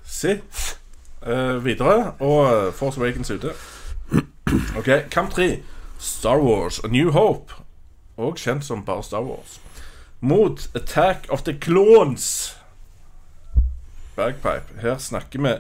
Sith 0.06 0.78
uh, 1.28 1.58
videre, 1.66 2.14
og 2.24 2.40
eh, 2.48 2.74
Force 2.74 3.02
Awakens 3.02 3.30
ute. 3.34 3.52
Ok, 4.78 4.88
Kamp 5.12 5.34
3. 5.36 5.58
Star 6.00 6.40
Wars 6.40 6.80
A 6.84 6.88
New 6.88 7.12
Hope, 7.12 7.54
og 8.18 8.38
kjent 8.38 8.64
som 8.66 8.86
bare 8.86 9.04
Star 9.04 9.26
Wars, 9.26 9.58
mot 10.20 10.70
Attack 10.76 11.28
of 11.30 11.44
the 11.44 11.54
Clones. 11.54 12.58
Bagpipe. 14.16 14.82
Her 14.82 14.98
snakker 14.98 15.42
vi 15.42 15.56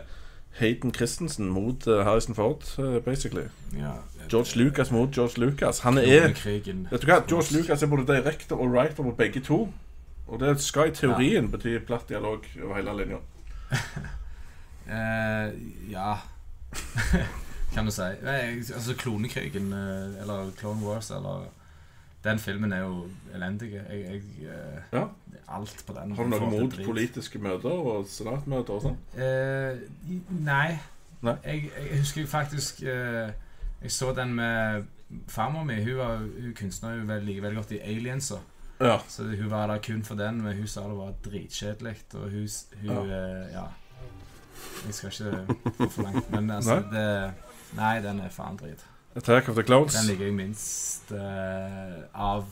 Hayden 0.51 0.93
Christensen 0.93 1.49
mot 1.49 1.87
eh, 1.87 2.03
Harrison 2.03 2.35
Ford, 2.35 2.63
eh, 2.79 3.01
basically. 3.01 3.43
Ja, 3.77 3.91
George 4.29 4.55
Lucas 4.55 4.91
mot 4.91 5.15
George 5.15 5.39
Lucas. 5.39 5.79
Han 5.79 5.97
er. 5.97 6.33
Vet 6.91 7.01
du 7.01 7.05
hva, 7.05 7.21
George 7.29 7.57
Lucas 7.57 7.83
er 7.83 7.87
både 7.87 8.07
director 8.07 8.57
og 8.57 8.71
writer 8.71 9.03
på 9.03 9.11
begge 9.11 9.39
to. 9.39 9.73
Og 10.27 10.39
det 10.39 10.57
skal 10.61 10.89
i 10.89 10.95
teorien 10.95 11.51
bety 11.51 11.77
platt 11.85 12.09
dialog 12.09 12.43
over 12.63 12.75
hele 12.75 12.97
linja. 12.97 13.19
uh, 14.87 15.91
ja 15.91 16.15
Kan 17.73 17.85
du 17.85 17.91
si. 17.91 18.07
Nei, 18.23 18.57
altså 18.57 18.95
Klonekrigen, 18.97 19.73
eh, 19.73 20.21
eller 20.21 20.51
Clone 20.57 20.85
Wars, 20.87 21.11
eller 21.11 21.47
Den 22.23 22.39
filmen 22.39 22.73
er 22.73 22.79
jo 22.83 23.05
elendig. 23.35 23.71
Jeg, 23.73 23.85
jeg 24.01 24.49
eh, 24.49 24.81
Ja. 24.93 25.05
Alt 25.47 25.83
på 25.87 25.93
den. 25.93 26.15
Har 26.15 26.23
du 26.23 26.29
noe 26.29 26.49
mot 26.51 26.73
politiske 26.85 27.39
møter 27.39 27.71
og 27.71 28.07
senatmøter 28.11 28.73
og 28.73 28.81
sånn? 28.83 28.97
Eh, 29.15 29.79
nei. 30.43 30.77
Nei. 31.21 31.35
Jeg, 31.45 31.69
jeg 31.77 32.01
husker 32.01 32.27
faktisk 32.29 32.81
eh, 32.83 33.31
Jeg 33.81 33.93
så 33.93 34.11
den 34.17 34.35
med 34.35 34.83
farmor 35.31 35.63
mi. 35.63 35.79
Hun, 35.83 35.97
var, 35.97 36.17
hun 36.17 36.53
kunstner 36.57 36.99
veldig, 36.99 37.25
liker 37.29 37.47
veldig 37.47 37.61
godt 37.61 37.75
i 37.77 37.81
Aliens. 37.85 38.31
Ja. 38.81 38.97
Så 39.07 39.23
hun 39.23 39.51
var 39.51 39.71
der 39.71 39.81
kun 39.85 40.03
for 40.03 40.19
den, 40.19 40.41
men 40.41 40.57
hun 40.57 40.67
sa 40.67 40.83
det 40.89 40.97
var 40.97 41.13
dritkjedelig. 41.25 41.95
Og 42.13 42.29
hun, 42.29 42.47
hun 42.81 42.91
ja. 42.91 43.21
eh, 43.21 43.53
ja. 43.53 43.67
Jeg 44.85 44.93
skal 44.93 45.09
ikke 45.11 45.57
gå 45.77 45.89
for 45.89 46.03
langt, 46.03 46.31
men 46.31 46.51
altså 46.51 46.79
Nei. 46.79 46.91
det 46.91 47.33
Nei, 47.77 47.95
den 48.01 48.19
er 48.23 48.29
faen 48.31 48.57
drit. 48.57 48.83
Attack 49.17 49.49
of 49.49 49.55
the 49.55 49.63
Clones. 49.63 49.93
Den 49.93 50.11
liker 50.11 50.25
jeg 50.29 50.33
minst 50.37 51.11
uh, 51.11 51.19
av 52.13 52.43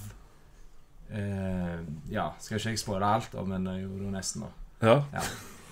uh, 1.14 1.76
Ja, 2.12 2.30
skal 2.42 2.58
ikke 2.60 2.74
jeg 2.74 2.82
spoile 2.82 3.10
alt, 3.18 3.36
om 3.38 3.52
men 3.54 3.68
jeg 3.70 3.84
gjorde 3.84 4.00
det 4.00 4.08
jo 4.08 4.14
nesten, 4.16 4.46
da. 4.46 4.54
Ja. 4.88 5.02
Ja. 5.14 5.26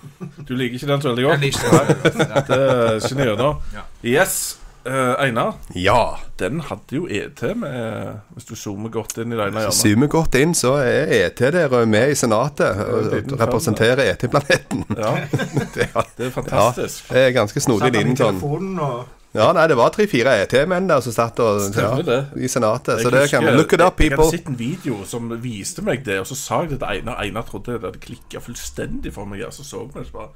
Du 0.47 0.51
liker 0.59 0.75
ikke 0.75 0.87
den 0.89 1.01
så 1.01 1.13
veldig 1.13 1.23
godt? 1.23 1.39
Jeg 1.39 1.53
liker 1.53 1.61
den 1.63 2.17
Nei, 2.19 2.27
ja. 2.27 2.41
Det 2.49 3.05
skjønner 3.05 3.23
jeg 3.23 3.31
gjennom. 3.31 3.63
Ja. 3.73 3.87
Yes. 4.03 4.35
Uh, 4.83 5.15
Einar, 5.23 5.53
Ja. 5.79 6.17
den 6.39 6.59
hadde 6.59 6.97
jo 6.97 7.05
ET 7.07 7.39
med 7.55 8.17
Hvis 8.35 8.49
du 8.49 8.55
zoomer 8.59 8.91
godt 8.91 9.15
inn 9.17 9.31
i 9.31 9.37
det 9.39 9.45
ene 9.47 9.63
hjørnet. 9.63 9.77
Zoomer 9.77 10.09
godt 10.11 10.35
inn, 10.35 10.51
så 10.59 10.73
er 10.83 11.13
ET 11.21 11.39
der 11.39 11.71
er 11.71 11.85
med 11.87 12.11
i 12.11 12.17
Senatet 12.19 12.83
og 12.83 13.13
representerer 13.39 14.03
ET-planeten. 14.11 14.83
Ja. 14.91 15.13
det, 15.75 15.87
er, 15.87 16.09
Det 16.17 16.27
er 16.27 16.35
fantastisk. 16.35 17.07
Ja, 17.07 17.15
det 17.15 17.27
er 17.29 17.35
ganske 17.39 17.63
snodig 17.63 17.93
liten 17.95 18.19
sånn 18.19 18.43
og 18.83 19.22
Ja, 19.33 19.47
nei, 19.53 19.63
det 19.67 19.77
var 19.79 19.89
tre-fire 19.89 20.35
ET-menn 20.43 20.85
der 20.89 21.01
som 21.01 21.13
satt 21.15 21.39
og 21.41 21.73
ja, 21.73 22.19
i 22.37 22.47
Senatet. 22.51 23.01
Så 23.01 23.09
det 23.09 23.23
kan 23.31 23.47
Look 23.57 23.73
it 23.73 23.81
up, 23.81 23.97
Jeg 23.97 24.11
people. 24.11 24.27
hadde 24.27 24.37
sett 24.37 24.47
en 24.51 24.59
video 24.59 24.99
som 25.09 25.31
viste 25.41 25.81
meg 25.81 26.05
det, 26.05 26.19
og 26.21 26.27
så 26.29 26.37
sa 26.37 26.61
jeg 26.61 26.75
det 26.75 26.79
til 26.83 26.89
Einar. 26.91 27.17
Einar 27.23 27.47
trodde 27.47 27.73
det 27.73 27.81
hadde 27.81 28.01
klikka 28.03 28.43
fullstendig 28.45 29.13
for 29.15 29.25
meg. 29.25 29.41
Og 29.47 29.53
Så 29.53 29.65
så 29.65 29.87
vi 29.87 29.99
det 30.03 30.13
bare 30.13 30.29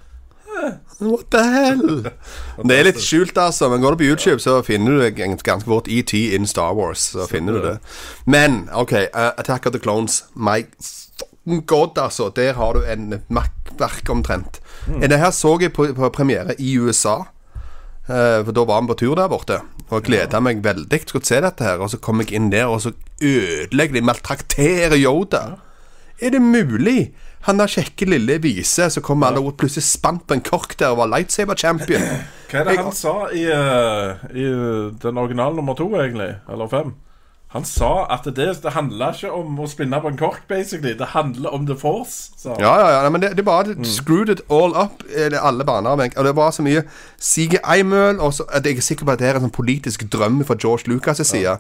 What 0.99 1.29
the 1.29 1.43
hell? 1.43 2.07
Det 2.69 2.79
er 2.79 2.87
litt 2.87 3.01
skjult, 3.03 3.37
altså. 3.37 3.69
Men 3.69 3.83
går 3.83 3.93
du 3.93 4.01
på 4.01 4.07
YouTube, 4.07 4.39
så 4.41 4.61
finner 4.65 4.91
du 4.95 5.01
det 5.03 5.11
ganske 5.45 5.69
fort 5.69 5.87
ET 5.91 6.13
in 6.13 6.47
Star 6.47 6.73
Wars. 6.73 7.11
Så 7.13 7.27
finner 7.29 7.53
du 7.53 7.61
det. 7.61 7.77
Men 8.25 8.63
OK, 8.73 8.93
uh, 9.13 9.31
Attack 9.37 9.67
of 9.67 9.75
the 9.75 9.79
Clones. 9.79 10.23
My 10.33 10.63
god, 11.67 11.97
altså. 11.97 12.31
Der 12.35 12.53
har 12.57 12.73
du 12.73 12.81
en 12.81 13.21
makkverk 13.29 14.09
omtrent. 14.09 14.61
Mm. 14.87 15.01
Det 15.01 15.19
her 15.19 15.31
så 15.31 15.57
jeg 15.61 15.73
på, 15.73 15.91
på 15.93 16.09
premiere 16.09 16.55
i 16.61 16.77
USA. 16.79 17.27
Eh, 18.07 18.39
for 18.47 18.55
da 18.55 18.63
var 18.67 18.81
vi 18.81 18.91
på 18.93 18.99
tur 19.03 19.15
der 19.19 19.31
borte. 19.31 19.61
Og 19.87 20.03
gleda 20.07 20.39
meg 20.43 20.63
veldig 20.63 20.99
til 21.07 21.19
å 21.19 21.23
se 21.27 21.39
dette 21.43 21.63
her. 21.63 21.81
Og 21.83 21.91
så 21.91 21.99
kom 22.03 22.23
jeg 22.23 22.35
inn 22.35 22.51
der, 22.53 22.67
og 22.71 22.81
så 22.83 22.93
ødelegger 23.19 23.99
de, 23.99 24.03
maltrakterer 24.07 24.97
Yoda. 24.99 25.43
Er 26.19 26.33
det 26.33 26.41
mulig? 26.41 27.13
Han 27.47 27.59
der 27.61 27.69
kjekke 27.71 28.07
lille 28.09 28.39
vise, 28.43 28.89
så 28.91 29.03
kommer 29.03 29.29
alle 29.29 29.43
og 29.43 29.55
plutselig 29.59 29.85
spant 29.85 30.25
på 30.27 30.35
en 30.35 30.43
kork 30.43 30.73
der 30.79 30.95
og 30.95 31.03
var 31.03 31.11
lightsaber 31.13 31.55
champion. 31.55 32.03
Hva 32.49 32.63
er 32.63 32.67
det 32.67 32.77
han 32.79 32.95
sa 32.95 33.15
i, 33.35 33.43
uh, 33.47 34.23
i 34.31 34.47
den 35.03 35.19
originale 35.21 35.55
nummer 35.55 35.77
to, 35.77 35.87
egentlig? 35.99 36.33
Eller 36.51 36.71
fem? 36.71 36.95
Han 37.55 37.63
sa 37.63 38.05
at 38.11 38.25
det, 38.35 38.47
det 38.63 38.73
handla 38.75 39.13
ikke 39.15 39.29
om 39.31 39.59
å 39.63 39.67
spinne 39.71 40.01
på 40.03 40.09
en 40.11 40.17
kork, 40.19 40.41
basically. 40.49 40.91
Det 40.99 41.13
handler 41.13 41.53
om 41.55 41.63
The 41.67 41.77
Force. 41.79 42.33
Så. 42.35 42.57
Ja, 42.59 42.73
ja, 42.81 42.89
ja, 43.05 43.09
men 43.09 43.23
det, 43.23 43.37
det 43.37 43.45
bare 43.47 43.77
screwed 43.87 44.29
it 44.33 44.41
all 44.51 44.75
up, 44.75 45.05
eh, 45.07 45.31
alle 45.39 45.63
baner. 45.63 46.09
Og 46.17 46.27
det 46.27 46.35
var 46.35 46.51
så 46.51 46.65
mye 46.65 46.83
CGI-møl, 47.23 48.19
jeg 48.19 48.77
er 48.77 48.83
sikker 48.83 49.07
på 49.07 49.15
at 49.15 49.23
det 49.23 49.29
er 49.29 49.39
en 49.39 49.47
sånn 49.47 49.55
politisk 49.55 50.03
drøm 50.11 50.41
fra 50.43 50.59
George 50.59 50.91
Lucas' 50.91 51.23
side. 51.23 51.55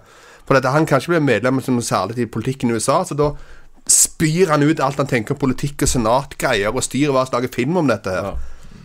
For 0.47 0.59
at 0.59 0.67
han 0.67 0.85
kan 0.87 0.99
ikke 0.99 1.15
bli 1.15 1.23
medlem 1.23 1.63
som 1.63 1.79
særlig 1.81 2.19
i 2.23 2.29
politikken 2.31 2.71
i 2.71 2.75
USA, 2.75 2.99
så 3.07 3.15
da 3.15 3.31
spyr 3.87 4.51
han 4.51 4.67
ut 4.67 4.83
alt 4.83 4.99
han 4.99 5.07
tenker 5.07 5.35
om 5.35 5.39
politikk 5.39 5.87
og 5.87 5.91
senatgreier, 5.91 6.75
og 6.75 6.83
styrer 6.83 7.15
hva 7.15 7.23
slags 7.23 7.47
lager 7.47 7.55
film 7.55 7.79
om 7.79 7.87
dette 7.87 8.11
her. 8.11 8.35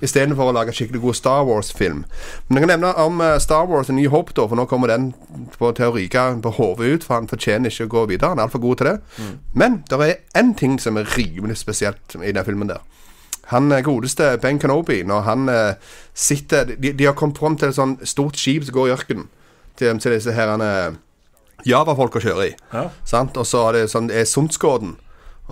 Istedenfor 0.02 0.50
å 0.50 0.54
lage 0.56 0.74
skikkelig 0.74 1.00
god 1.02 1.18
Star 1.18 1.44
Wars-film. 1.46 2.04
Men 2.48 2.58
jeg 2.58 2.64
kan 2.64 2.72
nevne 2.74 2.92
om 3.02 3.20
eh, 3.22 3.36
Star 3.42 3.68
Wars 3.70 3.90
en 3.92 3.98
ny 4.00 4.08
håp, 4.10 4.32
da, 4.34 4.48
for 4.50 4.58
nå 4.58 4.66
kommer 4.70 4.90
den 4.90 5.12
på, 5.58 5.70
til 5.78 5.90
å 5.90 5.94
ryke 5.94 6.24
på 6.42 6.54
hodet 6.58 6.88
ut, 6.96 7.06
for 7.06 7.20
han 7.20 7.30
fortjener 7.30 7.70
ikke 7.70 7.86
å 7.86 7.92
gå 7.96 8.06
videre. 8.14 8.32
Han 8.32 8.42
er 8.42 8.48
altfor 8.48 8.64
god 8.64 8.80
til 8.80 8.90
det. 8.90 8.96
Men 9.54 9.82
det 9.90 10.00
er 10.02 10.42
én 10.42 10.56
ting 10.58 10.78
som 10.82 10.98
er 10.98 11.10
rimelig 11.16 11.60
spesielt 11.62 12.18
i 12.18 12.34
den 12.34 12.48
filmen 12.48 12.72
der. 12.72 12.82
Han 13.52 13.72
eh, 13.72 13.84
godeste 13.84 14.38
Ben 14.42 14.58
Kenobi, 14.58 15.02
når 15.06 15.20
han 15.28 15.48
eh, 15.48 15.74
sitter 16.14 16.74
de, 16.78 16.92
de 16.92 17.06
har 17.06 17.16
kommet 17.18 17.38
fram 17.38 17.56
til 17.58 17.70
et 17.70 17.78
sånn 17.78 17.98
stort 18.08 18.38
skip 18.40 18.66
som 18.66 18.76
går 18.76 18.90
i 18.90 18.94
ørkenen. 18.96 19.30
Til, 19.78 19.96
til 20.02 20.14
disse 20.14 20.34
herrene 20.36 20.68
eh, 20.82 21.00
Java-folka 21.68 22.20
kjører 22.22 22.50
i. 22.50 22.52
Ja. 22.72 22.88
Sant? 23.08 23.38
Og 23.38 23.46
så 23.46 23.66
er 23.68 23.78
det 23.78 23.88
sånn, 23.92 24.10
er 24.10 24.26
Sundsgården. 24.28 24.96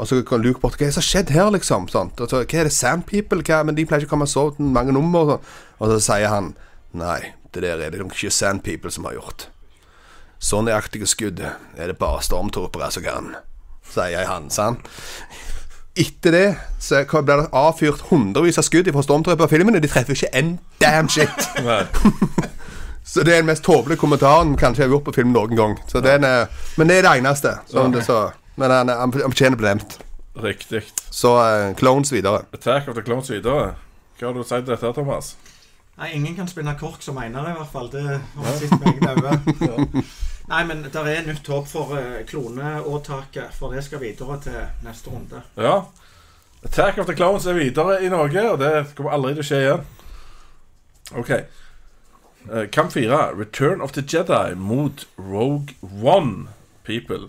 Og 0.00 0.08
så 0.08 0.22
kan 0.24 0.40
Luke 0.40 0.62
bort 0.62 0.78
Hva 0.78 0.86
er 0.86 0.90
det 0.90 0.96
som 0.96 1.04
har 1.04 1.10
skjedd 1.10 1.32
her, 1.34 1.50
liksom? 1.52 1.88
Sant? 1.92 2.20
Altså, 2.20 2.40
hva 2.40 2.60
er 2.60 2.68
det, 2.68 2.72
Sand 2.72 3.04
People? 3.08 3.44
Hva? 3.44 3.60
Men 3.66 3.76
de 3.76 3.84
pleier 3.84 4.04
ikke 4.04 4.14
å 4.14 4.16
komme 4.16 4.28
sove 4.30 4.56
mange 4.64 4.94
nummer. 4.96 5.36
Og, 5.36 5.36
sånn. 5.36 5.76
og 5.78 5.92
så 5.94 6.00
sier 6.08 6.32
han 6.32 6.54
Nei, 6.96 7.34
det 7.54 7.62
der 7.62 7.78
er 7.84 7.92
det 7.92 8.00
ikke 8.02 8.32
Sand 8.34 8.64
People 8.66 8.90
som 8.90 9.06
har 9.06 9.18
gjort. 9.18 9.46
Så 10.40 10.62
nøyaktige 10.64 11.06
skudd 11.06 11.44
er 11.44 11.92
det 11.92 11.98
bare 12.00 12.24
stormtropere 12.24 12.88
som 12.90 13.04
kan, 13.04 13.34
sier 13.92 14.24
han. 14.26 14.48
Sant? 14.50 14.88
Etter 16.00 16.32
det 16.32 16.46
så 16.80 17.02
blir 17.04 17.42
det 17.42 17.50
avfyrt 17.52 18.06
hundrevis 18.08 18.58
av 18.58 18.64
skudd 18.64 18.88
fra 18.88 19.04
stormtrooper-filmene. 19.04 19.82
De 19.84 19.90
treffer 19.90 20.16
ikke 20.16 20.32
en 20.40 20.56
damn 20.80 21.10
shit. 21.12 21.50
Så 23.10 23.24
det 23.26 23.32
er 23.34 23.42
den 23.42 23.48
mest 23.50 23.64
tåpelige 23.66 23.98
kommentaren 23.98 24.52
kanskje 24.58 24.84
jeg 24.84 24.88
har 24.88 24.94
gjort 24.94 25.08
på 25.08 25.14
film 25.16 25.32
noen 25.34 25.56
gang. 25.58 25.72
Så 25.90 26.02
den 26.04 26.22
men 26.22 26.88
det 26.88 27.00
er 27.00 27.06
det 27.06 27.14
eneste. 27.18 27.56
Sånn 27.70 27.94
det, 27.94 28.04
så, 28.06 28.28
men 28.60 28.72
han, 28.74 28.92
han, 28.92 29.12
han 29.16 29.32
fortjener 29.32 29.58
bestemt. 29.60 29.98
Riktig. 30.40 30.82
Så 31.10 31.34
uh, 31.36 31.74
Clones 31.76 32.12
videre. 32.12 32.44
Attack 32.52 32.88
of 32.88 32.98
the 32.98 33.04
Clones 33.04 33.30
videre. 33.32 33.74
Hva 34.20 34.28
har 34.28 34.36
du 34.36 34.42
å 34.42 34.46
si 34.46 34.58
til 34.60 34.74
dette, 34.74 34.92
Thomas? 34.96 35.34
Nei, 36.00 36.14
ingen 36.16 36.36
kan 36.36 36.48
spinne 36.48 36.76
kork 36.80 37.02
som 37.04 37.18
Einar, 37.20 37.50
i 37.50 37.56
hvert 37.56 37.72
fall. 37.72 37.88
Det 37.92 38.04
har 38.04 38.58
sitt 38.60 38.70
sett 38.72 38.84
med 38.84 39.00
egne 39.10 39.72
øyne. 39.74 40.04
Nei, 40.50 40.60
men 40.66 40.84
det 40.86 41.02
er 41.02 41.26
nytt 41.26 41.48
håp 41.50 41.68
for 41.70 41.96
uh, 41.96 42.20
kloneåtaket, 42.28 43.52
for 43.56 43.74
det 43.74 43.84
skal 43.86 44.02
videre 44.04 44.38
til 44.44 44.60
neste 44.86 45.12
runde. 45.12 45.42
Ja. 45.56 45.80
Attack 46.64 46.98
of 47.00 47.08
the 47.08 47.16
Clones 47.16 47.46
er 47.48 47.56
videre 47.56 48.00
i 48.04 48.12
Norge, 48.12 48.44
og 48.52 48.60
det 48.60 48.72
kommer 48.96 49.16
aldri 49.16 49.34
til 49.38 49.44
å 49.44 49.48
skje 49.50 49.60
igjen. 49.64 49.88
OK. 51.20 51.30
Eh, 52.50 52.66
Kamp 52.72 52.92
fire. 52.92 53.32
Return 53.34 53.80
of 53.80 53.92
the 53.92 54.02
Jedi 54.02 54.54
mot 54.54 55.06
Rogue 55.16 55.74
One, 55.80 56.48
people. 56.84 57.28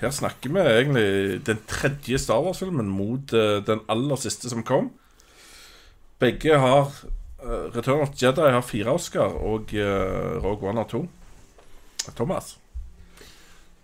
Her 0.00 0.10
snakker 0.10 0.50
vi 0.52 0.60
egentlig 0.60 1.46
den 1.46 1.60
tredje 1.70 2.18
Star 2.18 2.42
Wars-filmen 2.42 2.88
mot 2.90 3.32
uh, 3.32 3.60
den 3.66 3.80
aller 3.88 4.16
siste 4.20 4.50
som 4.50 4.64
kom. 4.66 4.90
Begge 6.20 6.58
har 6.58 6.90
uh, 7.44 7.68
Return 7.74 8.02
of 8.02 8.14
Jedi 8.20 8.50
har 8.50 8.64
fire 8.66 8.94
Oscar, 8.96 9.36
og 9.38 9.72
uh, 9.74 10.42
Rogue 10.44 10.68
One 10.68 10.82
har 10.82 10.88
to. 10.90 11.04
Thomas? 12.16 12.56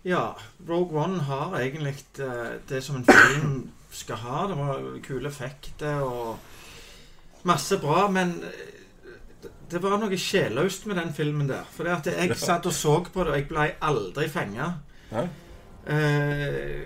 Ja, 0.05 0.31
Rogue 0.69 0.97
One 0.99 1.21
har 1.25 1.55
egentlig 1.59 1.95
det 2.69 2.83
som 2.83 2.95
en 2.99 3.05
film 3.05 3.69
skal 3.91 4.15
ha. 4.15 4.47
Det 4.49 4.57
var 4.57 4.81
kule 5.05 5.29
effekter 5.29 6.01
og 6.01 6.37
masse 7.43 7.77
bra, 7.81 8.07
men 8.11 8.41
det- 9.71 9.81
var 9.81 9.97
noe 9.97 10.17
sjelløst 10.17 10.85
med 10.85 10.95
den 10.99 11.13
filmen 11.13 11.47
der. 11.49 11.63
For 11.71 11.87
jeg 11.87 12.35
satt 12.37 12.65
og 12.65 12.73
så 12.73 12.99
på 13.13 13.23
det, 13.23 13.31
og 13.31 13.37
jeg 13.37 13.47
ble 13.47 13.69
aldri 13.81 14.27
fenga. 14.29 14.73
Eh, 15.87 16.81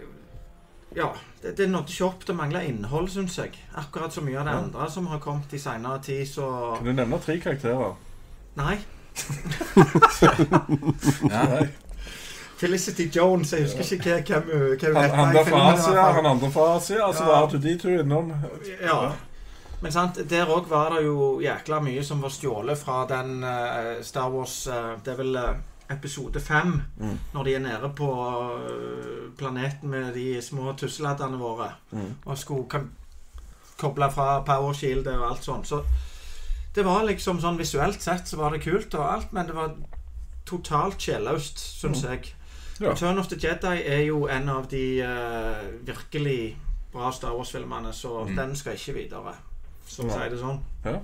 ja, 0.95 1.13
det, 1.41 1.57
det 1.57 1.69
nådde 1.69 1.89
ikke 1.91 2.05
opp. 2.05 2.25
Det 2.27 2.35
mangla 2.35 2.61
innhold, 2.63 3.09
syns 3.09 3.37
jeg. 3.37 3.51
Akkurat 3.75 4.13
så 4.13 4.21
mye 4.21 4.39
av 4.39 4.45
det 4.45 4.51
Ja. 4.51 4.57
andre 4.63 4.91
som 4.91 5.07
har 5.07 5.19
kommet 5.19 5.53
i 5.53 5.59
seinere 5.59 5.99
tid, 6.03 6.27
så 6.27 6.75
Kan 6.77 6.85
du 6.85 6.93
nevne 6.93 7.19
tre 7.19 7.39
karakterer? 7.39 7.95
Nei. 8.55 8.77
Nei. 11.29 11.67
Felicity 12.57 13.09
Jones, 13.11 13.51
jeg 13.51 13.61
husker 13.67 13.83
ikke 13.83 14.15
hva, 14.15 14.21
hvem 14.39 14.51
hun- 14.51 14.77
hun 14.79 14.95
Han, 14.95 15.03
heter 15.03 15.15
han 15.15 15.29
i 15.29 15.33
der 15.37 15.43
fra 15.43 15.43
filmen 15.43 15.61
i 15.61 15.65
hvert 15.65 15.79
Asia, 15.79 15.93
fall. 16.03 16.13
han 16.13 16.25
andre 16.25 16.51
fra 16.51 16.75
Asia. 16.75 17.05
Altså 17.07 17.23
Ja. 17.23 17.29
var 17.29 17.47
R2D2 17.47 17.87
innom. 18.01 18.33
Ja. 18.81 19.11
Men 19.81 19.91
sant, 19.91 20.29
der 20.29 20.45
òg 20.45 20.67
var 20.69 20.89
det 20.95 21.03
jo 21.05 21.39
jækla 21.41 21.79
mye 21.83 22.03
som 22.03 22.21
var 22.21 22.29
stjålet 22.29 22.77
fra 22.77 23.05
den 23.09 23.43
eh, 23.43 24.01
Star 24.03 24.29
Wars 24.29 24.67
eh, 24.67 24.95
Det 25.03 25.13
er 25.13 25.17
vel 25.17 25.35
eh, 25.35 25.55
episode 25.89 26.39
fem. 26.39 26.81
Mm. 26.97 27.19
Når 27.33 27.43
de 27.43 27.53
er 27.55 27.59
nede 27.59 27.89
på 27.95 28.09
eh, 28.69 29.31
planeten 29.37 29.89
med 29.89 30.13
de 30.13 30.41
små 30.41 30.73
tusseladdene 30.77 31.37
våre. 31.37 31.71
Mm. 31.91 32.13
Og 32.25 32.37
skulle 32.37 32.81
koble 33.77 34.11
fra 34.11 34.41
powershieldet 34.47 35.17
og 35.17 35.29
alt 35.31 35.43
sånt. 35.43 35.67
Så 35.67 35.83
det 36.75 36.85
var 36.85 37.03
liksom 37.07 37.39
sånn 37.43 37.57
visuelt 37.59 38.01
sett 38.01 38.27
så 38.27 38.37
var 38.37 38.51
det 38.55 38.63
kult 38.63 38.93
og 38.95 39.05
alt, 39.13 39.33
men 39.33 39.47
det 39.47 39.55
var 39.55 39.75
totalt 40.45 40.99
sjelløst, 41.01 41.59
syns 41.81 42.03
Mm. 42.03 42.11
jeg. 42.11 42.33
Ja. 42.81 42.89
Return 42.91 43.17
of 43.19 43.27
the 43.27 43.35
Jedi 43.39 43.81
er 43.87 44.01
jo 44.05 44.25
en 44.27 44.49
av 44.49 44.67
de 44.69 45.01
uh, 45.01 45.87
virkelig 45.87 46.57
bra 46.93 47.11
Star 47.11 47.31
Wars-filmene, 47.35 47.93
så 47.93 48.25
Mm. 48.27 48.35
den 48.35 48.55
skal 48.55 48.73
ikke 48.73 48.93
videre. 48.93 49.33
Som 49.87 50.09
å 50.09 50.13
sier 50.13 50.29
det 50.29 50.39
sånn. 50.39 50.59
Ja. 50.85 50.99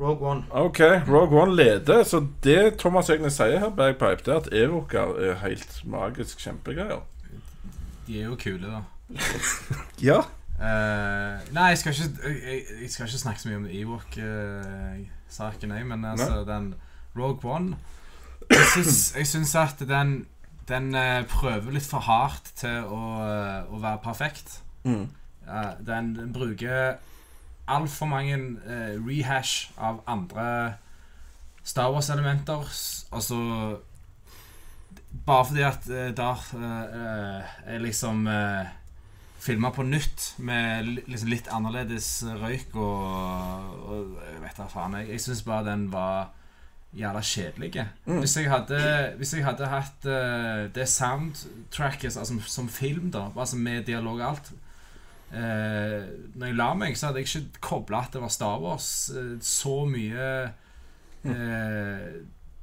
Rogue 0.00 0.28
One. 0.28 0.44
OK, 0.50 0.80
Rogue 1.08 1.42
One 1.42 1.56
leder. 1.56 2.02
Så 2.02 2.26
det 2.44 2.78
Thomas 2.78 3.10
egentlig 3.10 3.32
sier 3.32 3.58
her, 3.58 3.70
Bagpipe, 3.70 4.22
det 4.26 4.28
er 4.28 4.36
at 4.36 4.48
Evoker 4.52 5.18
er 5.18 5.34
helt 5.46 5.82
magisk 5.84 6.40
kjempegreier. 6.42 7.00
De 8.06 8.20
er 8.20 8.24
jo 8.24 8.36
kule, 8.40 8.66
da. 8.66 8.80
Ja. 10.08 10.18
Uh, 10.54 11.54
nei, 11.54 11.64
jeg 11.72 11.78
skal, 11.78 11.92
ikke, 11.92 12.28
jeg, 12.28 12.62
jeg 12.82 12.90
skal 12.90 13.06
ikke 13.06 13.18
snakke 13.18 13.40
så 13.40 13.48
mye 13.48 13.56
om 13.56 13.66
Ewok-saken, 13.70 15.70
jeg, 15.74 15.86
men 15.86 16.04
altså, 16.04 16.44
den 16.46 16.74
Rogue 17.16 17.50
One 17.50 17.76
Jeg 18.50 19.26
syns, 19.26 19.54
at 19.54 19.88
den 19.88 20.26
den 20.68 20.94
uh, 20.94 21.24
prøver 21.28 21.74
litt 21.74 21.86
for 21.86 22.04
hardt 22.06 22.52
til 22.56 22.86
å, 22.88 23.00
eh, 23.20 23.66
å 23.68 23.80
være 23.82 24.00
perfekt. 24.04 24.60
Mm. 24.84 25.08
Den, 25.84 26.14
den 26.16 26.32
bruker 26.32 26.96
altfor 27.70 28.06
mange 28.10 28.36
eh, 28.66 28.94
rehash 29.00 29.70
av 29.78 30.02
andre 30.06 30.76
Star 31.64 31.92
Wars-elementer. 31.92 32.68
Altså 33.12 33.40
Bare 35.26 35.44
fordi 35.46 35.62
at 35.62 35.86
uh, 35.88 36.10
Darth 36.16 36.54
eh, 36.58 36.80
eh, 36.82 37.52
er 37.74 37.78
liksom 37.78 38.26
uh, 38.26 38.66
filma 39.38 39.70
på 39.70 39.84
nytt 39.86 40.34
med 40.42 40.88
liksom 41.06 41.30
litt 41.30 41.48
annerledes 41.54 42.24
røyk 42.40 42.74
og, 42.74 43.04
og 43.86 44.16
Jeg 44.32 44.42
vet 44.42 44.58
da 44.58 44.66
faen. 44.68 44.96
Jeg, 44.98 45.12
jeg 45.14 45.22
syns 45.22 45.44
bare 45.46 45.68
den 45.70 45.86
var 45.92 46.32
jævla 46.94 47.20
kjedelig. 47.20 47.86
Mm. 48.06 48.18
Hvis, 48.18 48.36
jeg 48.36 48.50
hadde, 48.50 48.80
hvis 49.16 49.34
jeg 49.34 49.44
hadde 49.44 49.70
hatt 49.70 50.06
uh, 50.06 50.66
det 50.74 50.88
soundtracket 50.88 52.16
altså, 52.16 52.38
som 52.46 52.68
film, 52.68 53.10
da, 53.10 53.28
altså 53.36 53.56
med 53.56 53.84
dialog 53.84 54.20
og 54.20 54.28
alt 54.28 54.52
eh, 54.52 54.63
Når 55.34 56.46
jeg 56.46 56.56
la 56.58 56.68
meg, 56.78 56.96
så 56.96 57.08
hadde 57.08 57.22
jeg 57.22 57.30
ikke 57.30 57.60
kobla 57.64 58.04
at 58.04 58.14
det 58.14 58.22
var 58.22 58.32
Star 58.32 58.60
Wars. 58.62 59.10
eh, 59.10 59.34
så 59.42 59.84
mye 59.88 60.28
eh, 61.24 62.06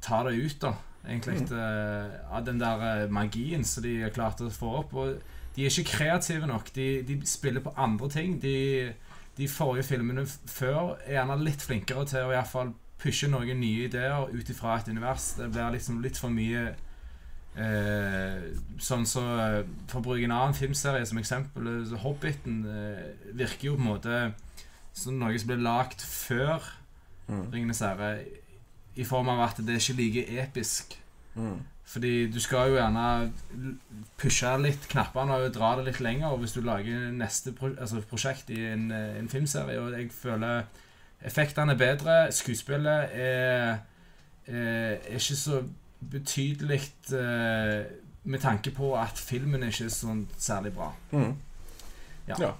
tar 0.01 0.29
det 0.29 0.37
ut, 0.37 0.57
da, 0.61 0.73
egentlig, 1.07 1.41
eh, 1.51 2.35
av 2.35 2.45
den 2.45 2.59
der 2.61 3.03
eh, 3.03 3.09
magien 3.09 3.63
som 3.65 3.83
de 3.83 4.01
har 4.01 4.13
klart 4.15 4.41
å 4.41 4.49
få 4.53 4.75
opp. 4.81 4.93
Og 4.93 5.15
de 5.55 5.65
er 5.65 5.71
ikke 5.71 5.97
kreative 5.97 6.47
nok. 6.47 6.71
De, 6.75 7.01
de 7.07 7.19
spiller 7.27 7.63
på 7.63 7.73
andre 7.77 8.09
ting. 8.09 8.37
De, 8.41 8.93
de 9.37 9.47
forrige 9.47 9.89
filmene 9.91 10.25
før 10.27 10.95
er 11.05 11.19
gjerne 11.19 11.41
litt 11.43 11.65
flinkere 11.65 12.05
til 12.07 12.23
å 12.25 12.31
i 12.31 12.35
hvert 12.35 12.51
fall 12.51 12.73
pushe 13.01 13.27
noen 13.31 13.57
nye 13.59 13.87
ideer 13.87 14.29
ut 14.29 14.49
ifra 14.53 14.77
et 14.77 14.89
univers. 14.91 15.33
Det 15.39 15.49
blir 15.51 15.73
liksom 15.73 16.01
litt 16.03 16.19
for 16.21 16.33
mye 16.33 16.71
eh, 17.55 18.51
Sånn 18.81 19.03
så 19.09 19.21
eh, 19.37 19.57
For 19.91 19.99
å 19.99 20.05
bruke 20.05 20.25
en 20.25 20.33
annen 20.35 20.57
filmserie 20.57 21.05
som 21.05 21.19
eksempel, 21.21 21.67
eh, 21.67 21.81
så 21.89 21.99
Hobbiten 22.03 22.61
eh, 22.65 23.33
virker 23.33 23.71
jo 23.71 23.77
på 23.79 23.83
en 23.83 23.91
måte 23.91 24.21
som 24.95 25.15
noe 25.19 25.39
som 25.39 25.51
ble 25.51 25.61
lagd 25.63 26.03
før 26.03 26.65
Mm. 27.31 27.51
Ringenes 27.53 27.79
herre, 27.79 28.15
i 28.95 29.03
form 29.07 29.29
av 29.31 29.45
at 29.45 29.61
det 29.63 29.75
er 29.75 29.83
ikke 29.83 29.99
like 29.99 30.41
episk. 30.43 30.97
Mm. 31.35 31.59
Fordi 31.91 32.31
du 32.31 32.39
skal 32.39 32.69
jo 32.69 32.77
gjerne 32.77 33.33
pushe 34.19 34.51
litt 34.63 34.87
knappene 34.91 35.35
og 35.39 35.53
dra 35.55 35.73
det 35.77 35.89
litt 35.89 35.99
lenger 36.03 36.37
hvis 36.39 36.55
du 36.55 36.61
lager 36.63 37.09
neste 37.15 37.51
pro 37.55 37.71
altså 37.73 37.99
prosjekt 38.07 38.51
i 38.51 38.61
en, 38.71 38.89
eh, 38.91 39.17
en 39.19 39.29
filmserie. 39.31 39.79
Og 39.79 39.95
jeg 39.95 40.11
føler 40.15 40.63
effektene 41.23 41.75
er 41.75 41.79
bedre. 41.79 42.17
Skuespillet 42.31 43.15
er, 43.15 43.79
er, 44.47 44.99
er 44.99 45.19
ikke 45.19 45.39
så 45.39 45.63
betydelig 46.01 46.81
eh, 47.13 47.85
med 48.23 48.41
tanke 48.41 48.73
på 48.73 48.93
at 48.97 49.17
filmen 49.17 49.63
er 49.63 49.73
ikke 49.73 49.89
sånn 49.93 50.25
særlig 50.37 50.73
bra. 50.75 50.91
Mm. 51.13 51.31
Ja. 52.29 52.35
Ja. 52.37 52.51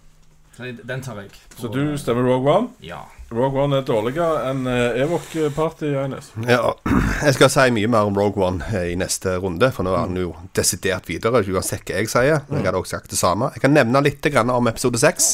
Så 0.51 0.67
den 0.83 1.01
tar 1.01 1.19
jeg. 1.21 1.31
Så 1.55 1.69
du 1.71 1.97
stemmer 1.97 2.25
Rogue 2.27 2.51
One? 2.51 2.73
Ja. 2.83 3.05
Rogue 3.31 3.61
One 3.63 3.77
er 3.79 3.85
dårligere 3.87 4.49
enn 4.49 4.65
uh, 4.67 4.99
Evok 4.99 5.29
Party, 5.55 5.93
Agnes. 5.95 6.33
Ja, 6.43 6.73
jeg 7.23 7.37
skal 7.37 7.51
si 7.53 7.67
mye 7.71 7.87
mer 7.87 8.09
om 8.09 8.17
Rogue 8.19 8.43
One 8.43 8.65
eh, 8.67 8.89
i 8.91 8.97
neste 8.99 9.37
runde, 9.39 9.69
for 9.71 9.87
nå 9.87 9.93
er 9.95 10.11
den 10.11 10.19
jo 10.25 10.33
desidert 10.57 11.07
videre, 11.07 11.39
uansett 11.47 11.87
hva 11.87 12.01
jeg 12.01 12.11
sier. 12.11 12.43
Jeg 12.51 12.65
hadde 12.65 12.81
også 12.81 12.97
sagt 12.97 13.13
det 13.13 13.21
samme. 13.21 13.53
Jeg 13.55 13.63
kan 13.63 13.73
nevne 13.77 14.03
litt 14.03 14.27
grann 14.27 14.51
om 14.51 14.67
episode 14.67 14.99
6. 14.99 15.31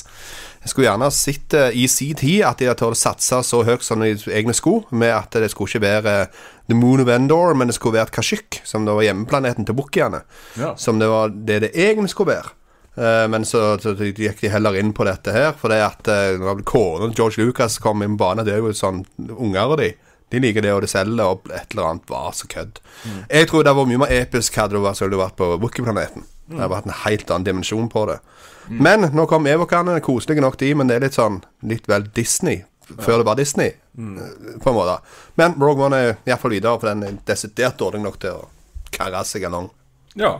Jeg 0.68 0.74
skulle 0.74 0.88
gjerne 0.90 1.08
sett 1.16 1.54
eh, 1.56 1.76
i 1.80 1.86
sin 1.88 2.18
tid 2.20 2.42
at 2.44 2.60
de 2.60 2.68
hadde 2.68 2.98
satse 3.00 3.38
så 3.48 3.62
høyt 3.64 3.86
som 3.88 4.02
de 4.04 4.10
egne 4.36 4.52
sko, 4.52 4.82
med 4.92 5.14
at 5.16 5.38
det 5.40 5.48
skulle 5.54 5.72
ikke 5.72 5.86
være 5.86 6.16
eh, 6.26 6.42
The 6.68 6.76
Moon 6.76 7.06
of 7.06 7.12
Endor, 7.14 7.56
men 7.56 7.72
det 7.72 7.78
skulle 7.78 7.96
være 7.96 8.12
Kashyyyk, 8.12 8.60
som 8.68 8.84
det 8.84 8.98
var 8.98 9.06
hjemmeplaneten 9.08 9.64
til 9.64 9.78
bukkiene. 9.80 10.26
Ja. 10.60 10.74
Som 10.76 11.00
det 11.00 11.08
var 11.08 11.32
det 11.32 11.62
det 11.64 11.72
egentlig 11.72 12.12
skulle 12.12 12.36
være. 12.36 12.52
Eh, 13.00 13.24
men 13.32 13.48
så, 13.48 13.64
så 13.80 13.96
gikk 13.96 14.44
de 14.44 14.52
heller 14.52 14.76
inn 14.76 14.92
på 14.92 15.08
dette 15.08 15.32
her, 15.32 15.56
for 15.56 15.72
det 15.72 15.80
at 15.86 16.12
kona 16.68 17.08
til 17.08 17.16
George 17.16 17.48
Lucas 17.48 17.80
kom 17.80 18.04
inn 18.04 18.20
på 18.20 18.26
banen, 18.26 18.44
det 18.44 18.58
er 18.58 18.60
jo 18.60 18.76
sånn 18.76 19.06
unger 19.24 19.72
og 19.72 19.80
de. 19.86 19.94
De 20.36 20.44
liker 20.44 20.68
det, 20.68 20.76
og 20.76 20.84
det 20.84 20.92
selger, 20.92 21.24
og 21.32 21.48
et 21.56 21.72
eller 21.72 21.94
annet 21.94 22.12
var 22.12 22.34
så 22.36 22.52
kødd. 22.52 22.84
Jeg 23.32 23.48
tror 23.48 23.64
det 23.64 23.80
var 23.80 23.88
mye 23.88 24.04
mer 24.04 24.18
episk 24.20 24.60
hadde 24.60 24.84
vært, 24.84 25.00
hadde 25.00 25.16
det 25.16 25.24
vært 25.24 25.40
på 25.40 25.54
Wookie-planeten. 25.64 26.28
Det 26.48 26.62
har 26.62 26.72
vært 26.72 26.88
en 26.88 27.00
helt 27.04 27.32
annen 27.32 27.48
dimensjon 27.48 27.90
på 27.92 28.06
det. 28.10 28.18
Men 28.68 29.10
nå 29.16 29.26
kom 29.28 29.48
Evokane, 29.48 30.00
koselige 30.04 30.44
nok 30.44 30.58
de, 30.60 30.74
men 30.76 30.90
det 30.90 30.98
er 30.98 31.06
litt 31.08 31.18
sånn 31.18 31.42
litt 31.68 31.88
vel 31.88 32.08
Disney. 32.16 32.64
Før 32.88 33.20
det 33.20 33.28
var 33.28 33.36
Disney, 33.36 33.74
mm. 34.00 34.60
på 34.64 34.70
en 34.72 34.76
måte. 34.78 35.00
Men 35.36 35.58
Rogue 35.60 35.84
One 35.90 35.98
er 35.98 36.14
iallfall 36.28 36.54
videre, 36.56 36.80
for 36.80 36.88
den 36.88 37.04
er 37.04 37.18
desidert 37.28 37.76
dårlig 37.82 38.00
nok 38.04 38.20
til 38.24 38.38
å 38.40 38.46
karre 38.96 39.26
seg 39.28 39.44
along. 39.48 39.68
Ja. 40.16 40.38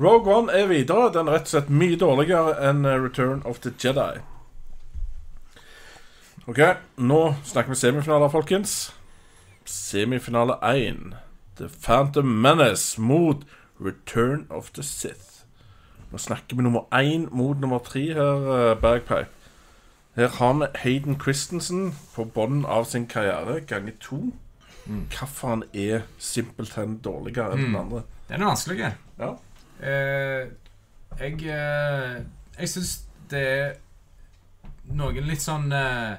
Rogue 0.00 0.32
One 0.32 0.54
er 0.54 0.70
videre. 0.70 1.10
Den 1.12 1.28
er 1.28 1.36
rett 1.36 1.50
og 1.50 1.52
slett 1.52 1.68
mye 1.68 1.98
dårligere 2.00 2.56
enn 2.70 2.86
eh, 2.88 2.96
Return 3.02 3.42
of 3.44 3.60
the 3.64 3.74
Jedi. 3.76 4.22
Ok, 6.48 6.62
nå 6.96 7.22
snakker 7.44 7.74
vi 7.74 7.80
semifinaler, 7.82 8.32
folkens. 8.32 8.78
Semifinale 9.68 10.56
1. 10.64 11.18
The 11.60 11.68
Phantom 11.68 12.30
Menace 12.40 13.00
mot 13.00 13.44
Return 13.80 14.46
of 14.50 14.70
the 14.70 14.82
Sith. 14.82 15.44
Nå 16.10 16.18
snakker 16.18 16.56
vi 16.56 16.62
nummer 16.62 16.86
1 16.94 17.28
mot 17.32 17.60
nummer 17.60 17.78
3 17.78 18.14
her, 18.14 18.70
eh, 18.72 18.80
Bagpipe. 18.80 19.28
Her 20.16 20.28
har 20.28 20.52
vi 20.52 20.66
Hayden 20.74 21.20
Christensen 21.20 21.94
på 22.14 22.24
bunnen 22.24 22.64
av 22.64 22.84
sin 22.84 23.06
karriere, 23.06 23.60
ganger 23.60 23.92
to. 24.00 24.32
Hvorfor 24.88 25.48
han 25.48 25.62
er 25.74 26.00
simpelthen 26.18 26.98
dårligere 27.04 27.52
enn 27.52 27.64
den 27.64 27.76
andre. 27.76 28.02
Den 28.28 28.42
er 28.42 28.46
vanskelig. 28.46 28.94
Ja. 29.18 29.34
Eh, 29.80 30.48
jeg 31.20 31.42
eh, 31.44 32.22
jeg 32.58 32.68
syns 32.72 32.94
det 33.30 33.42
er 33.44 33.76
noen 34.96 35.28
litt 35.28 35.44
sånn 35.44 35.70
eh, 35.74 36.16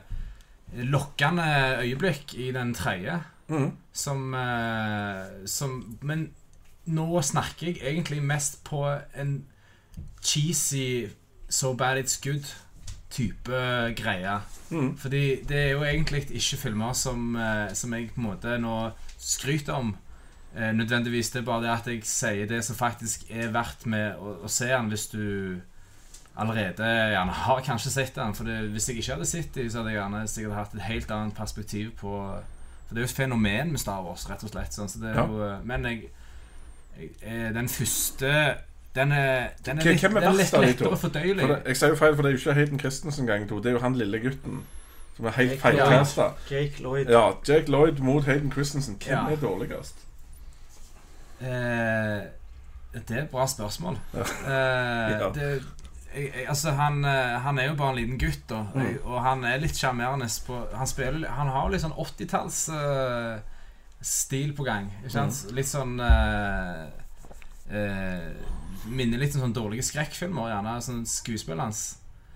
lokkende 0.86 1.48
øyeblikk 1.82 2.36
i 2.38 2.52
den 2.56 2.74
tredje. 2.78 3.20
Mm. 3.50 3.72
Som, 3.92 4.34
eh, 4.38 5.46
som 5.50 5.98
Men 6.06 6.30
nå 6.90 7.22
snakker 7.26 7.68
jeg 7.72 7.80
egentlig 7.94 8.22
mest 8.26 8.60
på 8.68 8.84
en 9.16 9.46
cheesy 10.24 11.10
So 11.50 11.74
bad 11.74 11.98
it's 11.98 12.20
good-type 12.22 13.50
greie. 13.98 14.36
Mm. 14.70 14.92
Fordi 15.02 15.42
det 15.50 15.58
er 15.58 15.72
jo 15.72 15.82
egentlig 15.84 16.28
ikke 16.30 16.58
filmer 16.62 16.94
som, 16.94 17.36
eh, 17.36 17.72
som 17.74 17.94
jeg 17.94 18.12
på 18.14 18.22
en 18.22 18.28
måte 18.28 18.58
nå 18.62 18.92
skryter 19.18 19.74
om. 19.74 19.96
Eh, 20.56 20.72
nødvendigvis. 20.74 21.30
Det 21.34 21.40
er 21.42 21.46
bare 21.46 21.64
det 21.64 21.72
at 21.74 21.88
jeg 21.88 22.04
sier 22.06 22.46
det 22.50 22.64
som 22.66 22.76
faktisk 22.78 23.26
er 23.30 23.50
verdt 23.54 23.86
med 23.90 24.16
å, 24.22 24.36
å 24.46 24.48
se 24.50 24.68
den, 24.70 24.90
hvis 24.90 25.08
du 25.12 25.60
allerede 26.40 26.86
gjerne 26.86 27.32
har 27.32 27.62
kanskje 27.66 27.92
sett 27.92 28.16
den. 28.16 28.34
For 28.38 28.46
det, 28.48 28.60
hvis 28.74 28.90
jeg 28.90 28.98
ikke 29.02 29.14
hadde 29.18 29.26
sett 29.30 29.52
den, 29.58 29.70
så 29.72 29.82
hadde 29.82 29.92
jeg 29.94 30.00
gjerne 30.02 30.24
sikkert 30.30 30.58
hatt 30.60 30.74
et 30.78 30.88
helt 30.88 31.12
annet 31.12 31.36
perspektiv 31.38 31.92
på 32.00 32.14
For 32.88 32.96
det 32.96 33.04
er 33.04 33.06
jo 33.06 33.10
et 33.12 33.20
fenomen 33.20 33.70
med 33.74 33.78
Star 33.82 34.02
Wars, 34.02 34.24
rett 34.30 34.42
og 34.44 34.50
slett. 34.50 34.74
Sånn, 34.74 34.90
så 34.90 35.02
det 35.02 35.12
er 35.12 35.20
Ja. 35.20 35.26
jo, 35.28 35.44
eh, 35.46 35.60
men 35.64 35.84
jeg, 35.86 36.04
eh, 36.06 36.10
Den 37.54 37.70
første 37.70 38.56
Den 38.96 39.12
er, 39.12 39.50
den 39.66 39.78
er 39.80 39.84
litt, 39.84 40.02
hvem 40.02 40.18
er 40.18 40.20
den 40.22 40.30
er 40.30 40.38
litt 40.38 40.52
lettere 40.52 40.98
fordøyelig. 40.98 41.42
For 41.46 41.54
det, 41.56 41.62
jeg 41.68 41.78
sier 41.78 41.90
jo 41.90 41.96
feil, 41.96 42.16
for 42.16 42.24
det 42.24 42.30
er 42.32 42.36
jo 42.38 42.42
ikke 42.42 42.54
Hayden 42.58 42.80
Christensen 42.80 43.28
gang 43.28 43.48
to. 43.50 43.60
Det 43.62 43.66
er 43.70 43.72
jo 43.78 43.80
han 43.84 43.96
lille 43.96 44.20
gutten 44.20 44.64
som 45.16 45.26
er 45.26 45.32
helt 45.38 45.60
feilkasta. 45.62 46.26
Jake 46.52 46.82
Lloyd. 46.82 47.10
Ja, 47.10 47.34
Jake 47.48 47.70
Lloyd 47.72 48.00
mot 48.00 48.24
Hayden 48.26 48.52
Christensen. 48.52 48.96
Hvem 49.00 49.14
Ja. 49.18 49.30
er 49.32 49.36
dårligst? 49.42 49.96
Eh, 51.42 52.22
det 52.94 53.12
er 53.18 53.22
et 53.24 53.30
bra 53.32 53.46
spørsmål. 53.48 53.98
Eh, 54.14 55.12
Ja. 55.12 55.30
det, 55.36 55.62
jeg, 56.16 56.24
jeg, 56.36 56.46
altså 56.50 56.72
han, 56.72 57.06
eh, 57.06 57.40
han 57.42 57.60
er 57.60 57.68
jo 57.70 57.76
bare 57.76 57.90
en 57.90 57.96
liten 57.96 58.20
gutt, 58.20 58.42
da, 58.50 58.64
Mm. 58.74 58.82
og, 59.04 59.14
og 59.14 59.22
han 59.24 59.44
er 59.46 59.58
litt 59.60 59.76
sjarmerende. 59.78 60.26
på- 60.48 60.68
Han, 60.76 60.88
spiller- 60.88 61.30
han 61.30 61.48
har 61.48 61.62
jo 61.68 61.72
litt 61.72 61.82
sånn 61.82 61.94
80-talls 61.98 62.70
eh, 62.70 63.40
stil 64.02 64.54
på 64.56 64.64
gang. 64.64 64.90
Ikke 65.02 65.14
sant? 65.14 65.36
Mm. 65.46 65.56
Litt 65.58 65.70
sånn 65.70 65.96
uh, 66.00 66.86
uh, 67.74 68.30
Minner 68.90 69.20
litt 69.20 69.36
om 69.36 69.44
sånn 69.44 69.56
dårlige 69.56 69.84
skrekkfilmer, 69.90 70.54
gjerne. 70.54 70.78
Sånn 70.86 71.04
skuespillet 71.10 71.64
hans. 71.66 71.84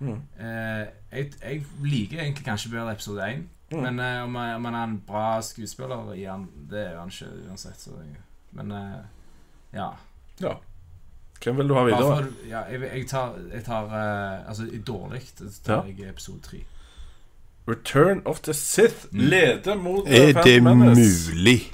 Mm. 0.00 0.18
Uh, 0.36 0.84
jeg, 1.14 1.32
jeg 1.40 1.62
liker 1.86 2.20
egentlig 2.20 2.46
kanskje 2.46 2.74
bedre 2.74 2.92
episode 2.96 3.24
1. 3.24 3.46
Mm. 3.72 3.80
Men 3.80 4.02
om, 4.26 4.36
om 4.36 4.68
han 4.68 4.76
er 4.76 4.84
en 4.86 5.00
bra 5.08 5.40
skuespiller 5.42 6.12
i 6.14 6.26
han, 6.28 6.44
det 6.70 6.84
er 6.90 7.00
han 7.00 7.10
ikke 7.10 7.32
uansett. 7.48 7.80
Så 7.80 7.96
jeg, 8.02 8.20
men 8.54 8.70
ja. 9.74 9.88
Ja. 10.42 10.52
Hvem 11.40 11.58
vil 11.58 11.72
du 11.72 11.74
ha 11.74 11.82
videre? 11.88 12.12
for, 12.12 12.28
ja 12.48 12.60
jeg, 12.70 12.84
jeg 12.84 13.08
tar, 13.10 13.34
jeg 13.50 13.64
tar 13.66 13.90
Altså 14.46 14.68
dårlig 14.86 15.24
tar 15.34 15.80
Ja. 15.80 15.80
jeg 15.88 16.12
episode 16.12 16.44
3. 16.44 16.62
Return 17.68 18.20
of 18.26 18.40
the 18.44 18.52
Sith 18.54 19.06
Mm. 19.12 19.18
leder 19.30 19.74
mot 19.76 20.04
Er 20.08 20.36
uh, 20.36 20.42
det 20.44 20.62
Menace. 20.62 21.30
mulig? 21.32 21.72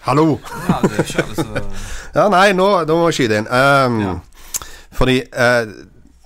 Hallo? 0.00 0.38
Ja, 0.68 0.78
det 0.82 0.98
er 0.98 1.02
ikke 1.04 1.22
alle 1.22 1.34
som 1.34 1.54
Ja, 2.14 2.28
nei, 2.32 2.52
nå, 2.52 2.66
nå 2.86 2.96
må 2.96 3.08
jeg 3.10 3.14
skyte 3.18 3.38
inn. 3.42 3.48
Um, 3.50 4.00
Ja. 4.00 4.14
Fordi 4.98 5.20
uh, 5.22 5.66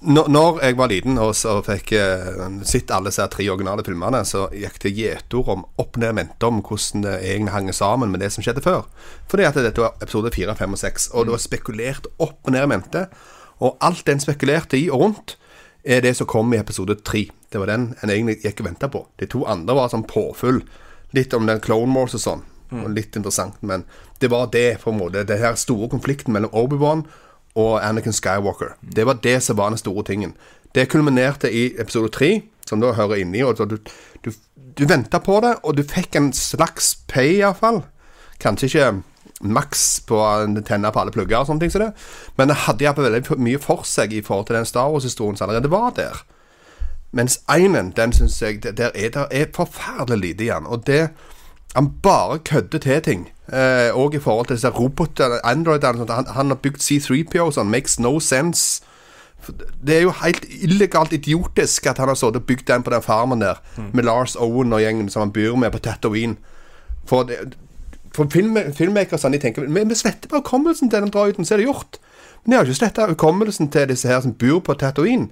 når, 0.03 0.29
når 0.29 0.61
jeg 0.63 0.77
var 0.79 0.89
liten 0.91 1.19
og 1.19 1.33
så 1.39 1.57
fikk 1.67 1.93
uh, 1.99 2.61
sett 2.67 2.91
alle 2.95 3.11
disse 3.11 3.27
tre 3.33 3.49
originale 3.51 3.85
filmene, 3.87 4.21
så 4.29 4.47
gikk 4.55 4.79
det 4.85 4.93
gjetord 4.97 5.49
om 5.57 5.65
opp 5.79 5.97
ned 6.01 6.13
mente 6.19 6.47
om 6.49 6.61
hvordan 6.63 7.03
det 7.07 7.17
egentlig 7.23 7.53
hang 7.57 7.73
sammen 7.75 8.11
med 8.13 8.21
det 8.21 8.31
som 8.33 8.45
skjedde 8.45 8.63
før. 8.65 8.85
Fordi 9.31 9.45
at 9.49 9.55
dette 9.59 9.81
var 9.83 9.95
episode 10.03 10.31
fire, 10.35 10.55
fem 10.59 10.73
og 10.73 10.79
seks, 10.81 11.09
og 11.13 11.27
det 11.27 11.33
var 11.37 11.43
spekulert 11.43 12.07
opp 12.19 12.39
og 12.45 12.53
ned 12.55 12.67
mente. 12.71 13.07
Og 13.63 13.77
alt 13.81 14.05
den 14.07 14.21
spekulerte 14.21 14.79
i 14.79 14.89
og 14.91 15.01
rundt, 15.01 15.37
er 15.85 16.01
det 16.05 16.17
som 16.17 16.27
kom 16.31 16.53
i 16.55 16.59
episode 16.61 16.95
tre. 17.05 17.27
Det 17.53 17.61
var 17.61 17.69
den 17.71 17.91
en 18.01 18.11
egentlig 18.11 18.41
gikk 18.43 18.63
og 18.63 18.71
venta 18.71 18.89
på. 18.89 19.05
De 19.21 19.29
to 19.31 19.45
andre 19.49 19.77
var 19.77 19.93
sånn 19.93 20.07
påfyll. 20.09 20.63
Litt 21.13 21.35
om 21.37 21.47
den 21.47 21.61
Clone 21.61 21.93
Wars 21.95 22.17
og 22.17 22.25
sånn. 22.25 22.47
Og 22.73 22.89
litt 22.97 23.17
interessant, 23.19 23.59
men 23.61 23.83
det 24.23 24.31
var 24.33 24.47
det, 24.53 24.79
på 24.81 24.91
en 24.91 24.97
måte. 24.97 25.27
Den 25.29 25.43
her 25.43 25.59
store 25.61 25.91
konflikten 25.93 26.33
mellom 26.33 26.55
Obi-Wan 26.57 27.05
og 27.61 27.75
Anakin 27.85 28.17
Skywalker. 28.17 28.79
Det 28.81 29.05
var 29.05 29.21
det 29.21 29.43
som 29.45 29.59
var 29.59 29.75
den 29.75 29.81
store 29.81 30.05
tingen. 30.09 30.33
Det 30.73 30.89
kulminerte 30.89 31.51
i 31.53 31.67
episode 31.77 32.09
tre, 32.17 32.31
som 32.65 32.81
da 32.81 32.95
hører 32.97 33.21
inni, 33.21 33.43
og 33.45 33.61
du, 33.69 33.77
du, 34.25 34.31
du 34.79 34.85
venta 34.89 35.21
på 35.21 35.37
det, 35.45 35.59
og 35.63 35.77
du 35.77 35.85
fikk 35.85 36.17
en 36.17 36.33
slags 36.33 36.95
pay, 37.13 37.43
iallfall. 37.43 37.83
Kanskje 38.41 38.71
ikke 38.71 38.91
maks 39.43 39.85
på 40.09 40.17
å 40.17 40.63
tenne 40.65 40.91
på 40.95 41.03
alle 41.03 41.13
plugger 41.13 41.43
og 41.43 41.51
sånne 41.51 41.65
ting 41.65 41.73
som 41.75 41.85
det, 41.85 41.91
men 42.39 42.49
det 42.49 42.61
hadde 42.65 42.87
iallfall 42.87 43.11
veldig 43.11 43.37
mye 43.43 43.61
for 43.61 43.85
seg 43.89 44.15
i 44.17 44.23
forhold 44.25 44.49
til 44.49 44.57
den 44.57 44.69
Star 44.69 44.89
Wars-historien 44.93 45.37
som 45.37 45.51
allerede 45.51 45.73
var 45.73 45.93
der. 45.99 46.25
Mens 47.13 47.43
einen, 47.49 47.93
den 47.97 48.13
syns 48.13 48.43
jeg 48.43 48.63
Der 48.63 48.91
er 48.95 49.11
det 49.11 49.27
er 49.31 49.47
forferdelig 49.55 50.19
lite 50.19 50.45
igjen. 50.45 50.67
Og 50.67 50.87
det 50.87 51.11
Han 51.75 51.91
bare 52.03 52.39
kødder 52.39 52.79
til 52.79 53.03
ting. 53.03 53.29
Eh, 53.53 53.97
og 53.97 54.15
i 54.15 54.19
forhold 54.19 54.47
til 54.47 54.57
disse 54.57 54.69
robotene, 54.69 55.47
Androidene. 55.47 56.07
Han, 56.13 56.27
han 56.29 56.47
har 56.47 56.55
bygd 56.55 56.81
C3PO 56.81 57.41
og 57.41 57.55
sånn. 57.57 57.71
Makes 57.71 58.01
no 58.01 58.19
sense. 58.21 58.83
Det 59.87 59.97
er 59.97 60.03
jo 60.03 60.13
helt 60.23 60.45
illegalt 60.63 61.13
idiotisk 61.13 61.87
at 61.87 61.99
han 61.99 62.09
har 62.09 62.15
sittet 62.15 62.37
og 62.37 62.47
bygd 62.47 62.67
den 62.69 62.83
på 62.83 62.91
den 62.91 63.03
farmen 63.03 63.41
der, 63.41 63.63
med 63.93 64.05
Lars 64.05 64.37
Owen 64.37 64.73
og 64.73 64.81
gjengen 64.81 65.09
som 65.09 65.21
han 65.25 65.33
bor 65.33 65.57
med 65.57 65.73
på 65.73 65.79
Tatooine. 65.79 66.37
For, 67.09 67.23
det, 67.23 67.57
for 68.15 68.29
film, 68.31 68.59
filmmakere 68.77 69.33
de 69.33 69.39
tenker 69.39 69.67
Vi, 69.67 69.85
vi 69.89 69.95
sletter 69.95 70.29
bare 70.29 70.45
hukommelsen 70.45 70.91
til 70.91 71.01
den 71.01 71.11
droiden, 71.11 71.45
så 71.45 71.55
er 71.55 71.59
det 71.59 71.67
gjort. 71.67 71.99
Men 72.45 72.53
de 72.53 72.57
har 72.57 72.65
ikke 72.65 72.75
sletta 72.75 73.07
hukommelsen 73.09 73.71
til 73.71 73.89
disse 73.89 74.09
her 74.09 74.21
som 74.21 74.35
bor 74.35 74.59
på 74.59 74.75
Tatooine. 74.75 75.29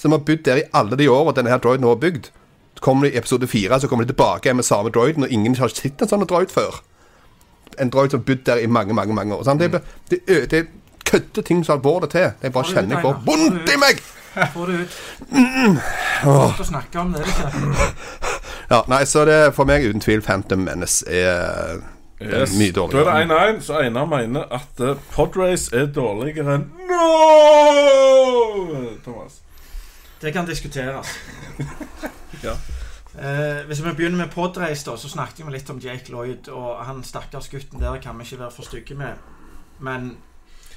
Som 0.00 0.12
har 0.16 0.22
bodd 0.24 0.40
der 0.46 0.56
i 0.62 0.68
alle 0.72 0.96
de 0.96 1.08
årene 1.12 1.34
denne 1.36 1.50
her 1.52 1.58
droiden 1.60 1.84
har 1.84 1.98
bygd. 2.00 2.30
Så 2.78 2.82
kommer 2.86 3.04
de 3.06 3.12
i 3.12 3.18
episode 3.20 3.46
fire, 3.50 3.76
så 3.82 3.88
kommer 3.90 4.04
de 4.06 4.12
tilbake 4.14 4.54
med 4.56 4.64
samme 4.64 4.90
droiden, 4.94 5.22
og 5.26 5.30
ingen 5.34 5.54
har 5.60 5.68
sett 5.68 6.00
en 6.00 6.08
sånn 6.08 6.24
droid 6.30 6.50
før. 6.54 6.78
En 7.78 7.90
droid 7.92 8.10
som 8.14 8.20
har 8.22 8.26
bodd 8.30 8.44
der 8.48 8.56
i 8.64 8.66
mange, 8.66 8.94
mange 8.96 9.12
mange 9.14 9.34
år. 9.36 9.42
Sant? 9.44 9.60
Det, 9.60 9.74
er- 9.74 9.80
det, 10.10 10.18
er- 10.28 10.46
det 10.46 10.58
er 10.64 10.68
kødde 11.10 11.42
ting 11.42 11.64
så 11.66 11.72
alvorlig 11.76 12.06
det 12.08 12.12
til. 12.16 12.28
Jeg 12.42 12.52
bare 12.54 12.64
kjenner 12.70 12.96
jeg 12.96 13.02
får 13.04 13.16
vondt 13.26 13.68
i 13.74 13.76
meg! 13.82 13.96
Få 14.54 14.62
det 14.68 14.74
ut. 14.84 14.92
Godt 16.24 16.60
å 16.62 16.64
snakke 16.68 17.00
om 17.02 17.08
det, 17.16 17.20
er 17.24 17.28
ikke? 17.32 17.48
Ja, 18.70 18.78
nei, 18.92 19.00
så 19.10 19.24
det 19.26 19.38
for 19.56 19.64
meg 19.66 19.82
uten 19.88 20.00
tvil 20.04 20.22
Phantom 20.22 20.60
Menace 20.62 21.02
er 21.10 21.80
er 22.20 22.42
Yes. 22.44 22.52
mye 22.60 22.72
Da 22.76 22.82
er 22.84 22.88
det 23.26 23.32
1-1, 23.32 23.60
så 23.64 23.72
Einar 23.80 24.04
mener 24.06 24.44
at 24.52 24.80
eh, 24.84 24.94
Podrace 25.14 25.72
er 25.74 25.86
dårligere 25.96 26.54
enn 26.60 26.66
No! 26.90 27.06
Thomas. 29.04 29.40
Det 30.20 30.32
kan 30.32 30.46
diskuteres. 30.46 31.06
Ja. 32.40 32.54
Eh, 33.18 33.66
hvis 33.66 33.84
vi 33.84 33.90
begynner 33.92 34.16
med 34.16 34.30
Podreis, 34.32 34.84
da, 34.86 34.94
så 34.96 35.08
snakket 35.10 35.42
vi 35.44 35.52
litt 35.52 35.70
om 35.70 35.80
Jake 35.82 36.12
Lloyd. 36.12 36.48
Og 36.48 36.78
han 36.86 37.02
stakkars 37.04 37.50
gutten 37.52 37.82
der 37.82 37.98
kan 38.00 38.16
vi 38.18 38.24
ikke 38.24 38.38
være 38.44 38.54
for 38.54 38.64
stygge 38.64 38.94
med. 38.96 39.18
Men 39.78 40.16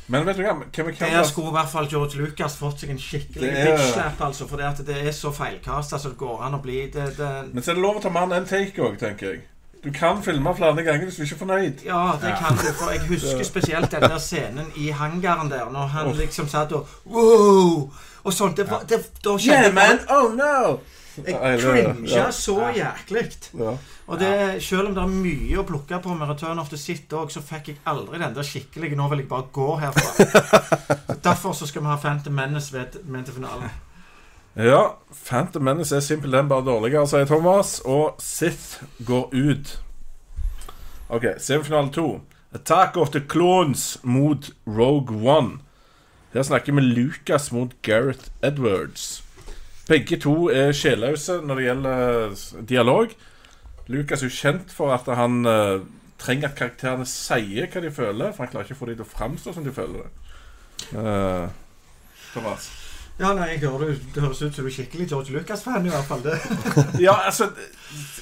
Men 0.08 0.26
vet 0.26 0.36
du 0.36 0.44
hva? 0.44 0.58
kan 0.74 0.88
vi 0.88 0.92
kan 0.92 1.14
der 1.14 1.24
skulle 1.24 1.54
i 1.54 1.56
hvert 1.56 1.70
fall 1.72 1.88
George 1.88 2.20
Lucas 2.20 2.58
fått 2.60 2.82
seg 2.84 2.90
en 2.92 3.00
skikkelig 3.00 3.54
bitch-slap. 3.54 4.20
Altså, 4.22 4.48
for 4.48 4.60
det, 4.60 4.98
er 5.08 5.12
så 5.16 5.32
feilkasta 5.32 5.98
som 5.98 6.12
det 6.12 6.20
går 6.20 6.44
an 6.44 6.58
å 6.58 6.62
bli. 6.62 6.90
Det, 6.92 7.06
det, 7.18 7.32
Men 7.54 7.64
så 7.64 7.72
er 7.72 7.80
det 7.80 7.86
lov 7.86 8.02
å 8.02 8.04
ta 8.04 8.12
mer 8.12 8.28
enn 8.28 8.42
én 8.42 8.50
take 8.50 8.84
òg, 8.84 8.98
tenker 9.00 9.30
jeg. 9.30 9.44
Du 9.84 9.92
kan 9.92 10.20
filme 10.24 10.52
flere 10.56 10.84
ganger 10.84 11.08
hvis 11.08 11.16
du 11.20 11.24
ikke 11.24 11.36
er 11.36 11.40
fornøyd. 11.40 11.86
Ja, 11.86 12.02
det 12.20 12.34
kan 12.40 12.60
du. 12.60 12.68
For 12.80 12.92
jeg 12.92 13.06
husker 13.14 13.44
spesielt 13.48 13.92
den 13.92 14.04
der 14.04 14.20
scenen 14.20 14.72
i 14.76 14.90
hangaren 14.96 15.52
der, 15.52 15.70
når 15.72 15.96
han 15.96 16.12
liksom 16.18 16.52
satt 16.52 16.76
og 16.76 16.88
Wow! 17.06 17.94
Og 18.24 18.34
sånt. 18.34 18.58
Det, 18.58 18.70
var- 18.70 18.84
det, 18.90 19.00
da 19.24 19.38
kjente 19.38 19.70
Yeah, 19.70 19.74
man! 19.74 20.00
Oh 20.10 20.34
no! 20.36 20.80
Jeg 21.28 21.60
cringa 21.62 21.94
ja. 22.10 22.32
så 22.32 22.72
jæklig. 22.74 23.28
Ja. 23.60 23.76
Og 24.08 24.20
det, 24.20 24.64
selv 24.64 24.88
om 24.88 24.96
det 24.96 25.04
er 25.04 25.12
mye 25.12 25.60
å 25.62 25.66
plukke 25.68 26.00
på 26.02 26.16
med 26.18 26.30
Return 26.30 26.60
of 26.60 26.72
the 26.72 26.78
Sith 26.78 27.14
òg, 27.14 27.30
så 27.32 27.44
fikk 27.46 27.68
jeg 27.70 27.78
aldri 27.86 28.20
den 28.20 28.34
der 28.36 28.44
skikkelige 28.44 28.96
'nå 28.98 29.08
vil 29.10 29.20
jeg 29.20 29.30
bare 29.30 29.46
gå 29.54 29.68
herfra'. 29.80 30.14
Så 31.08 31.20
Derfor 31.24 31.54
så 31.54 31.68
skal 31.68 31.82
vi 31.82 31.88
ha 31.88 31.96
Phantom 31.96 32.34
Menace 32.34 32.74
ved, 32.74 33.00
med 33.06 33.24
til 33.26 33.34
finalen. 33.34 33.70
Ja, 34.56 34.82
Phantom 35.26 35.64
Menace 35.64 35.96
er 35.96 36.00
simpelthen 36.00 36.50
bare 36.50 36.66
dårligere, 36.66 37.08
sier 37.08 37.26
Thomas. 37.26 37.80
Og 37.86 38.16
Sith 38.20 38.84
går 39.06 39.30
ut. 39.34 39.80
OK, 41.10 41.24
semifinale 41.38 41.92
to. 41.92 42.22
Attack 42.54 42.98
of 42.98 43.10
the 43.10 43.22
Clones 43.30 44.00
mot 44.04 44.50
Rogue 44.68 45.16
One. 45.30 45.60
Her 46.34 46.44
snakker 46.44 46.74
vi 46.74 46.82
Lucas 46.82 47.52
mot 47.52 47.74
Gareth 47.86 48.32
Edwards. 48.42 49.24
Begge 49.88 50.18
to 50.18 50.50
er 50.50 50.72
sjelløse 50.74 51.42
når 51.46 51.60
det 51.60 51.66
gjelder 51.68 52.38
dialog. 52.70 53.12
Lucas 53.88 54.24
er 54.24 54.32
jo 54.32 54.38
kjent 54.38 54.72
for 54.74 54.94
at 54.96 55.10
han 55.18 55.44
uh, 55.46 55.84
trenger 56.18 56.50
at 56.50 56.58
karakterene 56.58 57.06
sier 57.10 57.68
hva 57.70 57.84
de 57.84 57.92
føler, 57.94 58.32
for 58.32 58.46
han 58.46 58.54
klarer 58.54 58.70
ikke 58.70 58.78
å 58.78 58.82
få 58.82 58.90
dem 58.90 59.02
til 59.02 59.06
å 59.06 59.12
framstå 59.12 59.54
som 59.54 59.68
de 59.68 59.76
føler 59.76 60.06
det. 60.06 60.32
Uh, 60.96 61.52
Thomas? 62.34 62.72
Ja, 63.20 63.30
nei, 63.38 63.52
jeg 63.52 63.60
hører 63.68 63.92
du, 63.92 64.06
Det 64.16 64.24
høres 64.24 64.42
ut 64.42 64.56
som 64.56 64.66
du 64.66 64.70
er 64.72 64.74
skikkelig 64.74 65.06
George 65.12 65.36
Lucas-fan, 65.36 65.86
i 65.86 65.92
hvert 65.94 66.08
fall. 66.10 66.24
det 66.26 66.40
Ja, 67.06 67.14
altså 67.28 67.52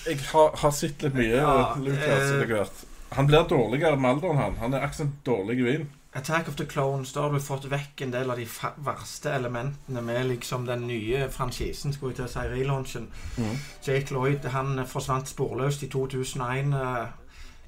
Jeg 0.03 0.19
har, 0.33 0.51
har 0.59 0.73
sett 0.75 1.05
litt 1.05 1.15
mye 1.15 1.37
Ja, 1.37 1.53
Lucas 1.79 2.09
eh, 2.09 2.33
etter 2.35 2.49
hvert. 2.49 2.83
Han 3.15 3.29
blir 3.29 3.47
dårligere 3.47 3.95
med 3.95 4.17
alderen, 4.17 4.41
han. 4.41 4.59
Han 4.59 4.75
er 4.75 4.83
akkurat 4.87 5.15
dårlig 5.27 5.57
vin. 5.63 5.87
Attack 6.13 6.49
of 6.49 6.57
the 6.59 6.65
Clones, 6.65 7.13
da 7.13 7.21
har 7.21 7.31
du 7.31 7.39
fått 7.39 7.69
vekk 7.71 8.01
en 8.03 8.11
del 8.11 8.31
av 8.33 8.39
de 8.39 8.45
verste 8.83 9.31
elementene 9.31 10.01
med 10.03 10.25
liksom 10.27 10.65
den 10.67 10.83
nye 10.89 11.29
franchisen, 11.31 11.93
skulle 11.95 12.11
jeg 12.11 12.19
til 12.19 12.25
å 12.25 12.31
si, 12.33 12.43
relaunchen. 12.51 13.07
Mm. 13.37 13.55
Jake 13.85 14.11
Lloyd 14.11 14.49
han 14.51 14.73
eh, 14.79 14.89
forsvant 14.91 15.31
sporløst 15.31 15.85
i 15.87 15.89
2001. 15.93 16.75
eh, 16.75 17.17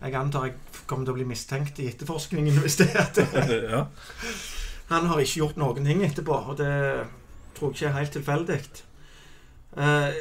Jeg 0.04 0.20
antar 0.20 0.50
jeg 0.50 0.58
kommer 0.86 1.08
til 1.08 1.14
å 1.14 1.18
bli 1.22 1.30
mistenkt 1.30 1.80
i 1.80 1.88
etterforskningen 1.88 2.60
hvis 2.66 2.82
det 2.82 2.90
er 2.92 3.12
det. 3.16 3.60
ja. 3.74 3.86
Han 4.92 5.08
har 5.08 5.24
ikke 5.24 5.40
gjort 5.40 5.60
noen 5.64 5.88
ting 5.88 6.04
etterpå, 6.04 6.44
og 6.52 6.58
det 6.60 6.74
tror 7.56 7.72
jeg 7.72 7.78
ikke 7.78 7.92
er 7.94 8.00
helt 8.02 8.18
tilfeldig. 8.18 8.62
Uh, 9.78 10.12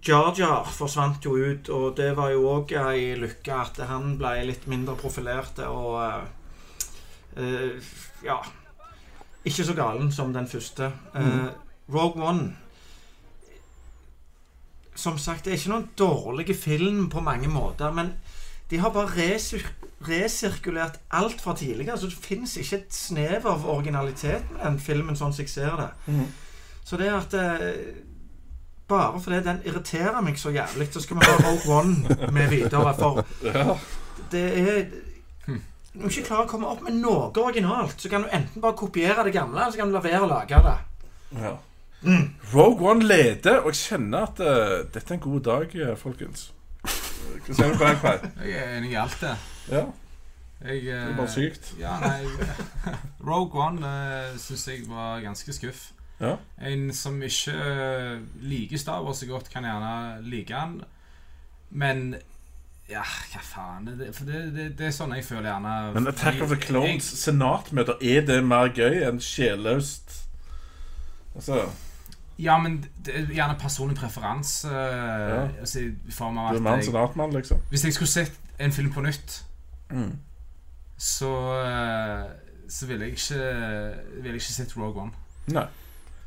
Jar 0.00 0.32
Jar 0.38 0.64
forsvant 0.72 1.24
jo 1.26 1.34
ut, 1.36 1.68
og 1.68 1.96
det 1.98 2.14
var 2.16 2.30
jo 2.32 2.46
òg 2.54 2.70
ei 2.80 3.10
lykke 3.20 3.52
at 3.52 3.80
han 3.90 4.14
ble 4.20 4.46
litt 4.48 4.64
mindre 4.70 4.94
profilert 4.96 5.58
og 5.66 5.98
eh, 6.00 6.14
eh, 6.14 6.28
Ja. 8.24 8.36
Ikke 9.44 9.64
så 9.64 9.74
galen 9.74 10.12
som 10.12 10.32
den 10.32 10.46
første. 10.48 10.92
Eh, 11.14 11.22
Mhm. 11.22 11.48
Rogue 11.94 12.22
One 12.22 12.56
Som 14.94 15.18
sagt, 15.18 15.44
det 15.44 15.52
er 15.52 15.56
ikke 15.56 15.70
noen 15.72 15.88
dårlig 15.98 16.56
film 16.56 17.08
på 17.10 17.20
mange 17.24 17.48
måter, 17.48 17.90
men 17.92 18.12
de 18.70 18.78
har 18.78 18.90
bare 18.90 19.06
resir 19.16 19.62
resirkulert 20.08 20.98
alt 21.12 21.40
fra 21.40 21.54
tidligere. 21.56 21.98
Så 21.98 22.06
det 22.06 22.14
fins 22.20 22.56
ikke 22.56 22.76
et 22.76 22.92
snev 22.94 23.46
av 23.46 23.66
originalitet 23.68 24.50
med 24.50 24.60
den 24.64 24.78
filmen, 24.80 25.16
sånn 25.16 25.32
som 25.32 25.42
jeg 25.44 25.48
ser 25.52 25.76
det. 25.76 25.88
Mm. 26.06 26.26
Så 26.84 26.96
det 26.96 27.08
er 27.08 27.16
at 27.18 27.34
eh, 27.34 27.94
Bare 28.90 29.20
fordi 29.22 29.38
den 29.44 29.60
irriterer 29.64 30.20
meg 30.20 30.34
så 30.38 30.50
jævlig, 30.50 30.88
så 30.92 31.00
skal 31.00 31.16
vi 31.16 31.26
ha 31.28 31.36
Rogue 31.44 31.74
One 31.78 32.32
med 32.32 32.48
videre. 32.50 32.94
For 32.98 33.24
det 34.32 34.42
er 34.58 34.80
Når 35.92 36.04
du 36.06 36.12
ikke 36.12 36.28
klarer 36.28 36.46
å 36.46 36.50
komme 36.50 36.68
opp 36.70 36.84
med 36.86 37.00
noe 37.00 37.30
originalt, 37.42 37.98
så 37.98 38.10
kan 38.12 38.22
du 38.22 38.30
enten 38.30 38.62
bare 38.62 38.78
kopiere 38.78 39.24
det 39.26 39.34
gamle, 39.34 39.58
eller 39.58 39.74
så 39.74 39.80
kan 39.80 39.90
du 39.90 39.96
la 39.96 40.04
være 40.04 40.22
å 40.22 40.30
lage 40.30 40.62
det. 40.68 40.78
ja. 41.40 41.56
Rogue 42.54 42.86
One 42.88 43.04
leder, 43.04 43.58
og 43.60 43.74
jeg 43.74 43.80
kjenner 43.90 44.22
at 44.24 44.38
uh, 44.40 44.76
dette 44.88 45.04
er 45.04 45.18
en 45.18 45.24
god 45.26 45.42
dag, 45.44 45.74
eh, 45.76 45.96
folkens. 46.00 46.46
Hva 46.80 47.56
sier 47.56 47.74
du 47.74 47.76
på 47.76 47.84
den, 47.84 47.98
Kai? 48.00 48.30
Jeg 48.46 48.54
er 48.56 48.78
enig 48.78 48.94
i 48.94 48.96
alt 49.02 49.18
det. 49.20 49.34
Ja. 49.68 49.82
Jeg, 50.60 50.80
Det 50.86 50.94
eh, 50.94 51.10
er 51.10 51.16
bare 51.16 51.32
sykt. 51.32 51.74
Ja, 51.80 51.94
nei 52.00 52.24
Rogue 53.28 53.60
One 53.60 53.84
uh, 53.84 54.38
syns 54.40 54.66
jeg 54.68 54.86
var 54.88 55.20
ganske 55.24 55.52
skuff. 55.56 55.90
Ja. 56.20 56.34
En 56.60 56.90
som 56.92 57.16
ikke 57.24 57.54
eh, 57.56 58.18
liker 58.44 58.80
Star 58.80 59.04
Wars 59.04 59.22
så 59.22 59.28
godt, 59.28 59.48
kan 59.52 59.64
gjerne 59.64 60.20
like 60.28 60.52
han. 60.52 60.82
Men 61.70 62.14
ja, 62.90 63.02
hva 63.32 63.40
faen? 63.42 63.84
Det, 63.98 64.08
for 64.16 64.24
det, 64.26 64.40
det, 64.54 64.64
det 64.78 64.86
er 64.88 64.94
sånn 64.96 65.12
jeg 65.14 65.24
føler 65.24 65.46
gjerne 65.52 65.74
Men 65.94 66.08
Attack 66.10 66.40
of 66.42 66.48
the 66.50 66.56
Jeg- 66.56 66.66
Clones 66.66 67.04
senatmøter, 67.20 67.94
er 68.02 68.24
det 68.26 68.40
mer 68.44 68.68
gøy 68.74 69.02
enn 69.08 69.20
sjelløst 69.22 70.16
Altså 71.34 71.60
Ja, 72.40 72.56
men 72.58 72.78
det 73.04 73.14
er 73.14 73.26
gjerne 73.36 73.58
personlig 73.60 73.96
preferanse. 73.98 74.68
eh, 74.68 75.28
Ja. 75.28 75.48
altså, 75.60 75.80
I 76.08 76.10
form 76.10 76.38
av 76.38 76.50
Du 76.50 76.56
er 76.56 76.58
at 76.58 76.62
mer 76.62 76.78
en 76.78 76.82
senatmann, 76.82 77.32
liksom? 77.36 77.60
Hvis 77.70 77.84
jeg 77.84 77.92
skulle 77.94 78.08
sett 78.08 78.32
en 78.58 78.72
film 78.72 78.92
på 78.92 79.00
nytt, 79.04 79.42
Mm. 79.90 80.18
så 80.98 81.30
eh, 81.66 82.30
Så 82.68 82.86
ville 82.86 83.04
jeg 83.04 83.12
ikke 83.18 83.40
Ville 84.22 84.32
jeg 84.32 84.34
ikke 84.40 84.52
sett 84.52 84.76
Rogue 84.76 85.02
One. 85.02 85.12
Nei. 85.48 85.66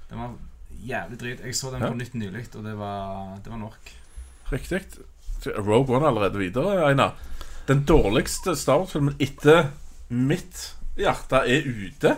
Den 0.09 0.20
var 0.20 0.34
jævlig 0.86 1.20
drit. 1.20 1.39
Jeg 1.45 1.55
så 1.55 1.72
den 1.72 1.82
Ja. 1.82 1.89
på 1.89 1.95
nytt 1.97 2.14
nylig, 2.14 2.47
og 2.55 2.64
det 2.66 2.78
var, 2.78 3.36
det 3.43 3.51
var 3.51 3.57
nok. 3.57 3.91
Riktig. 4.51 4.82
Rogue 5.48 5.96
One 5.96 6.08
allerede 6.08 6.39
videre, 6.39 6.86
Einar. 6.88 7.16
Den 7.68 7.86
dårligste 7.88 8.56
Star 8.60 8.82
Wars-filmen 8.82 9.16
etter 9.24 9.70
mitt 10.10 10.74
hjerte 11.00 11.44
er 11.48 11.64
ute. 11.68 12.16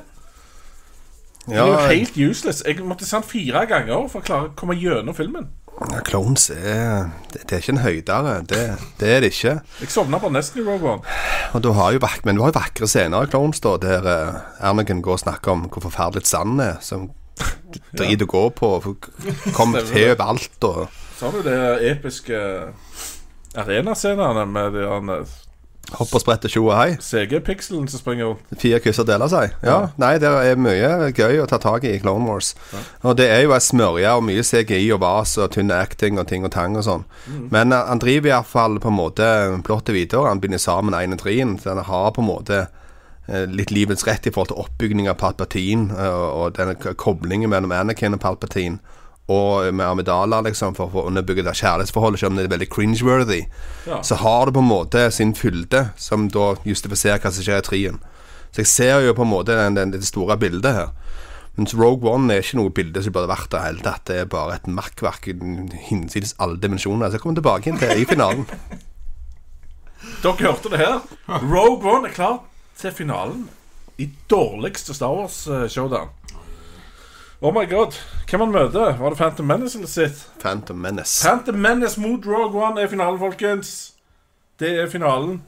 Det 1.45 1.59
er 1.61 1.67
jo 1.69 1.77
helt 1.91 2.17
useless. 2.17 2.63
Jeg 2.65 2.81
måtte 2.81 3.05
se 3.05 3.19
den 3.19 3.27
fire 3.29 3.65
ganger 3.69 4.07
for 4.09 4.23
å 4.23 4.25
klare 4.25 4.49
å 4.49 4.55
komme 4.57 4.77
gjennom 4.79 5.15
filmen. 5.15 5.51
ja, 5.91 5.99
Clones 6.07 6.47
er 6.49 7.11
det, 7.33 7.43
er 7.51 7.61
ikke 7.61 7.75
en 7.75 7.83
høydere. 7.83 8.33
Det, 8.49 8.63
det 8.99 9.11
er 9.11 9.21
det 9.21 9.29
ikke. 9.35 9.59
Jeg 9.83 9.93
sovna 9.93 10.17
bare 10.23 10.33
nesten 10.39 10.63
i 10.63 10.65
Rogue 10.65 10.95
One. 10.95 11.15
Og 11.53 11.61
du 11.63 11.69
har 11.77 11.93
jo 11.93 12.01
vak 12.01 12.25
Men 12.25 12.35
du 12.35 12.41
har 12.41 12.49
jo 12.49 12.57
vakre 12.57 12.89
scener 12.89 13.27
i 13.27 13.29
Clones, 13.29 13.61
da, 13.61 13.75
der 13.77 14.09
Anakin 14.59 15.03
går 15.05 15.19
og 15.19 15.23
snakker 15.27 15.53
om 15.53 15.67
hvor 15.69 15.85
forferdelig 15.85 16.25
sand 16.25 16.63
er. 16.63 16.79
Som 16.81 17.11
drit 17.99 18.25
å 18.25 18.31
gå 18.31 18.45
på. 18.55 18.71
Kommer 19.53 19.85
til 19.85 20.15
overalt 20.15 20.69
og 20.71 20.87
Så 21.15 21.25
har 21.29 21.31
du 21.31 21.41
det 21.47 21.59
episke 21.91 22.39
arenascenene 23.55 24.45
med 24.45 24.73
de 24.75 24.85
han, 24.89 25.09
eh, 25.09 25.25
hopper 25.95 26.17
og 26.17 26.21
sprette 26.23 26.49
tjo 26.49 26.65
og 26.65 26.75
hei. 26.75 26.95
CG-pikselen 26.99 27.87
som 27.87 28.01
springer 28.01 28.25
rundt. 28.31 28.55
Fire 28.59 28.79
kysser 28.83 29.05
deler 29.07 29.29
seg. 29.31 29.53
Ja, 29.63 29.69
Ja. 29.69 29.89
Nei, 30.01 30.17
det 30.17 30.27
er 30.27 30.55
mye 30.57 31.11
gøy 31.13 31.39
å 31.43 31.47
ta 31.47 31.57
tak 31.61 31.83
i 31.83 31.93
i 31.93 31.99
Clone 31.99 32.25
Wars. 32.25 32.55
Og 33.03 33.15
det 33.15 33.29
er 33.29 33.43
jo 33.43 33.53
ei 33.53 33.59
smørje 33.59 34.15
og 34.17 34.23
mye 34.23 34.43
CGI 34.43 34.91
og 34.93 34.99
vas 35.01 35.37
og 35.37 35.51
tynn 35.51 35.71
acting 35.71 36.19
og 36.19 36.27
ting 36.27 36.43
og 36.43 36.51
tang 36.51 36.75
og 36.75 36.83
sånn. 36.83 37.05
Men 37.51 37.71
eh, 37.71 37.85
han 37.87 37.99
driver 37.99 38.29
iallfall 38.29 38.79
på 38.79 38.87
en 38.91 38.99
måte 38.99 39.61
plottet 39.63 39.93
videre. 39.95 40.27
Han 40.27 40.41
binder 40.41 40.57
sammen 40.57 40.93
én 40.93 41.13
og 41.13 41.19
treen. 41.19 41.57
Så 41.59 41.69
han 41.75 41.83
har 41.85 42.11
på 42.11 42.21
en 42.21 42.27
måte 42.27 42.67
eh, 43.29 43.45
litt 43.45 43.71
livets 43.71 44.05
rett 44.07 44.27
i 44.27 44.31
forhold 44.31 44.51
til 44.51 44.65
oppbygging 44.65 45.07
av 45.07 45.15
Palpatine 45.21 45.93
og, 45.93 46.27
og 46.41 46.57
denne 46.57 46.75
koblingen 46.95 47.49
mellom 47.49 47.71
Anakin 47.71 48.13
og 48.17 48.19
Palpatine. 48.19 48.79
Og 49.31 49.73
med 49.73 49.85
Amidala, 49.87 50.41
liksom, 50.45 50.75
for 50.77 50.85
å 50.85 50.93
få 50.93 51.05
underbygge 51.09 51.45
det 51.47 51.55
kjærlighetsforholdet, 51.57 52.21
selv 52.21 52.33
om 52.33 52.37
det 52.37 52.45
er 52.45 52.51
veldig 52.53 52.67
cringeworthy. 52.69 53.39
Ja. 53.87 54.03
Så 54.05 54.19
har 54.21 54.45
det 54.45 54.53
på 54.53 54.61
en 54.61 54.69
måte 54.69 55.07
sin 55.11 55.33
fylde, 55.33 55.87
som 55.97 56.27
da 56.29 56.51
justifiserer 56.67 57.23
hva 57.23 57.31
som 57.33 57.45
skjer 57.45 57.63
i 57.63 57.65
trien. 57.65 57.97
Så 58.53 58.61
jeg 58.61 58.71
ser 58.71 59.01
jo 59.03 59.15
på 59.17 59.25
en 59.25 59.33
måte 59.33 59.57
den, 59.57 59.79
den, 59.79 59.95
det 59.95 60.05
store 60.05 60.37
bildet 60.39 60.77
her. 60.77 60.93
Mens 61.57 61.73
Rogue 61.75 62.11
One 62.11 62.33
er 62.33 62.43
ikke 62.43 62.59
noe 62.59 62.71
bilde 62.75 63.01
som 63.01 63.15
burde 63.15 63.31
vært 63.31 63.49
der 63.51 63.63
hele 63.65 63.83
tatt. 63.83 64.03
Det 64.07 64.19
er 64.21 64.29
bare 64.31 64.57
et 64.59 64.67
makkverk 64.67 65.29
hinsides 65.87 66.35
alle 66.43 66.59
dimensjoner. 66.59 67.09
Så 67.09 67.17
jeg 67.17 67.23
kommer 67.23 67.39
tilbake 67.39 67.71
inn 67.71 67.79
til 67.79 68.03
i 68.03 68.07
finalen. 68.07 68.45
Dere 70.23 70.35
hørte 70.41 70.71
det 70.71 70.81
her. 70.83 70.99
Rogue 71.53 71.89
One 71.89 72.11
er 72.11 72.15
klar 72.15 72.41
til 72.77 72.93
finalen 72.93 73.47
i 73.97 74.09
dårligste 74.29 74.93
Star 74.93 75.15
Wars-showdown. 75.15 76.11
Oh 77.45 77.51
my 77.53 77.65
god. 77.69 77.93
Hvem 78.29 78.41
han 78.41 78.53
møter? 78.55 78.95
Var 78.97 79.13
det 79.13 79.17
Phantom 79.19 79.45
Menace 79.51 79.77
eller 79.77 79.89
sitt? 79.91 80.21
Phantom 80.41 80.79
Menace. 80.81 81.19
Phantom 81.21 81.59
Menace 81.61 81.99
mot 82.01 82.25
Rogue 82.25 82.57
One 82.63 82.81
er 82.81 82.89
finalen, 82.89 83.19
folkens. 83.21 83.73
Det 84.59 84.71
er 84.81 84.87
finalen. 84.89 85.41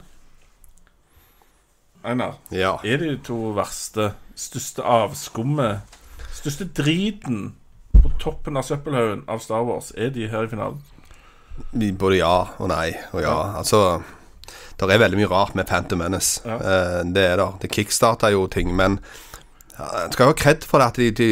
Einar, 2.06 2.36
Ja. 2.54 2.76
er 2.84 2.96
de 3.02 3.16
to 3.26 3.34
verste, 3.56 4.12
største 4.38 4.84
avskummet, 4.86 5.80
største 6.32 6.68
driten 6.78 7.54
på 8.02 8.12
toppen 8.22 8.56
av 8.56 8.62
søppelhaugen 8.62 9.24
av 9.28 9.42
Star 9.42 9.64
Wars, 9.66 9.90
er 9.96 10.10
de 10.14 10.28
her 10.30 10.44
i 10.46 10.48
finalen? 10.52 10.78
Både 11.98 12.20
ja 12.20 12.44
og 12.58 12.68
nei 12.70 12.92
og 13.12 13.20
ja. 13.24 13.34
Altså 13.58 14.02
Det 14.78 14.86
er 14.94 14.98
veldig 15.02 15.18
mye 15.18 15.26
rart 15.32 15.56
med 15.58 15.66
Phantom 15.66 15.98
Menace. 15.98 16.40
Ja. 16.46 16.54
Eh, 16.54 17.02
det 17.12 17.24
er 17.32 17.36
det. 17.36 17.48
Det 17.64 17.70
kickstarta 17.74 18.30
jo 18.30 18.46
ting, 18.46 18.70
men 18.76 19.00
en 19.78 20.12
skal 20.12 20.26
jo 20.26 20.32
ha 20.32 20.38
kred 20.38 20.64
for 20.66 20.78
det 20.82 20.86
at 20.90 20.96
de, 20.98 21.10
de, 21.10 21.28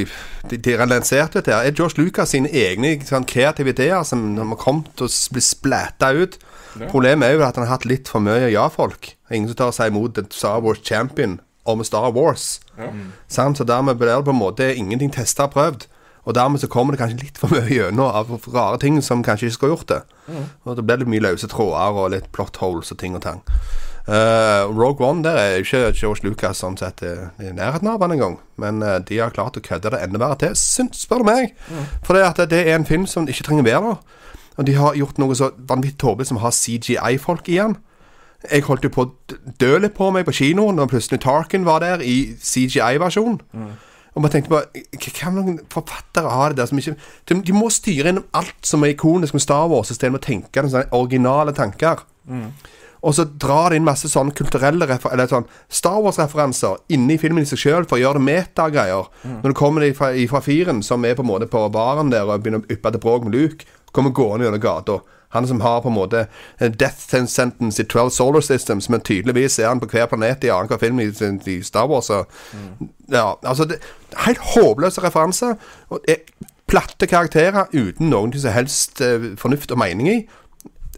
de, 0.50 0.56
de 0.62 0.76
lanserte 0.86 1.40
dette. 1.40 1.52
her. 1.52 1.66
Er 1.66 1.74
George 1.74 1.98
Lucas 2.00 2.30
sine 2.34 2.48
egne 2.48 2.94
sånn, 3.06 3.26
kreative 3.26 3.72
ideer 3.74 4.04
som 4.06 4.36
har 4.38 4.56
kommet 4.60 4.92
til 4.96 5.06
å 5.08 5.10
s- 5.10 5.28
bli 5.32 5.72
ut? 6.22 6.38
Ja. 6.78 6.86
Problemet 6.92 7.26
er 7.28 7.34
jo 7.38 7.42
at 7.46 7.56
han 7.56 7.64
har 7.66 7.78
hatt 7.78 7.86
litt 7.88 8.08
for 8.08 8.20
mye 8.20 8.50
ja-folk. 8.52 9.14
Ingen 9.32 9.48
som 9.48 9.56
tar 9.56 9.72
seg 9.72 9.90
imot 9.90 10.18
en 10.18 10.30
Star 10.30 10.60
Wars 10.60 10.78
champion 10.84 11.40
om 11.64 11.82
Star 11.84 12.12
Wars. 12.12 12.60
Ja. 12.78 12.90
Sant? 13.28 13.58
Så 13.58 13.64
dermed 13.66 13.96
blir 13.98 14.12
det 14.14 14.24
på 14.28 14.30
en 14.34 14.38
måte 14.42 14.68
ingenting 14.76 15.10
testa 15.10 15.48
og 15.48 15.54
prøvd. 15.56 15.86
Og 16.26 16.34
dermed 16.34 16.58
så 16.60 16.66
kommer 16.68 16.92
det 16.92 17.00
kanskje 17.00 17.22
litt 17.22 17.38
for 17.38 17.48
mye 17.54 17.66
gjennom 17.70 18.10
av 18.10 18.30
rare 18.52 18.78
ting 18.82 19.00
som 19.02 19.22
kanskje 19.24 19.46
ikke 19.48 19.54
skulle 19.56 19.76
gjort 19.76 19.88
det. 19.92 20.00
Og 20.66 20.76
det 20.76 20.84
blir 20.86 20.98
litt 21.02 21.08
mye 21.10 21.22
løse 21.22 21.46
tråder 21.48 21.98
og 22.02 22.10
litt 22.14 22.30
plot 22.34 22.56
holes 22.62 22.90
og 22.92 22.98
ting 22.98 23.14
og 23.14 23.22
tang. 23.22 23.42
Eh, 24.06 24.62
Rogue 24.70 25.02
One 25.02 25.24
der 25.24 25.34
er 25.40 25.56
ikke 25.58 25.90
George 25.90 26.22
Lucas 26.22 26.60
sånn 26.62 26.76
sett 26.78 27.02
i 27.02 27.50
nærheten 27.50 27.88
av 27.90 28.04
han 28.04 28.14
engang. 28.14 28.36
Men 28.60 28.78
uh, 28.84 28.98
de 29.02 29.18
har 29.18 29.34
klart 29.34 29.58
å 29.58 29.62
kødde 29.64 29.90
det 29.90 30.02
enda 30.04 30.20
verre 30.22 30.38
til, 30.44 30.54
syns, 30.54 31.02
spør 31.02 31.24
du 31.24 31.30
meg. 31.30 31.56
For 32.06 32.14
det, 32.14 32.46
er 32.54 32.76
en 32.76 32.86
film 32.86 33.08
som 33.10 33.26
ikke 33.26 33.48
trenger 33.48 33.66
være 33.66 33.90
der. 33.90 34.22
Og 34.56 34.68
de 34.68 34.76
har 34.78 34.94
gjort 34.96 35.18
noe 35.20 35.34
så 35.36 35.50
vanvittig 35.58 35.98
tåpelig 36.00 36.30
som 36.30 36.38
å 36.38 36.46
ha 36.46 36.52
CGI-folk 36.54 37.50
i 37.50 37.58
den. 37.58 37.74
Jeg 38.46 38.64
holdt 38.68 38.86
jo 38.86 38.92
på 38.94 39.04
å 39.04 39.10
dø 39.58 39.72
litt 39.82 39.96
på 39.96 40.12
meg 40.14 40.24
på 40.28 40.36
kinoen 40.38 40.78
når 40.78 40.92
plutselig 40.92 41.18
Tarkin 41.24 41.66
var 41.66 41.82
der 41.82 42.04
i 42.04 42.36
CGI-versjon. 42.38 43.40
Og 44.16 44.24
man 44.24 44.32
tenkte 44.32 44.52
bare 44.52 44.84
Hva 44.96 45.32
noen 45.34 45.58
forfattere 45.72 46.30
har 46.32 46.54
det 46.54 46.62
der 46.62 46.70
som 46.70 46.78
ikke 46.80 46.94
De, 47.28 47.36
de 47.50 47.52
må 47.52 47.68
styre 47.74 48.14
innom 48.14 48.24
alt 48.38 48.56
som 48.64 48.84
er 48.86 48.94
ikonisk 48.94 49.36
med 49.36 49.44
Star 49.44 49.66
Wars, 49.72 49.90
istedenfor 49.92 50.22
å 50.22 50.26
tenke 50.28 50.62
den 50.62 50.72
sånne 50.72 50.94
originale 50.96 51.52
tanker. 51.56 52.06
Og 53.06 53.14
så 53.14 53.26
drar 53.38 53.70
det 53.70 53.78
inn 53.78 53.86
masse 53.86 54.08
sånne 54.10 54.34
kulturelle 54.34 54.88
Eller 55.12 55.28
sånn 55.30 55.46
Star 55.70 56.00
Wars-referanser 56.02 56.80
inni 56.92 57.18
filmen 57.22 57.44
i 57.44 57.48
seg 57.48 57.60
sjøl 57.62 57.86
for 57.86 57.98
å 57.98 58.02
gjøre 58.02 58.18
det 58.18 58.26
metagreier. 58.26 59.10
Når 59.22 59.52
du 59.52 59.58
kommer 59.58 59.84
de 59.84 59.92
fra, 59.94 60.10
fra 60.30 60.42
firen, 60.42 60.82
som 60.82 61.04
er 61.06 61.14
på 61.14 61.22
en 61.22 61.30
måte 61.30 61.50
på 61.50 61.62
baren 61.74 62.10
der 62.10 62.26
og 62.26 62.42
begynner 62.42 62.64
å 62.64 62.72
yppe 62.74 62.92
til 62.92 63.04
bråk 63.04 63.28
med 63.28 63.38
Luke, 63.38 63.68
kommer 63.94 64.14
gående 64.16 64.48
gjennom 64.48 64.64
gata. 64.64 64.98
Han 65.36 65.46
som 65.46 65.60
har 65.60 65.80
på 65.82 65.90
en 65.90 65.96
måte 65.96 66.26
en 66.62 66.74
death 66.80 67.12
sentence 67.28 67.82
i 67.82 67.86
12 67.86 68.10
solar 68.10 68.40
systems, 68.40 68.88
men 68.88 69.00
tydeligvis 69.00 69.58
er 69.58 69.68
han 69.68 69.80
på 69.82 69.88
hver 69.90 70.06
planet 70.10 70.44
i 70.44 70.52
annenhver 70.54 70.80
film 70.80 71.00
i, 71.02 71.10
i 71.50 71.62
Star 71.66 71.88
Wars. 71.90 72.10
Mm. 72.10 72.90
ja, 73.12 73.34
altså 73.42 73.64
det, 73.64 73.80
Helt 74.16 74.40
håpløse 74.54 75.02
referanser. 75.04 75.58
Og 75.92 76.00
platte 76.66 77.06
karakterer 77.06 77.68
uten 77.74 78.10
noen 78.10 78.32
som 78.32 78.54
helst 78.54 79.02
eh, 79.04 79.32
fornuft 79.38 79.74
og 79.74 79.78
mening 79.82 80.08
i. 80.08 80.18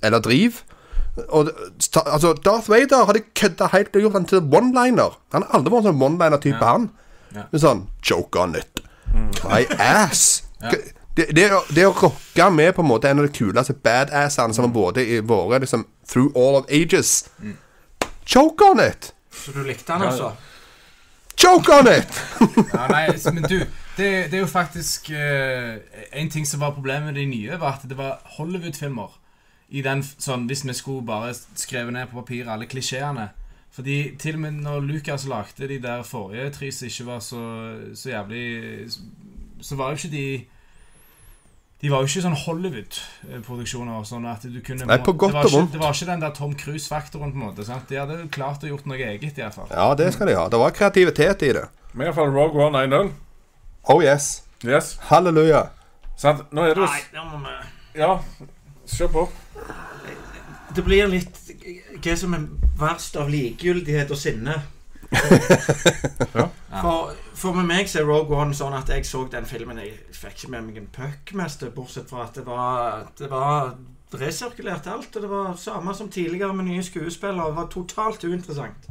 Eller 0.02 0.22
driv. 0.22 0.62
Og 1.28 1.48
altså, 2.06 2.32
Darth 2.44 2.70
Vader 2.70 3.04
hadde 3.08 3.22
kødda 3.34 3.68
helt 3.72 3.96
og 3.96 4.02
gjort 4.04 4.12
han 4.18 4.24
til 4.30 4.38
one-liner. 4.54 5.16
Han 5.34 5.42
har 5.46 5.56
aldri 5.58 5.72
vært 5.74 5.86
en 5.86 5.90
sånn 5.92 6.02
one-liner-type, 6.08 6.64
han. 6.64 6.90
Men 7.52 7.60
sånn 7.62 7.82
Joke 8.10 8.38
on 8.40 8.54
it. 8.56 8.80
My 9.48 9.64
ass. 9.78 10.44
Det, 11.18 11.24
det, 11.34 11.48
å- 11.50 11.64
det 11.74 11.82
å 11.82 11.90
rocke 11.98 12.44
med 12.54 12.76
på 12.76 12.82
en 12.84 12.86
måte 12.92 13.08
en 13.10 13.18
av 13.18 13.24
de 13.26 13.32
kuleste 13.34 13.74
badassene 13.74 14.54
som 14.54 14.68
har 14.68 14.70
vært 14.76 15.00
i 15.02 15.16
våre 15.26 15.58
liksom, 15.64 15.80
through 16.06 16.30
all 16.38 16.54
of 16.60 16.68
ages. 16.70 17.24
Choke 18.24 18.62
on 18.62 18.78
it! 18.84 19.08
Så 19.34 19.50
du 19.56 19.64
likte 19.66 19.96
han, 19.96 20.04
altså? 20.06 20.28
Choke 21.34 21.74
on 21.74 21.90
it! 21.90 22.20
Ja, 22.70 22.84
nei, 22.92 23.02
men 23.34 23.48
du, 23.50 23.56
det, 23.98 24.08
det 24.30 24.38
er 24.38 24.44
jo 24.44 24.46
faktisk 24.50 25.10
eh, 25.10 25.80
En 26.22 26.30
ting 26.30 26.46
som 26.46 26.62
var 26.62 26.70
problemet 26.76 27.10
med 27.10 27.18
de 27.18 27.26
nye, 27.32 27.58
var 27.58 27.80
at 27.80 27.88
det 27.90 27.98
var 27.98 28.20
Hollywood-filmer. 28.38 29.17
I 29.70 29.82
den, 29.84 30.02
sånn, 30.02 30.46
Hvis 30.48 30.64
vi 30.64 30.72
skulle 30.72 31.04
bare 31.06 31.34
skrevet 31.34 31.92
ned 31.92 32.08
på 32.08 32.22
papir 32.22 32.48
alle 32.48 32.66
klisjeene. 32.66 33.28
Fordi 33.70 34.16
til 34.18 34.34
og 34.34 34.40
med 34.40 34.62
når 34.64 34.80
Lucas 34.80 35.26
lagde 35.28 35.68
de 35.68 35.76
der 35.82 36.02
forrige 36.02 36.50
tre 36.50 36.70
som 36.72 36.86
ikke 36.88 37.04
var 37.06 37.18
så, 37.20 37.42
så 37.94 38.08
jævlig 38.10 38.88
Så 39.60 39.76
var 39.76 39.90
jo 39.92 39.96
ikke 40.00 40.08
de 40.10 40.46
De 41.82 41.90
var 41.92 42.00
jo 42.02 42.08
ikke 42.08 42.22
sånn 42.24 42.34
Hollywood-produksjoner. 42.46 44.00
Sånn 44.08 44.24
at 44.26 44.42
du 44.50 44.58
kunne 44.66 44.88
Nei, 44.88 44.96
på 45.04 45.12
godt 45.14 45.30
det 45.30 45.36
var 45.36 45.44
og 45.44 45.50
ikke, 45.50 45.58
vondt. 45.60 45.72
Det 45.76 45.82
var 45.82 45.94
ikke 45.94 46.08
den 46.10 46.24
der 46.24 46.32
Tom 46.34 46.54
Cruise-faktoren. 46.58 47.30
på 47.32 47.38
en 47.38 47.44
måte 47.44 47.66
sant? 47.68 47.84
De 47.88 48.00
hadde 48.00 48.16
jo 48.18 48.26
klart 48.34 48.64
å 48.64 48.70
gjort 48.72 48.88
noe 48.90 48.98
eget, 48.98 49.38
i 49.38 49.44
hvert 49.44 49.54
fall. 49.54 49.68
Ja, 49.70 49.94
det 49.94 50.08
skal 50.16 50.26
de 50.26 50.34
ha. 50.34 50.48
Det 50.50 50.58
var 50.58 50.74
kreativitet 50.74 51.44
i 51.46 51.52
det. 51.54 51.68
Men 51.92 52.08
iallfall 52.08 52.32
Rogue 52.34 52.64
One 52.66 52.82
1-0. 52.88 53.12
Oh 53.94 54.02
yes. 54.02 54.42
Yes. 54.66 54.96
Halleluja. 55.06 55.68
Sant? 56.18 56.48
Nå 56.50 56.64
er 56.66 56.74
det 56.74 56.82
jo 56.82 56.88
Nei, 56.90 57.02
nå 57.14 57.28
må 57.30 57.44
vi 57.46 58.00
Ja, 58.00 58.16
kjør 58.90 59.12
på. 59.14 59.28
Det 60.76 60.84
blir 60.84 61.09
litt 61.11 61.38
hva 62.04 62.16
som 62.16 62.34
er 62.36 62.44
verst 62.78 63.16
av 63.18 63.30
likegyldighet 63.32 64.12
og 64.14 64.20
sinne. 64.20 64.59
For, 66.78 67.14
for 67.34 67.56
med 67.56 67.64
meg 67.66 67.88
så 67.88 68.02
er 68.02 68.06
Rogue 68.06 68.36
One 68.36 68.54
sånn 68.54 68.76
at 68.76 68.90
jeg 68.92 69.06
så 69.09 69.22
den 69.32 69.46
filmen 69.48 69.80
Jeg 69.80 69.94
fikk 70.14 70.34
ikke 70.36 70.50
med 70.52 70.66
meg 70.66 70.76
en 70.78 70.90
puck 70.92 71.32
mest, 71.38 71.64
bortsett 71.74 72.11
fra 72.11 72.26
at 72.26 72.36
det 72.36 72.44
var 72.46 73.06
Det 73.18 73.30
var 73.32 73.72
resirkulert 74.12 74.86
alt. 74.86 75.16
Og 75.16 75.24
det 75.24 75.30
var 75.30 75.56
samme 75.61 75.94
som 75.94 76.11
tidligere 76.12 76.54
med 76.54 76.68
nye 76.68 76.84
skuespillere. 76.84 77.48
Det 77.48 77.56
var 77.56 77.72
totalt 77.72 78.24
uinteressant. 78.24 78.88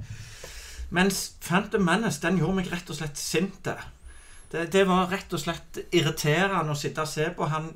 Mens 0.89 1.35
Phantom 1.43 1.83
Menace 1.83 2.21
den 2.23 2.39
gjorde 2.41 2.59
meg 2.61 2.71
rett 2.71 2.89
og 2.89 2.99
slett 2.99 3.19
sint. 3.19 3.67
Det, 4.51 4.67
det 4.73 4.85
var 4.87 5.09
rett 5.11 5.33
og 5.33 5.41
slett 5.41 5.81
irriterende 5.91 6.71
å 6.71 6.79
sitte 6.79 7.03
og 7.03 7.11
se 7.11 7.29
på 7.35 7.49
han 7.51 7.71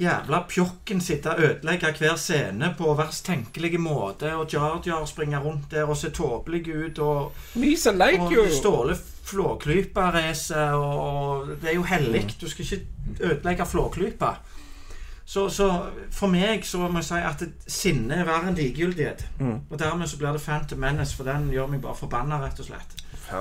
jævla 0.00 0.42
pjokken 0.48 1.00
sitte 1.00 1.30
og 1.30 1.42
ødelegge 1.42 1.92
hver 1.98 2.16
scene 2.16 2.74
på 2.78 2.94
verst 2.96 3.26
tenkelige 3.26 3.78
måte, 3.78 4.34
og 4.34 4.48
Jar 4.52 4.80
Jar 4.86 5.04
springe 5.06 5.38
rundt 5.38 5.70
der 5.70 5.84
og 5.84 5.96
se 5.96 6.10
tåpelig 6.10 6.62
ut, 6.68 6.98
og, 6.98 7.32
like 7.54 8.40
og 8.40 8.52
Ståle 8.52 8.96
Flåklypa-race, 9.24 10.56
og 10.74 11.46
det 11.62 11.70
er 11.70 11.74
jo 11.74 11.82
hellig. 11.82 12.36
Du 12.40 12.48
skal 12.50 12.64
ikke 12.64 12.86
ødelegge 13.20 13.66
flåklypa. 13.66 14.34
Så, 15.24 15.48
så 15.48 15.68
for 16.10 16.26
meg 16.26 16.66
så 16.66 16.88
må 16.90 16.98
jeg 16.98 17.06
si 17.06 17.20
at 17.24 17.44
sinne 17.70 18.18
er 18.18 18.26
verre 18.26 18.50
enn 18.50 18.58
likegyldighet. 18.58 19.22
Mm. 19.38 19.60
Og 19.70 19.78
dermed 19.78 20.10
så 20.10 20.18
blir 20.18 20.34
det 20.34 20.42
Phantom 20.42 20.82
Menace, 20.82 21.16
for 21.16 21.24
den 21.24 21.46
gjør 21.54 21.70
meg 21.70 21.80
bare 21.84 21.96
forbanna, 21.96 22.40
rett 22.42 22.58
og 22.60 22.66
slett. 22.66 22.96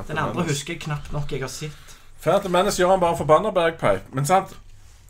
Den 0.08 0.22
andre 0.22 0.46
husker 0.48 0.76
jeg 0.76 0.84
knapt 0.86 1.12
nok 1.12 1.32
jeg 1.34 1.42
har 1.42 1.52
sett. 1.52 1.96
Phantom 2.22 2.54
Menace 2.54 2.80
gjør 2.80 2.94
han 2.94 3.02
bare 3.02 3.18
forbanna 3.18 3.52
Bergpipe. 3.52 4.14
Men 4.14 4.30
sant, 4.30 4.54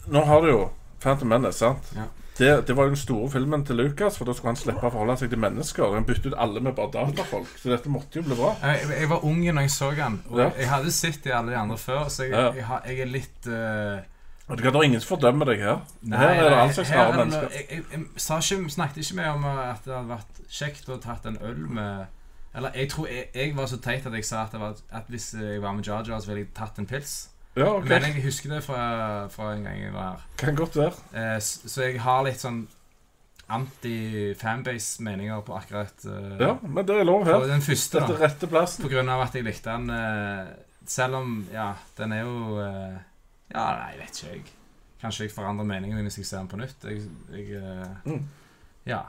nå 0.08 0.24
har 0.26 0.42
du 0.42 0.50
jo 0.54 0.62
Phantom 1.02 1.32
Menace, 1.32 1.60
sant? 1.60 1.93
Ja. 1.97 2.08
Det, 2.38 2.68
det 2.68 2.76
var 2.78 2.88
jo 2.88 2.93
den 2.93 2.97
store 2.97 3.30
filmen 3.30 3.66
til 3.66 3.76
Lucas, 3.76 4.18
for 4.18 4.26
da 4.26 4.34
skulle 4.34 4.54
han 4.54 4.60
slippe 4.60 4.88
å 4.88 4.89
forholde 4.93 5.18
seg 5.20 5.30
til 5.34 5.41
mennesker. 5.43 5.91
Han 5.93 6.08
byttet 6.08 6.32
ut 6.32 6.38
alle 6.41 6.62
med 6.64 6.74
bare 6.78 6.93
datafolk. 6.95 7.49
Så 7.60 7.70
dette 7.70 7.91
måtte 7.91 8.22
jo 8.22 8.24
bli 8.26 8.38
bra. 8.39 8.54
Jeg, 8.64 8.88
jeg 8.95 9.10
var 9.12 9.26
ung 9.28 9.43
når 9.43 9.68
jeg 9.68 9.74
så 9.76 9.91
den, 9.97 10.22
og 10.30 10.39
Ja. 10.39 10.47
jeg 10.58 10.70
hadde 10.72 10.93
sett 10.95 11.20
de 11.24 11.36
alle 11.36 11.52
de 11.52 11.60
andre 11.60 11.78
før, 11.78 12.08
så 12.10 12.24
jeg, 12.24 12.56
jeg, 12.58 12.66
jeg 12.88 13.04
er 13.06 13.12
litt 13.12 13.52
uh... 13.52 13.99
Det 14.52 14.68
er 14.68 14.84
ingen 14.84 14.99
som 14.99 15.14
fordømmer 15.14 15.47
deg 15.47 15.62
her. 15.64 15.78
Nei, 16.02 16.18
her 16.18 16.41
er 16.41 16.49
det 16.49 16.58
all 16.60 16.74
slags 16.76 16.89
rare 16.91 17.14
er 17.14 17.20
mennesker. 17.22 17.54
Jeg, 17.56 17.84
ikke, 17.93 18.72
snakket 18.74 18.97
ikke 18.97 19.16
med 19.16 19.30
om 19.30 19.45
at 19.45 19.86
det 19.86 19.93
hadde 19.93 20.10
vært 20.10 20.41
kjekt 20.52 20.89
å 20.91 20.97
tatt 20.99 21.30
en 21.30 21.38
øl 21.39 21.62
med 21.72 22.10
Eller 22.56 22.76
jeg 22.76 22.89
tror 22.91 23.08
jeg, 23.08 23.54
var 23.56 23.70
så 23.72 23.78
teit 23.80 24.06
at 24.10 24.18
jeg 24.18 24.26
sa 24.28 24.41
at, 24.43 24.52
det 24.52 24.60
var, 24.60 24.76
at 24.91 25.08
hvis 25.08 25.34
jeg 25.39 25.62
var 25.62 25.72
med 25.78 25.88
Jar, 25.88 26.04
så 26.04 26.28
ville 26.28 26.41
jeg 26.43 26.52
tatt 26.58 26.82
en 26.82 26.89
pils. 26.89 27.30
Ja, 27.56 27.68
okay. 27.76 27.89
Men 27.89 28.06
jeg 28.08 28.24
husker 28.24 28.49
det 28.54 28.62
fra, 28.64 28.84
fra 29.34 29.49
en 29.56 29.66
gang 29.68 29.82
jeg 29.82 29.91
var 29.93 30.14
her. 30.14 30.22
Kan 30.39 30.56
godt 30.56 30.78
være. 30.80 30.93
Eh, 31.14 31.39
så, 31.43 31.68
så 31.68 31.82
jeg 31.89 31.97
har 32.06 32.22
litt 32.24 32.39
sånn 32.39 32.62
anti-fanbase-meninger 33.52 35.41
på 35.41 35.56
akkurat 35.58 36.06
eh, 36.08 36.36
Ja, 36.39 36.54
men 36.64 36.86
det 36.88 36.95
er 37.02 37.08
lov 37.08 37.26
her. 37.28 37.43
den 37.49 37.62
første, 37.66 37.99
Dette 37.99 38.16
er 38.16 38.22
rette 38.26 38.47
plassen. 38.52 38.86
På 38.86 38.91
grunn 38.93 39.10
av 39.12 39.26
at 39.26 39.36
jeg 39.36 39.43
likte 39.47 39.74
den 39.74 39.89
eh, 39.95 40.52
Selv 40.88 41.20
om, 41.20 41.34
ja, 41.54 41.74
den 41.99 42.16
er 42.16 42.24
jo 42.24 42.60
eh, 42.64 42.97
Ja, 43.52 43.66
nei, 43.84 43.97
vet 43.99 44.16
ikke 44.22 44.32
jeg. 44.36 44.43
Kanskje 45.02 45.26
jeg 45.28 45.34
forandrer 45.36 45.66
meningen 45.68 45.97
min 45.97 46.08
hvis 46.08 46.20
jeg 46.22 46.28
ser 46.30 46.43
den 46.43 46.49
på 46.52 46.60
nytt. 46.62 46.88
Jeg, 46.88 47.08
jeg 47.34 47.58
eh, 47.60 47.88
Mm. 48.06 48.24
Ja. 48.88 49.02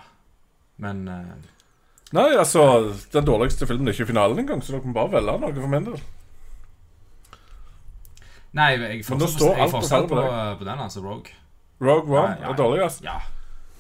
Men 0.83 1.07
eh, 1.09 1.35
Nei, 2.13 2.27
altså, 2.37 2.63
den 3.15 3.25
dårligste 3.25 3.67
filmen 3.71 3.89
er 3.89 3.95
ikke 3.97 4.11
finalen 4.11 4.43
engang, 4.43 4.61
så 4.61 4.75
dere 4.75 4.85
må 4.85 4.93
bare 4.99 5.15
velge 5.15 5.39
noe 5.41 5.55
for 5.63 5.71
min 5.73 5.87
del. 5.87 6.03
Nei, 8.53 8.71
jeg 8.77 9.05
da 9.09 9.09
fortsatt, 9.09 10.09
på 10.09 10.15
på 10.15 10.17
på, 10.17 10.25
på 10.59 10.65
den, 10.69 10.81
altså. 10.81 11.01
Rogue. 11.01 11.33
Rogue 11.81 12.19
One 12.19 12.37
Ja, 12.37 12.47
ja, 12.47 12.51
er 12.53 12.57
dårligst. 12.57 13.05
Ja. 13.05 13.19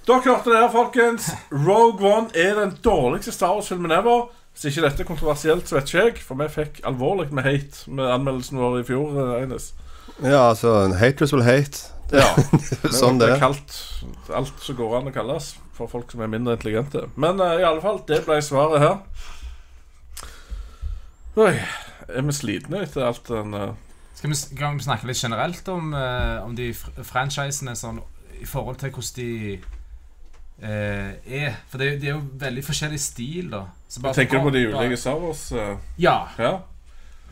Dere 0.06 0.22
hørte 0.24 0.50
det 0.50 0.58
her, 0.58 0.70
folkens. 0.72 1.28
Rogue 1.52 2.08
One 2.08 2.30
er 2.34 2.56
den 2.58 2.78
dårligste 2.84 3.32
Star 3.32 3.52
Wars-filmen 3.54 3.92
ever. 3.92 4.30
Hvis 4.52 4.64
ikke 4.72 4.82
dette 4.88 5.04
er 5.04 5.08
kontroversielt, 5.08 5.68
så 5.68 5.78
vet 5.78 5.92
ikke 5.92 6.04
jeg. 6.06 6.22
For 6.24 6.40
vi 6.40 6.48
fikk 6.52 6.80
alvorlig 6.88 7.28
med 7.32 7.46
hate 7.46 7.90
med 7.90 8.10
anmeldelsen 8.10 8.58
vår 8.58 8.80
i 8.80 8.86
fjor. 8.88 9.12
eh, 9.22 9.42
Eines. 9.42 9.72
Ja, 10.22 10.48
altså 10.48 10.88
Haters 10.98 11.32
will 11.32 11.44
hate. 11.46 11.88
Ja. 12.12 12.26
sånn 13.00 13.20
det 13.20 13.30
er 13.32 13.38
kalt 13.40 13.76
alt 14.32 14.58
som 14.60 14.76
går 14.76 14.98
an 14.98 15.08
å 15.08 15.14
kalles 15.14 15.54
for 15.72 15.88
folk 15.88 16.10
som 16.12 16.20
er 16.20 16.32
mindre 16.32 16.58
intelligente. 16.58 17.06
Men 17.16 17.40
uh, 17.40 17.54
i 17.60 17.64
alle 17.64 17.80
fall, 17.80 18.02
det 18.08 18.20
ble 18.26 18.40
svaret 18.44 18.82
her. 18.82 18.98
Oi, 21.40 21.54
er 22.12 22.26
vi 22.28 22.34
slitne 22.36 22.82
etter 22.84 23.06
alt 23.08 23.24
den 23.30 23.54
eh, 23.56 23.72
Skal 24.14 24.30
vi, 24.30 24.38
skal 24.38 24.76
vi 24.76 24.84
snakke 24.86 25.08
litt 25.08 25.20
generelt 25.20 25.68
om, 25.72 25.94
eh, 25.94 26.40
om 26.44 26.56
de 26.56 26.72
franchisene 26.74 27.74
sånn, 27.78 28.00
i 28.40 28.46
forhold 28.48 28.80
til 28.82 28.92
hvordan 28.94 29.16
de 29.16 29.54
eh, 30.62 31.40
er? 31.42 31.56
For 31.70 31.82
det, 31.82 31.94
de 32.02 32.10
er 32.10 32.16
jo 32.16 32.24
veldig 32.42 32.64
forskjellig 32.66 33.00
stil, 33.00 33.50
da. 33.54 33.64
Tenker 34.12 34.38
du 34.38 34.48
på 34.48 34.54
de 34.54 34.66
ulike 34.70 34.96
Star 35.00 35.18
Wars? 35.20 35.50
eh? 35.52 35.76
Ja. 36.00 36.28
ja. 36.38 36.58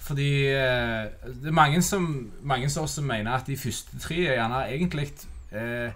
Fordi 0.01 0.31
eh, 0.49 1.11
det 1.43 1.51
er 1.53 1.57
mange 1.57 1.83
som 1.85 2.31
Mange 2.43 2.71
som 2.73 2.83
også 2.83 3.03
mener 3.05 3.33
at 3.37 3.47
de 3.47 3.57
første 3.57 3.99
tre 4.01 4.17
er 4.25 4.39
gjerne 4.39 4.63
egentlig 4.73 5.11
eh, 5.53 5.93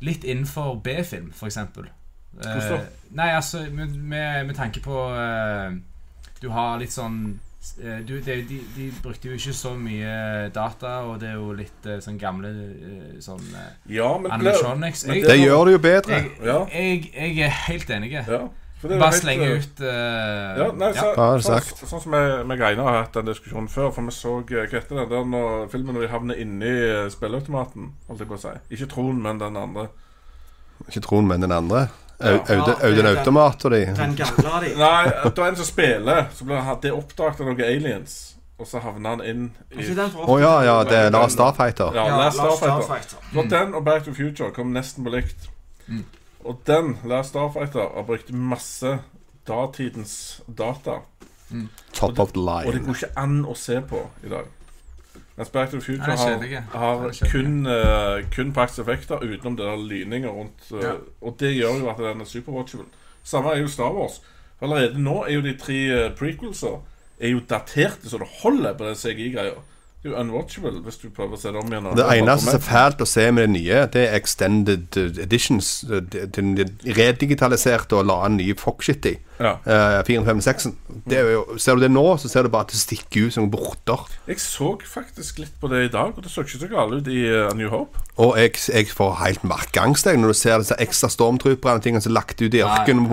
litt 0.00 0.24
innenfor 0.24 0.78
B-film, 0.84 1.32
f.eks. 1.36 1.58
Da? 1.76 2.80
nei, 3.10 3.28
altså 3.34 3.66
med, 3.72 3.88
med, 3.88 4.46
med 4.46 4.54
tanke 4.54 4.80
på 4.80 5.14
eh, 5.18 5.72
Du 6.42 6.48
har 6.54 6.78
litt 6.78 6.94
sånn 6.94 7.18
eh, 7.34 7.49
du, 8.08 8.14
de, 8.24 8.36
de, 8.48 8.58
de 8.76 8.86
brukte 9.02 9.28
jo 9.28 9.34
ikke 9.36 9.52
så 9.52 9.74
mye 9.76 10.48
data, 10.54 10.94
og 11.04 11.18
det 11.20 11.28
er 11.28 11.34
jo 11.36 11.50
litt 11.52 11.84
eh, 11.86 11.98
sånn 12.00 12.16
gamle 12.18 12.48
eh, 12.48 13.18
sånn 13.20 13.42
eh, 13.52 13.66
Ja, 13.98 14.14
men 14.18 14.32
animatronics. 14.32 15.02
Jeg- 15.10 15.26
Det 15.28 15.36
gjør 15.42 15.66
det 15.68 15.72
jo 15.76 15.78
bedre. 15.84 16.14
Jeg, 16.22 16.30
Ja. 16.44 16.58
jeg, 16.72 17.10
jeg 17.14 17.38
er 17.44 17.54
helt 17.68 17.90
enig. 17.90 18.12
det 18.88 18.96
jo 18.96 19.00
Bare 19.02 19.12
slenge 19.12 19.44
eh, 19.44 19.58
ut 19.60 19.80
uh, 19.84 20.56
Ja, 20.56 20.70
nei, 20.72 20.88
så, 20.96 21.10
har 21.16 21.36
du 21.36 21.42
sånn, 21.44 21.60
sagt? 21.60 21.82
sånn 21.90 22.00
som 22.00 22.14
og 22.48 22.64
Einar 22.70 22.86
har 22.88 23.02
hatt 23.04 23.12
den 23.18 23.26
diskusjonen 23.28 23.68
før. 23.68 23.90
For 23.92 24.08
vi 24.08 24.14
så 24.16 24.38
eh, 24.40 24.64
Hva 24.64 24.80
heter 24.80 24.96
den 25.02 25.10
der 25.10 25.24
når 25.28 25.68
filmen 25.68 25.94
når 25.98 26.06
de 26.06 26.12
havner 26.14 26.40
inni 26.40 26.70
eh, 26.88 27.10
spilleautomaten? 27.12 27.90
Holdt 28.08 28.24
jeg 28.24 28.30
på 28.32 28.38
å 28.38 28.40
si. 28.40 28.54
Ikke 28.72 28.88
Tron, 28.88 29.20
men 29.20 29.38
den 29.42 29.56
andre. 29.60 29.90
Ikke 30.88 31.02
Tron, 31.04 31.28
men 31.28 31.44
den 31.44 31.52
andre. 31.52 31.90
Audun 32.20 33.04
Ja, 33.04 33.14
Automat 33.18 33.64
og 33.64 33.72
de. 33.72 33.84
Den 33.96 34.16
gamle 34.18 34.50
av 34.50 34.64
de. 34.64 34.74
Nei, 34.84 35.04
det 35.24 35.38
er 35.38 35.46
en 35.46 35.56
som 35.56 35.68
spiller. 35.68 36.26
Så 36.36 36.44
blir 36.44 36.60
han- 36.66 36.80
det 36.82 36.92
oppdaget 36.92 37.40
av 37.40 37.48
noen 37.50 37.64
aliens. 37.64 38.18
Og 38.60 38.68
så 38.68 38.80
havner 38.84 39.14
han 39.16 39.22
inn 39.24 39.44
i 39.72 39.86
Å 39.96 40.08
oh, 40.26 40.36
ja, 40.40 40.52
ja, 40.66 40.74
det 40.84 40.98
er 41.06 41.10
Lars 41.14 41.32
Starfighter. 41.32 41.94
Ja, 41.96 42.04
Last 42.12 42.36
Starfighter. 42.36 42.82
Starfighter. 42.84 43.22
Så 43.32 43.44
den 43.48 43.74
og 43.74 43.84
Back 43.84 44.04
to 44.04 44.10
the 44.10 44.16
Future 44.18 44.50
kom 44.52 44.74
nesten 44.76 45.06
på 45.06 45.14
likt. 45.14 45.48
Mm. 45.86 46.04
Og 46.44 46.60
den, 46.68 46.98
Lars 47.08 47.32
Starfighter, 47.32 47.88
har 47.94 48.04
brukt 48.04 48.28
masse 48.32 48.98
datidens 49.48 50.42
data. 50.46 51.00
Top 51.94 52.18
of 52.18 52.32
the 52.32 52.40
line. 52.40 52.66
Og 52.68 52.76
det 52.76 52.84
går 52.84 53.00
ikke 53.00 53.12
an 53.16 53.40
å 53.48 53.56
se 53.56 53.80
på 53.80 54.04
i 54.24 54.28
dag. 54.28 54.44
Mens 55.40 55.50
Back 55.50 55.70
to 55.70 55.78
the 55.78 55.84
Future 55.84 56.06
Nei, 56.06 56.54
har, 56.72 56.98
har 56.98 57.28
kun, 57.32 57.66
uh, 57.66 58.20
kun 58.34 58.52
praktiske 58.52 58.82
effekter 58.82 59.22
utenom 59.24 59.56
det 59.56 59.64
der 59.64 59.76
lyninger 59.88 60.28
rundt. 60.28 60.66
Uh, 60.70 60.82
Ja. 60.82 60.92
Og 61.22 61.36
det 61.40 61.54
gjør 61.54 61.78
jo 61.80 61.88
at 61.88 61.96
den 61.96 62.20
er 62.20 62.28
superwatchable. 62.28 62.84
Samme 63.24 63.54
er 63.54 63.62
jo 63.62 63.68
Star 63.68 63.94
Wars. 63.94 64.20
Allerede 64.60 65.00
nå 65.00 65.22
er 65.24 65.38
jo 65.38 65.40
de 65.40 65.54
tre 65.56 65.76
eh, 65.88 66.10
prequelser 66.12 66.82
Er 67.20 67.30
jo 67.30 67.40
daterte 67.48 68.10
så 68.10 68.18
det 68.20 68.26
holder 68.42 68.74
på 68.76 68.84
den 68.84 68.94
CGI-greia. 68.94 69.56
Det 70.02 70.08
er 70.08 70.10
jo 70.10 70.16
unwatchable 70.20 70.82
hvis 70.84 71.00
du 71.00 71.08
prøver 71.08 71.36
å 71.36 71.40
se 71.40 71.48
det 71.48 71.62
om 71.62 71.72
igjen. 71.72 71.88
Det 71.96 72.06
eneste 72.18 72.50
som 72.50 72.58
er 72.58 72.64
fælt 72.64 73.00
å 73.00 73.08
se 73.08 73.26
med 73.32 73.42
det 73.42 73.50
nye, 73.54 73.80
det 73.92 74.04
er 74.08 74.16
extended 74.16 74.96
editions. 75.24 75.72
Den 76.36 76.52
redigitaliserte 76.84 77.96
og 77.96 78.08
la 78.12 78.22
en 78.28 78.36
ny 78.40 78.52
fuckshit 78.56 79.08
i. 79.08 79.16
Ja. 79.40 79.54
Uh, 79.64 80.04
456. 80.04 80.68
Det 81.08 81.16
er 81.18 81.58
ser 81.58 81.78
du 81.78 81.84
det 81.84 81.90
nå, 81.92 82.04
så 82.20 82.28
ser 82.28 82.44
du 82.44 82.50
bare 82.52 82.68
at 82.68 82.74
det 82.74 82.80
stikker 82.80 83.28
ut 83.28 83.34
som 83.34 83.48
borter. 83.50 84.04
Jeg 84.28 84.42
så 84.42 84.74
faktisk 84.84 85.40
litt 85.40 85.54
på 85.60 85.70
det 85.72 85.86
i 85.86 85.92
dag, 85.92 86.12
og 86.12 86.20
det 86.24 86.32
så 86.32 86.44
ikke 86.44 86.60
så 86.60 86.68
galt 86.70 86.98
ut 86.98 87.08
i 87.08 87.22
uh, 87.24 87.48
New 87.56 87.72
Hope. 87.72 88.04
Og 88.20 88.36
jeg, 88.36 88.58
jeg 88.68 88.90
får 88.92 89.16
helt 89.22 89.46
markangst 89.48 90.10
når 90.10 90.34
du 90.34 90.36
ser 90.36 90.60
disse 90.60 90.76
ekstra 90.82 91.08
stormtrooperne 91.12 91.80
og 91.80 91.86
tingene 91.86 92.04
som 92.04 92.12
er 92.12 92.18
lagt 92.18 92.42
ut 92.42 92.54
i 92.54 92.64
ørkenen. 92.66 93.08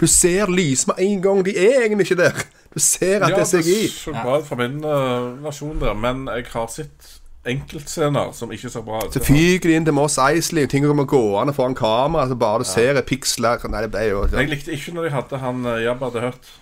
Du 0.00 0.06
ser 0.10 0.52
lys 0.52 0.84
med 0.90 1.00
en 1.00 1.22
gang. 1.24 1.44
De 1.46 1.56
er 1.56 1.86
egentlig 1.86 2.10
ikke 2.10 2.20
der. 2.20 2.44
Du 2.70 2.78
ser 2.78 3.24
at 3.24 3.32
ja, 3.32 3.40
det 3.40 3.46
er 3.46 3.64
CGI. 3.64 3.88
så 3.90 4.12
bra 4.14 4.36
ut 4.38 4.46
fra 4.46 4.60
min 4.60 4.78
uh, 4.84 5.32
versjon 5.42 5.80
der, 5.80 5.96
men 5.98 6.28
jeg 6.30 6.46
har 6.52 6.68
sett 6.70 7.16
enkeltscener 7.48 8.32
som 8.36 8.50
ikke 8.52 8.68
ser 8.68 8.82
bra 8.84 9.00
ut. 9.06 9.14
Så 9.14 9.22
fyker 9.24 9.70
de 9.70 9.76
inn 9.78 9.86
til 9.88 9.94
Moss 9.96 10.18
Eisley, 10.20 10.66
ting 10.68 10.84
kommer 10.84 11.06
gående 11.08 11.54
foran 11.56 11.74
kamera, 11.74 12.26
så 12.28 12.36
bare 12.36 12.60
du 12.60 12.68
ser 12.68 12.98
et 13.00 13.06
piksler 13.08 13.62
Nei, 13.70 13.80
det 13.86 13.90
ble 13.94 14.02
jo 14.10 14.26
Jeg 14.34 14.50
likte 14.50 14.74
ikke 14.76 14.92
når 14.96 15.08
de 15.08 15.14
hadde 15.14 15.40
han 15.40 15.64
eh, 15.66 15.78
Jabba 15.86 16.10
the 16.10 16.26
Hutt. 16.26 16.52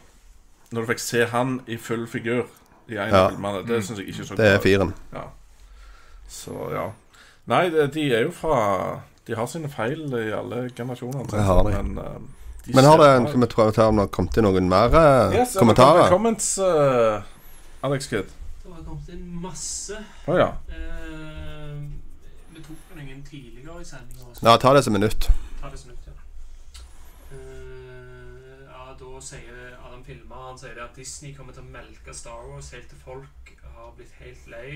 Når 0.70 0.84
du 0.84 0.90
fikk 0.92 1.02
se 1.02 1.24
han 1.32 1.60
i 1.66 1.76
full 1.80 2.06
figur 2.06 2.44
i 2.88 2.96
en 2.96 3.10
Ja. 3.10 3.28
filmene. 3.28 3.66
Det 3.66 3.82
syns 3.84 3.98
jeg 3.98 4.08
ikke 4.12 4.24
så 4.28 4.36
Det 4.36 4.46
er 4.46 4.58
firen. 4.62 4.94
Ja. 5.12 5.26
Så 6.28 6.54
ja. 6.72 6.86
Nei, 7.48 7.68
de 7.70 8.12
er 8.12 8.26
jo 8.26 8.30
fra 8.30 9.00
De 9.26 9.34
har 9.36 9.46
sine 9.46 9.68
feil 9.68 10.06
i 10.14 10.30
alle 10.32 10.70
generasjoner. 10.76 11.26
Det 11.28 11.42
har 11.42 11.62
de. 11.64 11.74
Men, 11.82 11.98
eh, 11.98 12.20
de 12.66 12.74
Men 12.74 12.84
har 12.84 12.96
det 12.96 13.08
en. 13.16 13.26
Skal 13.28 13.40
vi 13.40 13.46
prøve 13.46 13.72
å 13.72 13.74
ta 13.74 13.88
om 13.88 13.96
det 13.96 14.06
har 14.06 14.14
kommet 14.14 14.32
til 14.32 14.42
noen 14.46 14.68
mer 14.68 14.94
eh, 14.94 15.34
Yes, 15.40 15.56
er 15.56 15.60
kommentarer? 15.60 16.08
Comments, 16.08 16.58
uh, 16.58 17.22
Alex 17.82 18.08
Kidd. 18.08 18.30
Det 18.78 18.84
har 18.84 18.94
kommet 18.94 19.08
inn 19.08 19.40
masse. 19.42 19.96
Oh, 20.26 20.36
ja. 20.38 20.52
Eh, 20.70 21.78
vi 22.54 22.60
tok 22.62 22.92
noen 22.94 23.24
tidligere 23.26 23.80
i 23.82 23.86
sendinga. 23.88 24.34
Ja, 24.38 24.54
ta 24.56 24.70
det 24.76 24.84
som 24.86 24.94
en 24.94 25.02
nytt. 25.02 25.26
Ta 25.58 25.70
det 25.72 25.80
som 25.80 25.90
nytt, 25.90 26.06
ja. 26.06 26.14
Eh, 27.34 28.60
ja, 28.68 28.84
da 29.00 29.10
sier 29.20 29.74
Adam 29.82 30.04
Filmer 30.06 30.44
Han 30.44 30.60
sier 30.62 30.78
det 30.78 30.84
at 30.84 30.94
Disney 30.94 31.34
kommer 31.34 31.56
til 31.56 31.66
å 31.66 31.72
melke 31.72 32.14
Star 32.14 32.46
Wars 32.52 32.70
helt 32.76 32.86
til 32.92 33.02
folk 33.02 33.52
har 33.74 33.90
blitt 33.98 34.14
helt 34.20 34.46
lei. 34.46 34.70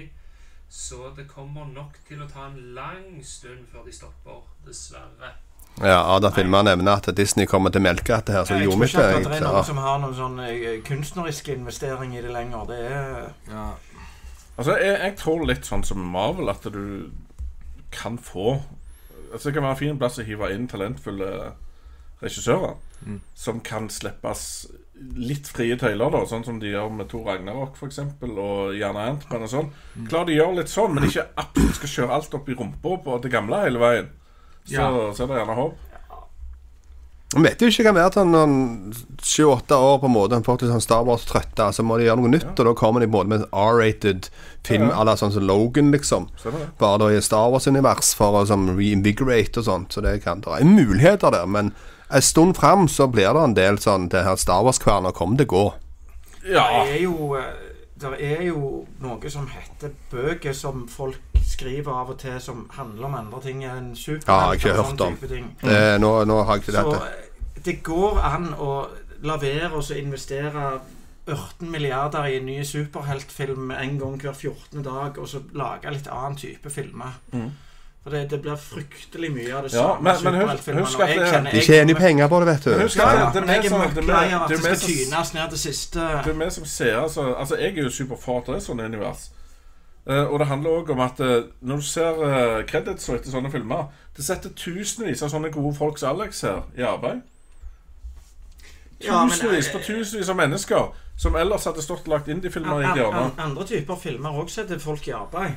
Så 0.68 1.12
det 1.16 1.28
kommer 1.30 1.70
nok 1.70 2.02
til 2.08 2.26
å 2.26 2.26
ta 2.26 2.48
en 2.50 2.58
lang 2.74 3.22
stund 3.22 3.70
før 3.70 3.86
de 3.86 3.94
stopper, 3.94 4.42
dessverre. 4.66 5.34
Ja, 5.80 6.02
Ada 6.16 6.30
Filmer 6.34 6.62
nevner 6.62 6.98
at 6.98 7.08
Disney 7.16 7.46
kommer 7.48 7.72
til 7.72 7.80
å 7.80 7.86
melke 7.86 8.12
dette 8.12 8.34
her, 8.34 8.44
så 8.44 8.58
Jeg 8.58 8.66
gjorde 8.66 8.76
tror 8.76 8.82
vi 8.82 8.90
ikke 8.90 9.04
ikke 9.06 9.16
at 9.16 9.30
det 9.30 9.38
er 9.38 9.46
noen 9.46 9.64
som 9.64 9.80
har 9.80 10.02
noen 10.02 10.16
sånn 10.18 10.42
eh, 10.44 10.82
kunstnerisk 10.84 11.48
investering 11.54 12.12
i 12.16 12.20
det 12.24 12.32
lenger. 12.34 12.66
Det 12.68 12.80
er 12.92 13.70
Altså, 14.58 14.76
jeg, 14.76 14.98
jeg 15.00 15.16
tror 15.16 15.46
litt 15.48 15.64
sånn 15.64 15.84
som 15.84 15.98
Marvel, 16.12 16.48
at 16.52 16.62
du 16.72 17.10
kan 17.90 18.18
få 18.18 18.60
Altså, 19.32 19.48
det 19.48 19.54
kan 19.54 19.62
være 19.64 19.72
en 19.72 19.78
fin 19.80 19.98
plass 19.98 20.18
å 20.20 20.24
hive 20.28 20.50
inn 20.52 20.66
talentfulle 20.68 21.28
regissører 22.22 22.74
Mm. 23.02 23.16
som 23.34 23.56
kan 23.60 23.88
slippes 23.90 24.42
litt 25.18 25.48
frie 25.50 25.74
tøyler, 25.74 26.12
da, 26.14 26.20
sånn 26.30 26.44
som 26.46 26.60
de 26.62 26.68
gjør 26.70 26.92
med 26.94 27.08
Tor 27.10 27.24
Ragnarok 27.26 27.74
f.eks., 27.74 27.96
og 28.22 28.76
gjerne 28.78 29.06
Antman 29.10 29.42
og 29.42 29.50
sånn. 29.50 29.70
Mm. 29.96 30.04
Klarer 30.06 30.26
de 30.28 30.36
gjør 30.36 30.52
litt 30.60 30.70
sånn, 30.70 30.94
men 30.94 31.08
ikke 31.08 31.24
absolutt 31.42 31.74
skal 31.80 31.90
kjøre 31.96 32.14
alt 32.14 32.36
opp 32.38 32.48
i 32.52 32.54
rumpa 32.54 32.92
på 33.02 33.16
det 33.24 33.32
gamle 33.32 33.58
hele 33.64 33.80
veien. 33.82 34.12
Så, 34.68 34.76
Ja. 34.76 34.86
så 35.16 35.24
er 35.24 35.32
det 35.32 35.40
gjerne 35.40 35.56
håp. 35.58 35.74
Man 37.34 37.46
vet 37.46 37.62
jo 37.62 37.68
ikke 37.70 37.84
hva 37.86 37.92
være 37.96 38.10
til 38.12 38.34
han 38.36 38.56
sju-åtte 39.24 39.76
år 39.78 40.00
på 40.02 40.08
en 40.10 40.12
måte 40.12 40.36
en 40.36 40.44
faktisk 40.44 40.68
sånn 40.72 40.82
Star 40.84 41.04
Wars 41.08 41.24
trøtte, 41.24 41.70
så 41.72 41.84
må 41.86 41.96
de 41.96 42.04
gjøre 42.08 42.20
noe 42.20 42.32
nytt, 42.34 42.50
og 42.60 42.66
da 42.68 42.74
kommer 42.76 43.00
de 43.00 43.06
på 43.08 43.22
en 43.22 43.30
måte 43.30 43.32
med 43.32 43.40
en 43.40 43.48
R-rated 43.52 44.28
film 44.66 44.88
Ja. 44.90 45.00
à 45.00 45.04
la 45.08 45.14
sånn 45.16 45.32
som 45.32 45.46
Logan, 45.48 45.90
liksom. 45.92 46.28
Bare 46.78 46.98
da 46.98 47.08
i 47.08 47.20
Star 47.24 47.48
Wars-univers 47.50 48.12
for 48.14 48.42
å 48.42 48.44
sånn 48.46 48.68
reinvigorate 48.76 49.58
og 49.58 49.64
sånt. 49.64 49.92
Så 49.92 50.02
det 50.02 50.22
kan 50.24 50.40
Det 50.40 50.60
er 50.60 50.64
muligheter 50.64 51.30
der, 51.32 51.46
men 51.46 51.72
en 52.10 52.20
stund 52.22 52.56
fram 52.56 52.86
så 52.88 53.06
blir 53.10 53.32
det 53.32 53.42
en 53.42 53.54
del 53.54 53.78
sånn 53.78 54.08
Det 54.10 54.24
her 54.24 54.36
Star 54.36 54.62
Wars-kverna 54.62 55.12
kommer 55.12 55.36
til 55.38 55.46
å 55.46 55.54
gå. 55.56 55.74
Ja. 56.44 56.84
Det 56.84 56.98
er 56.98 57.02
jo 57.02 57.34
eh, 57.36 57.71
Det 58.10 58.30
er 58.32 58.42
jo 58.48 58.86
noe 59.00 59.30
som 59.30 59.46
heter 59.50 59.92
bøker 60.10 60.56
som 60.56 60.86
folk 60.90 61.20
skriver 61.46 61.92
av 61.92 62.10
og 62.14 62.18
til 62.18 62.40
som 62.40 62.64
handler 62.76 63.06
om 63.06 63.14
andre 63.14 63.40
ting 63.44 63.62
enn 63.64 63.92
superhelter. 63.96 64.32
Ja, 64.32 64.38
jeg 64.38 64.46
har 64.46 64.54
ikke 64.54 64.74
hørt 64.82 65.06
om. 65.06 65.16
ting. 65.28 65.52
Nå, 66.00 66.12
nå 66.24 66.42
har 66.42 66.58
jeg 66.58 66.64
ikke 66.64 66.76
dette. 66.78 66.98
Så 67.54 67.62
det 67.64 67.76
går 67.86 68.20
an 68.26 68.50
å 68.58 68.72
la 69.22 69.36
være 69.38 69.70
å 69.78 69.82
så 69.84 69.98
investere 70.00 70.80
18 71.26 71.70
milliarder 71.70 72.26
i 72.26 72.38
en 72.40 72.48
ny 72.48 72.62
superheltfilm 72.66 73.70
en 73.70 73.98
gang 73.98 74.16
hver 74.18 74.34
14. 74.34 74.82
dag, 74.82 75.18
og 75.18 75.28
så 75.28 75.42
lage 75.54 75.92
litt 75.94 76.08
annen 76.10 76.38
type 76.38 76.70
filmer. 76.70 77.14
Mm. 77.32 77.52
For 78.02 78.10
det, 78.10 78.20
det 78.30 78.38
blir 78.42 78.56
fryktelig 78.58 79.28
mye 79.30 79.52
av 79.54 79.62
det 79.62 79.72
Ja, 79.76 79.82
samme. 79.94 80.02
men- 80.02 80.22
men 80.24 80.48
husk- 80.48 80.72
husk 80.74 81.00
at 81.00 81.08
kjenner- 81.08 81.50
De 81.52 81.60
tjener 81.60 81.92
jo 81.94 81.98
penger 81.98 82.28
på 82.28 82.38
det, 82.40 82.46
vet 82.48 82.64
du. 82.64 82.70
Men 82.70 82.80
husk 82.80 82.96
Ja, 82.96 83.06
at 83.08 83.18
ja, 83.18 83.40
det, 83.40 83.48
er 83.48 83.52
jeg 83.54 83.64
er 83.64 83.78
det, 83.78 83.94
møkklei 83.94 84.32
av 84.32 84.42
at 84.42 84.48
det 84.48 84.58
skal 84.58 84.76
som 84.76 84.88
tynes 84.90 85.34
ned 85.34 85.48
til 85.50 85.58
siste 85.58 86.00
Det 86.00 86.26
er 86.34 86.44
vi 86.44 86.50
som 86.50 86.64
ser 86.64 86.96
altså, 87.02 87.34
altså 87.38 87.56
Jeg 87.58 87.78
er 87.78 87.82
jo 87.82 87.90
superfat 87.90 88.48
av 88.48 88.54
det 88.54 88.62
sånt 88.62 88.80
univers. 88.80 89.30
Uh, 90.10 90.32
og 90.32 90.38
det 90.40 90.48
handler 90.48 90.70
òg 90.70 90.90
om 90.90 91.00
at 91.00 91.20
uh, 91.20 91.42
når 91.62 91.76
du 91.76 91.82
ser 91.82 92.12
uh, 92.12 92.62
credits 92.66 93.08
og 93.08 93.14
etter 93.20 93.30
sånne 93.30 93.52
filmer 93.52 93.84
Det 94.16 94.24
setter 94.24 94.50
tusenvis 94.50 95.22
av 95.22 95.28
sånne 95.30 95.52
gode 95.52 95.76
folk 95.76 95.98
som 95.98 96.08
Alex 96.20 96.40
her, 96.40 96.62
i 96.76 96.82
arbeid. 96.82 97.22
Tusenvis 99.00 99.66
eh, 99.68 99.72
på 99.72 99.78
tusenvis 99.86 100.28
av 100.28 100.36
mennesker 100.36 100.92
som 101.16 101.34
ellers 101.36 101.64
hadde 101.64 101.82
stått 101.82 102.06
og 102.06 102.08
lagt 102.08 102.28
indie-filmer 102.28 102.80
i 102.80 102.84
An- 102.84 102.90
et 102.90 102.96
hjørne. 103.02 103.14
an- 103.24 103.32
Andre 103.50 103.64
typer 103.64 103.96
filmer 103.96 104.30
òg 104.42 104.50
setter 104.50 104.78
folk 104.78 105.06
i 105.08 105.12
arbeid. 105.12 105.52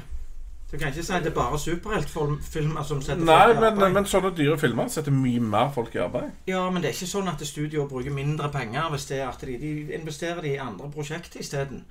Du 0.71 0.77
kan 0.81 0.89
ikke 0.89 1.03
si 1.05 1.13
at 1.13 1.23
det 1.23 1.29
er 1.31 1.35
bare 1.35 1.59
superheltfilmer 1.61 2.83
som 2.83 3.01
setter 3.01 3.21
Nei, 3.23 3.35
folk 3.35 3.55
i 3.55 3.57
arbeid. 3.59 3.71
arbeid. 3.77 3.93
men 3.93 4.05
sånne 4.09 4.31
dyre 4.35 4.57
filmer 4.59 4.87
setter 4.89 5.11
mye 5.13 5.39
mer 5.39 5.69
folk 5.75 5.93
i 5.95 6.01
arbeid. 6.01 6.31
Ja, 6.49 6.63
men 6.69 6.81
det 6.81 6.89
er 6.89 6.97
ikke 6.97 7.11
sånn 7.11 7.29
at 7.31 7.45
studioer 7.45 7.87
bruker 7.87 8.11
mindre 8.11 8.49
penger 8.51 8.89
hvis 8.95 9.05
det 9.11 9.19
er 9.21 9.29
at 9.29 9.45
de, 9.45 9.57
de 9.61 9.93
investerer 9.99 10.41
de 10.41 10.55
i 10.55 10.57
andre 10.57 10.89
prosjekter 10.91 11.39
isteden. 11.39 11.85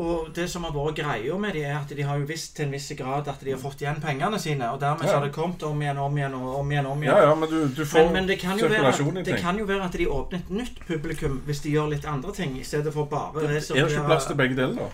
Og 0.00 0.28
det 0.36 0.44
som 0.48 0.62
har 0.64 0.70
vært 0.72 1.00
greia 1.00 1.36
med 1.42 1.52
de 1.56 1.64
er 1.66 1.74
at 1.80 1.90
de 1.96 2.02
har 2.06 2.20
jo 2.20 2.24
visst 2.28 2.54
til 2.56 2.68
en 2.68 2.72
viss 2.76 2.92
grad 2.96 3.26
at 3.28 3.40
de 3.44 3.50
har 3.50 3.58
fått 3.58 3.80
igjen 3.82 3.98
pengene 4.00 4.38
sine, 4.38 4.68
og 4.70 4.78
dermed 4.80 5.08
så 5.08 5.16
har 5.18 5.24
det 5.26 5.32
kommet 5.34 5.62
om 5.66 5.82
igjen, 5.82 5.98
om 5.98 6.16
igjen 6.16 6.34
om 6.38 6.70
igjen. 6.70 6.86
om 6.86 7.02
igjen. 7.02 7.16
Ja, 7.16 7.24
ja, 7.28 7.34
men 7.34 7.48
du, 7.50 7.58
du 7.74 7.84
får 7.84 8.04
men, 8.04 8.12
men 8.12 8.28
det, 8.28 8.38
kan 8.38 8.58
jo 8.58 8.68
være, 8.70 8.92
at- 8.94 9.24
det 9.26 9.40
kan 9.42 9.58
jo 9.58 9.64
være 9.64 9.84
at 9.88 9.92
de 9.98 10.06
åpner 10.08 10.38
et 10.38 10.50
nytt 10.50 10.78
publikum 10.86 11.40
hvis 11.46 11.60
de 11.66 11.70
gjør 11.74 11.90
litt 11.96 12.04
andre 12.06 12.32
ting, 12.32 12.54
i 12.60 12.62
stedet 12.64 12.92
for 12.94 13.04
bare 13.10 13.42
Er 13.44 13.48
det 13.58 13.64
ikke 13.70 14.04
plass 14.06 14.26
til 14.30 14.36
begge 14.36 14.56
deler, 14.56 14.76
da? 14.78 14.88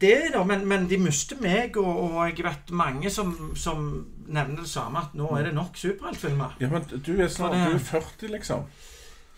Det 0.00 0.14
det, 0.32 0.46
men, 0.46 0.62
men 0.68 0.86
de 0.88 0.98
mister 1.00 1.36
meg, 1.40 1.76
og, 1.80 1.90
og 2.04 2.20
jeg 2.28 2.44
vet 2.44 2.70
mange 2.76 3.10
som, 3.12 3.32
som 3.56 3.88
nevner 4.30 4.62
det 4.62 4.70
samme, 4.70 5.02
at 5.02 5.16
nå 5.18 5.28
er 5.36 5.48
det 5.48 5.54
nok 5.56 5.76
superheltfilmer. 5.76 6.56
Ja, 6.60 6.70
men 6.72 6.86
du 6.88 7.12
er 7.16 7.28
snart 7.28 7.56
Du 7.58 7.74
er 7.74 7.78
40, 7.78 8.30
liksom. 8.36 8.64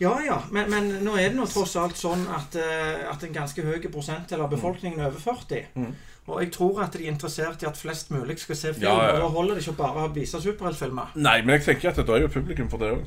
Ja, 0.01 0.13
ja, 0.25 0.39
men, 0.51 0.69
men 0.71 0.89
nå 1.05 1.15
er 1.15 1.29
det 1.31 1.37
nå 1.37 1.45
tross 1.47 1.75
alt 1.79 1.99
sånn 1.99 2.25
at, 2.33 2.55
eh, 2.59 3.03
at 3.07 3.23
en 3.23 3.35
ganske 3.35 3.63
høy 3.63 3.77
prosentdel 3.93 4.41
av 4.43 4.51
befolkningen 4.51 4.99
er 4.99 5.11
over 5.11 5.21
40. 5.21 5.69
Mm. 5.77 5.93
Og 6.23 6.39
jeg 6.39 6.51
tror 6.55 6.81
at 6.85 6.95
de 6.95 7.03
er 7.03 7.11
interessert 7.11 7.63
i 7.63 7.67
at 7.67 7.79
flest 7.79 8.11
mulig 8.11 8.37
skal 8.39 8.57
se 8.57 8.73
film. 8.73 8.87
Ja, 8.87 8.95
ja. 9.09 9.11
Og 9.17 9.25
da 9.25 9.31
holder 9.35 9.59
det 9.59 9.65
ikke 9.65 9.75
å 9.75 9.81
bare 9.81 10.07
vise 10.15 10.39
superheltfilmer. 10.43 11.13
Nei, 11.19 11.41
men 11.43 11.57
jeg 11.57 11.67
tenker 11.67 11.91
at 11.91 11.99
det 11.99 12.15
er 12.15 12.25
jo 12.25 12.31
publikum 12.31 12.71
for 12.71 12.83
det 12.83 12.93
òg. 12.95 13.03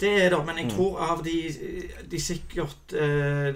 Det 0.00 0.12
er 0.24 0.28
det, 0.30 0.46
men 0.46 0.56
jeg 0.58 0.64
Mm. 0.66 0.70
tror 0.76 0.98
av 1.10 1.22
de, 1.24 1.52
de 2.10 2.20
sikkert 2.20 2.92
eh, 2.92 3.54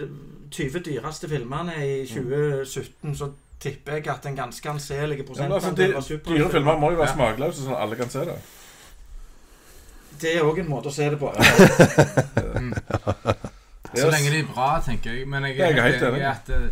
20 0.50 0.80
dyreste 0.86 1.28
filmene 1.28 1.74
i 1.86 2.06
2017, 2.06 3.14
så 3.16 3.30
tipper 3.60 3.92
jeg 3.98 4.06
at 4.08 4.26
en 4.26 4.36
ganske 4.36 4.70
anselig 4.70 5.18
Ja, 5.18 5.24
prosentandel 5.24 5.94
altså, 5.94 6.14
de, 6.16 6.20
dyre 6.38 6.50
filmer 6.50 6.78
må 6.80 6.90
jo 6.90 6.96
være 7.02 7.08
Ja. 7.10 7.14
smakløse, 7.14 7.62
sånn 7.66 7.74
at 7.76 7.82
alle 7.84 7.96
kan 7.96 8.08
se 8.10 8.18
det. 8.24 8.38
Det 10.20 10.36
er 10.36 10.42
òg 10.44 10.58
en 10.60 10.68
måte 10.68 10.86
å 10.88 10.92
se 10.92 11.10
det 11.10 11.18
på. 11.20 11.32
Så 13.96 14.06
lenge 14.12 14.30
de 14.30 14.38
er 14.44 14.48
bra, 14.54 14.70
tenker 14.84 15.12
jeg. 15.16 15.26
Men 15.28 15.44
jeg 15.48 15.56
Jeg 15.58 15.76
er 15.76 15.82
helt 15.82 15.94
helt 15.98 16.14
enig 16.14 16.26
at 16.30 16.50
eh, 16.54 16.68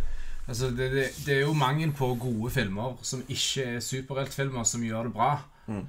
altså, 0.49 0.71
det, 0.71 0.91
det, 0.93 1.07
det 1.27 1.35
er 1.37 1.41
jo 1.41 1.53
mangel 1.53 1.93
på 1.93 2.13
gode 2.21 2.51
filmer 2.55 2.95
som 3.03 3.23
ikke 3.29 3.65
er 3.77 3.81
superheltfilmer, 3.85 4.65
som 4.65 4.83
gjør 4.87 5.03
det 5.09 5.13
bra. 5.13 5.33
Mm. 5.67 5.87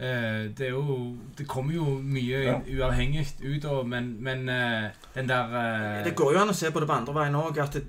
Eh, 0.00 0.46
det 0.56 0.66
er 0.66 0.70
jo 0.72 1.14
Det 1.36 1.44
kommer 1.48 1.74
jo 1.76 1.98
mye 2.00 2.38
Ja. 2.46 2.54
uavhengig 2.64 3.26
ut 3.44 3.64
av, 3.68 3.82
men, 3.86 4.14
men 4.24 4.48
eh, 4.48 4.90
den 5.14 5.28
der 5.28 5.56
eh, 5.60 6.04
Det 6.06 6.14
går 6.16 6.32
jo 6.32 6.38
an 6.40 6.52
å 6.54 6.56
se 6.56 6.70
på 6.72 6.80
det 6.80 6.88
på 6.88 6.96
andre 6.96 7.14
veien 7.18 7.36
òg, 7.36 7.58
at 7.60 7.72
det, 7.76 7.82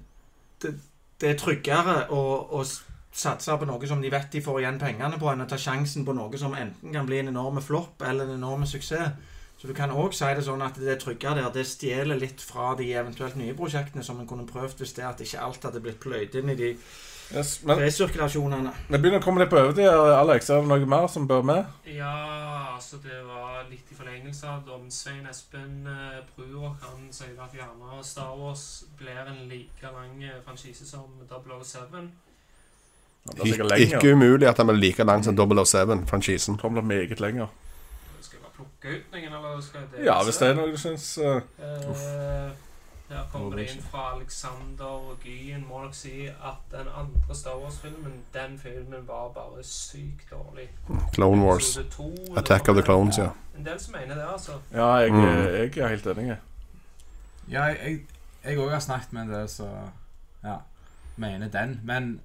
det, 0.61 0.73
det 1.21 1.29
er 1.29 1.39
tryggere 1.39 1.95
å, 2.11 2.21
å 2.59 2.65
satse 3.11 3.55
på 3.59 3.67
noe 3.67 3.87
som 3.87 4.01
de 4.03 4.11
vet 4.11 4.27
de 4.31 4.41
får 4.43 4.59
igjen 4.61 4.79
pengene 4.79 5.17
på, 5.19 5.29
enn 5.31 5.43
å 5.43 5.47
ta 5.47 5.55
sjansen 5.59 6.03
på 6.07 6.13
noe 6.15 6.37
som 6.39 6.53
enten 6.55 6.91
kan 6.95 7.07
bli 7.07 7.19
en 7.19 7.31
enorm 7.31 7.61
flopp 7.63 8.03
eller 8.07 8.27
en 8.27 8.37
enorm 8.39 8.65
suksess. 8.67 9.15
Så 9.61 9.67
du 9.69 9.73
kan 9.77 9.91
òg 9.93 10.11
si 10.17 10.25
det 10.35 10.43
sånn 10.43 10.63
at 10.65 10.75
det 10.81 10.87
er 10.95 10.99
tryggere 10.99 11.43
der. 11.43 11.51
Det 11.53 11.67
stjeler 11.69 12.17
litt 12.17 12.41
fra 12.41 12.71
de 12.75 12.87
eventuelt 12.97 13.35
nye 13.37 13.53
prosjektene 13.53 14.01
som 14.03 14.19
en 14.19 14.27
kunne 14.27 14.47
prøvd 14.49 14.79
hvis 14.81 14.95
det 14.97 15.03
at 15.05 15.21
ikke 15.21 15.43
alt 15.43 15.63
hadde 15.67 15.83
blitt 15.83 15.99
pløyd 16.01 16.33
inn 16.39 16.49
i 16.49 16.55
de 16.57 16.71
Yes, 17.31 17.63
men 17.63 17.79
resirkulasjonene. 17.79 18.71
vi 18.89 18.97
begynner 18.97 19.21
å 19.21 19.23
komme 19.23 19.43
litt 19.43 19.51
på 19.51 19.59
overtid. 19.59 19.87
Alex, 19.87 20.49
er 20.49 20.63
det 20.63 20.67
noe 20.67 20.87
mer 20.89 21.07
som 21.11 21.27
bør 21.29 21.45
med? 21.47 21.69
Ja, 21.87 22.15
altså 22.75 22.99
det 23.03 23.21
var 23.23 23.61
litt 23.69 23.87
i 23.91 23.95
forlengelse 23.95 24.49
av 24.51 24.65
Dom 24.67 24.89
Svein 24.91 25.23
Espen 25.29 25.87
eh, 25.87 26.17
Bruer 26.35 26.73
han 26.83 27.07
sier 27.15 27.37
at 27.39 27.55
gjerne 27.55 28.03
Star 28.03 28.33
Wars 28.35 28.65
blir 28.99 29.21
en 29.23 29.45
like 29.51 29.93
lang 29.95 30.19
eh, 30.23 30.41
franchise 30.45 30.87
som 30.89 31.07
007. 31.29 32.11
Det 33.23 33.37
blir 33.37 33.53
sikkert 33.53 33.85
ikke 33.85 34.11
umulig 34.15 34.49
at 34.49 34.57
den 34.57 34.67
blir 34.67 34.81
like 34.81 35.03
lang 35.03 35.23
som 35.23 35.37
007-franchisen. 35.37 36.57
Det 36.57 36.71
blir 36.71 36.81
meget 36.81 37.19
lenger. 37.19 37.47
Skal 38.19 38.37
jeg 38.37 38.43
bare 38.43 38.55
plukke 38.57 38.97
ut 38.97 39.15
noen, 39.15 39.39
eller 39.39 39.61
skal 39.61 39.87
jeg 39.95 40.05
Ja, 40.05 40.17
hvis 40.25 40.41
det 40.41 40.49
er 40.49 40.59
noe 40.59 40.73
du 40.73 40.77
syns 40.81 41.07
uh, 41.21 41.39
Eh, 41.61 42.51
her 43.11 43.25
kommer 43.31 43.55
det 43.57 43.65
inn 43.71 43.81
fra 43.83 44.15
Alexander 44.15 45.15
Gyen. 45.23 45.65
Må 45.69 45.81
nok 45.83 45.95
si 45.95 46.27
at 46.27 46.61
den 46.71 46.87
andre 46.97 47.35
Star 47.35 47.57
Wars-filmen, 47.61 48.13
den 48.33 48.59
filmen 48.59 49.07
var 49.07 49.29
bare 49.35 49.63
sykt 49.63 50.31
dårlig. 50.31 50.69
Clone 51.13 51.45
Wars. 51.45 51.77
To, 51.91 52.11
Attack 52.37 52.69
of 52.69 52.75
the 52.75 52.83
Clones, 52.83 53.17
ja. 53.17 53.29
En 53.57 53.65
del 53.65 53.79
som 53.79 53.95
mener 53.99 54.15
det, 54.15 54.25
altså. 54.33 54.51
Ja, 54.73 54.87
jeg, 54.95 55.11
Mm. 55.11 55.25
jeg 55.27 55.77
er 55.77 55.87
helt 55.87 56.05
enig. 56.07 56.37
Ja, 57.49 57.63
jeg 57.63 57.99
jeg 58.43 58.57
òg 58.57 58.69
har 58.71 58.79
snakket 58.79 59.13
med 59.13 59.21
en 59.21 59.29
del 59.33 59.49
som 59.49 59.67
ja, 60.43 60.55
mener 61.15 61.47
den, 61.47 61.79
men 61.83 62.21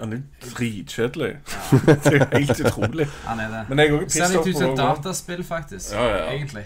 Han 0.00 0.12
er 0.12 0.20
dritkjedelig. 0.40 1.36
det 2.04 2.12
er 2.22 2.38
helt 2.38 2.60
utrolig. 2.60 3.06
han 3.26 3.40
er 3.40 3.48
det. 3.48 3.68
Men 3.68 3.78
jeg 3.78 3.88
er 3.88 3.92
også 3.92 4.04
Det 4.04 4.12
ser 4.12 4.28
litt 4.38 4.46
ut 4.48 4.56
som 4.62 4.70
et 4.70 4.78
dataspill, 4.78 5.44
faktisk. 5.44 5.92
Ja, 5.92 6.04
ja, 6.06 6.16
ja. 6.16 6.30
Egentlig. 6.32 6.64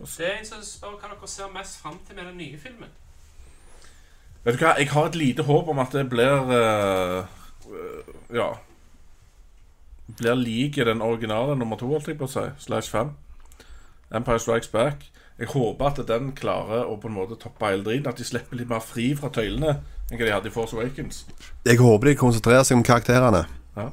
Det 0.00 0.26
er 0.26 0.38
en 0.38 0.46
som 0.48 0.62
spør 0.64 0.96
hva 0.96 1.12
dere 1.12 1.28
ser 1.28 1.52
mest 1.52 1.76
fram 1.82 1.98
til 2.06 2.16
med 2.16 2.24
den 2.30 2.38
nye 2.40 2.58
filmen. 2.58 2.88
Vet 4.44 4.56
du 4.56 4.62
hva, 4.64 4.72
jeg 4.80 4.88
har 4.94 5.10
et 5.10 5.18
lite 5.20 5.44
håp 5.44 5.68
om 5.68 5.78
at 5.82 5.92
det 5.92 6.06
blir 6.08 6.48
uh, 6.48 7.24
uh, 7.68 8.12
Ja. 8.32 8.50
Blir 10.16 10.34
lik 10.34 10.76
den 10.76 11.02
originale 11.02 11.56
nummer 11.56 11.76
to, 11.76 11.86
holdt 11.92 12.08
jeg 12.08 12.18
på 12.18 12.26
å 12.26 12.32
si. 12.32 12.46
Slash 12.64 12.90
5. 12.90 13.12
Empire 14.16 14.40
Strikes 14.42 14.72
Back. 14.72 15.04
Jeg 15.38 15.52
håper 15.52 15.86
at 15.86 16.00
den 16.08 16.32
klarer 16.36 16.88
å 16.88 16.96
på 17.00 17.08
en 17.08 17.14
måte 17.14 17.36
toppe 17.40 17.68
hele 17.68 17.84
driten. 17.84 18.08
At 18.10 18.18
de 18.18 18.26
slipper 18.26 18.58
litt 18.58 18.68
mer 18.68 18.82
fri 18.84 19.12
fra 19.16 19.30
tøylene 19.32 19.76
enn 20.10 20.18
hva 20.18 20.26
de 20.26 20.32
hadde 20.34 20.50
i 20.50 20.54
Force 20.54 20.76
Awakens. 20.76 21.22
Jeg 21.68 21.78
håper 21.78 22.10
de 22.10 22.16
konsentrerer 22.18 22.64
seg 22.66 22.80
om 22.80 22.84
karakterene. 22.84 23.44
Ja. 23.76 23.86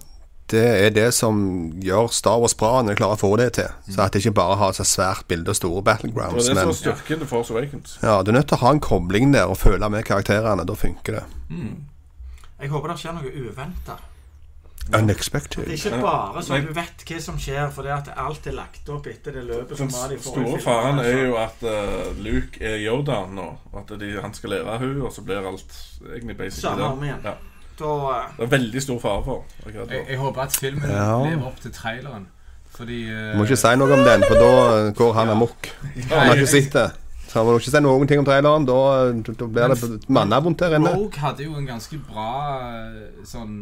Det 0.47 0.63
er 0.63 0.93
det 0.95 1.09
som 1.13 1.39
gjør 1.83 2.07
Star 2.15 2.39
Wars 2.39 2.55
bra, 2.55 2.81
når 2.81 2.95
de 2.95 2.99
klarer 3.01 3.17
å 3.17 3.19
få 3.19 3.33
det 3.39 3.49
til. 3.57 3.71
Så 3.89 3.99
at 4.05 4.13
det 4.15 4.21
ikke 4.23 4.37
bare 4.39 4.55
har 4.61 4.75
så 4.77 4.85
svært 4.87 5.27
bilde 5.27 5.51
og 5.51 5.59
store 5.59 5.81
Det 5.81 5.81
er 5.81 5.89
battlegrounds. 5.91 6.47
det 6.47 6.55
som 6.55 6.69
er 6.69 6.77
styrken 6.79 7.19
til 7.19 7.27
Force 7.27 7.53
Awakens. 7.53 7.97
ja, 8.01 8.21
du 8.23 8.31
er 8.31 8.39
nødt 8.39 8.47
til 8.47 8.55
å 8.55 8.63
ha 8.63 8.71
en 8.71 8.79
kobling 8.79 9.33
der 9.35 9.51
og 9.51 9.57
føle 9.59 9.89
med 9.89 10.05
karakterene. 10.07 10.63
Da 10.67 10.73
funker 10.73 11.19
det. 11.19 11.25
Jeg 12.61 12.69
håper 12.69 12.93
det 12.93 12.99
skjer 13.01 13.17
noe 13.19 13.33
uventa. 13.49 13.97
Unexpected. 14.95 15.65
Det 15.65 15.73
er 15.73 15.91
ikke 15.91 15.99
bare 16.01 16.41
så 16.43 16.57
du 16.63 16.69
vet 16.71 17.03
hva 17.09 17.17
som 17.19 17.35
skjer, 17.41 17.65
for 17.75 17.83
det 17.83 17.91
at 17.91 18.07
alt 18.15 18.47
er 18.47 18.55
lagt 18.55 18.87
opp 18.89 19.09
etter 19.11 19.35
det 19.35 19.43
løpet 19.43 19.81
Den 19.81 19.91
de 19.91 20.19
store 20.23 20.61
faren 20.63 21.01
er 21.03 21.25
jo 21.27 21.35
at 21.41 21.59
uh, 21.67 22.15
Luke 22.23 22.61
er 22.63 22.79
Yoda 22.85 23.25
nå. 23.27 23.49
At 23.75 23.91
de, 23.99 24.13
han 24.21 24.33
skal 24.33 24.55
lære 24.55 24.77
henne, 24.79 25.03
og 25.03 25.11
så 25.11 25.25
blir 25.27 25.43
alt 25.43 25.75
egentlig 26.15 26.37
basic. 26.39 26.61
Samme 26.63 26.87
om 26.93 27.03
igjen. 27.03 27.19
Ja. 27.27 27.35
Da 27.79 27.91
eh, 28.13 28.29
Det 28.37 28.43
er 28.47 28.51
veldig 28.57 28.81
stor 28.81 28.99
fare 28.99 29.23
for. 29.25 29.43
akkurat 29.65 29.91
Jeg, 29.91 30.03
nå. 30.03 30.09
jeg 30.09 30.17
håper 30.17 30.41
at 30.41 30.51
filmen 30.61 30.89
Ja. 30.89 31.23
lever 31.23 31.45
opp 31.47 31.59
til 31.61 31.71
traileren. 31.71 32.27
Fordi 32.77 33.01
eh, 33.09 33.31
Du 33.33 33.37
må 33.37 33.43
ikke 33.47 33.57
si 33.57 33.75
noe 33.79 33.93
om 33.93 34.03
den, 34.05 34.23
for 34.27 34.35
da 34.41 34.91
går 34.97 35.13
han 35.13 35.29
amok. 35.29 35.69
Han 36.09 36.27
har 36.27 36.35
ikke 36.35 36.47
sett 36.47 36.73
det. 36.73 36.87
Så 37.27 37.39
han 37.41 37.45
må 37.49 37.57
ikke 37.59 37.71
si 37.73 37.79
noen 37.83 38.07
ting 38.07 38.19
om 38.21 38.25
traileren. 38.25 38.65
Da, 38.65 38.77
da 39.11 39.47
blir 39.47 39.73
det 39.73 40.09
mannevondt 40.09 40.59
der 40.61 40.77
inne. 40.77 40.93
Rogue 40.95 41.19
hadde 41.19 41.43
jo 41.43 41.55
en 41.59 41.65
ganske 41.67 41.97
bra 42.07 42.29
eh, 42.61 43.25
sånn 43.27 43.57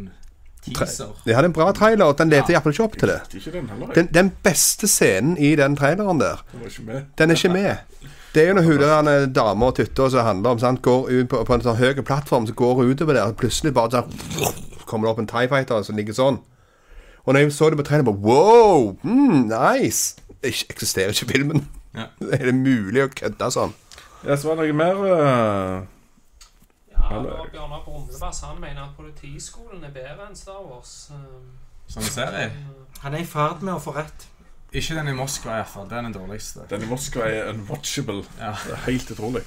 teaser. 0.65 1.11
De 1.25 1.33
hadde 1.33 1.49
en 1.51 1.53
bra 1.55 1.71
trailer, 1.77 2.05
og 2.05 2.17
den 2.17 2.29
levde 2.33 2.53
iallfall 2.53 2.73
ikke 2.73 2.83
opp 2.85 2.95
til 3.01 3.09
det. 3.09 3.19
Det 3.31 3.39
ikke 3.41 3.51
den 3.57 3.67
heller. 3.69 3.87
jeg. 3.89 3.95
Den, 3.95 4.07
den 4.13 4.31
beste 4.45 4.87
scenen 4.89 5.37
i 5.37 5.55
den 5.57 5.75
traileren 5.77 6.19
der, 6.21 6.43
Den 6.51 6.61
var 6.61 6.67
ikke 6.73 6.85
med. 6.91 7.01
den 7.17 7.31
er 7.31 7.35
ikke 7.41 7.53
med. 7.53 7.75
Det 8.35 8.43
er 8.43 8.49
jo 8.49 8.55
når 8.57 8.65
hun 8.67 8.81
der 8.81 9.07
eh, 9.07 9.27
dama 9.31 9.69
og 9.71 9.77
tytta 9.77 10.09
som 10.11 10.25
handler 10.27 10.49
om, 10.49 10.59
sant? 10.59 10.81
går 10.83 11.07
ut 11.07 11.29
på, 11.31 11.39
på 11.47 11.53
en 11.55 11.61
sånn 11.63 11.77
høy 11.79 12.01
plattform, 12.03 12.47
så 12.47 12.53
går 12.53 12.73
hun 12.81 12.91
utover 12.91 13.15
der, 13.15 13.29
og 13.31 13.37
plutselig 13.39 13.71
bare 13.73 14.01
sånn 14.01 14.83
kommer 14.85 15.07
det 15.07 15.13
opp 15.13 15.21
en 15.23 15.29
Tie 15.31 15.47
Fighter 15.49 15.85
som 15.87 15.95
ligger 15.95 16.17
sånn. 16.17 16.41
Og 17.23 17.33
når 17.33 17.45
jeg 17.45 17.53
så 17.55 17.69
det 17.71 17.79
på 17.79 17.85
trening, 17.87 18.05
bare 18.05 18.21
wow, 18.21 18.91
mm, 19.01 19.47
nice. 19.49 20.19
Det 20.43 20.51
eksisterer 20.69 21.15
ikke 21.15 21.31
filmen. 21.31 21.63
Ja. 21.95 22.11
Er 22.35 22.51
det 22.51 22.55
mulig 22.59 23.05
å 23.05 23.09
kødde 23.15 23.49
sånn? 23.55 23.73
Ja, 24.25 24.35
så 24.35 24.51
var 24.51 24.59
det 24.59 24.67
noe 24.67 24.77
mer 24.83 24.99
uh... 24.99 25.87
Ja, 26.91 27.21
det 27.21 27.31
var 27.31 27.49
Bjørnar 27.53 27.81
Brumlebass 27.85 28.43
han 28.43 28.59
mener 28.59 28.83
at 28.89 28.93
politiskolen 28.97 29.83
er 29.85 29.95
bedre 29.95 30.27
enn 30.27 30.35
Star 30.37 30.59
Wars. 30.59 30.93
Sånn 31.07 32.03
Som 32.03 32.07
serie. 32.11 32.51
Han 33.03 33.15
er 33.15 33.23
i 33.23 33.27
ferd 33.29 33.63
med 33.63 33.77
å 33.77 33.81
få 33.81 33.95
rett. 33.95 34.27
Ikke 34.75 34.95
den 34.97 35.07
i 35.07 35.15
Moskva, 35.15 35.59
iallfall. 35.59 35.85
Den 35.89 35.97
er 35.97 36.09
den 36.09 36.15
dårligste. 36.17 36.65
Den 36.69 36.83
i 36.83 36.89
Moskva 36.89 37.29
er 37.31 37.53
unwatchable. 37.53 38.25
Ja. 38.39 38.51
Det 38.65 38.73
er 38.75 38.83
helt 38.89 39.11
utrolig. 39.11 39.43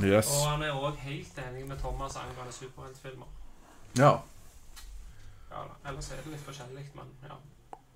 Yes. 0.00 0.28
Og 0.28 0.50
han 0.50 0.62
er 0.64 0.76
òg 0.76 1.00
helt 1.04 1.40
enig 1.40 1.66
med 1.68 1.80
Thomas 1.80 2.16
angående 2.16 2.52
superheltfilmer. 2.52 3.28
Ja. 3.98 4.12
Ja, 5.52 5.64
da. 5.68 5.90
ellers 5.90 6.08
er 6.10 6.22
det 6.24 6.32
litt 6.32 6.44
forskjellig, 6.46 6.84
men 6.96 7.10
ja. 7.28 7.34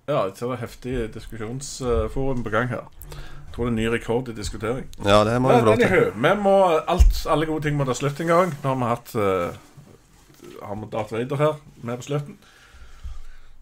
ja, 0.07 0.17
jeg 0.27 0.35
ser 0.37 0.51
det 0.51 0.57
er 0.57 0.61
heftig 0.61 0.97
diskusjonsforum 1.15 2.43
på 2.45 2.53
gang 2.53 2.69
her. 2.69 2.85
Jeg 3.15 3.55
tror 3.55 3.65
det 3.65 3.71
er 3.71 3.73
en 3.73 3.79
ny 3.79 3.87
rekord 3.93 4.29
i 4.29 4.35
diskutering. 4.37 4.85
Ja, 5.05 5.23
det 5.25 5.39
må 5.41 5.51
jeg 5.51 5.63
få 5.63 5.69
lov 5.71 5.81
til. 5.81 6.11
vi 6.13 6.33
må 6.43 6.57
alt, 6.77 7.23
alle 7.25 7.49
gode 7.49 7.65
ting 7.65 7.79
må 7.79 7.87
ta 7.89 7.97
slutt 7.97 8.21
en 8.21 8.29
gang. 8.33 8.53
Nå 8.61 8.75
har 8.75 8.77
vi 8.77 8.91
hatt 8.91 9.15
uh, 9.17 10.53
Har 10.61 10.77
vi 10.77 10.91
Darth 10.93 11.17
Vader 11.17 11.41
her 11.41 11.57
med 11.81 11.97
på 11.97 12.09
slutten. 12.11 12.37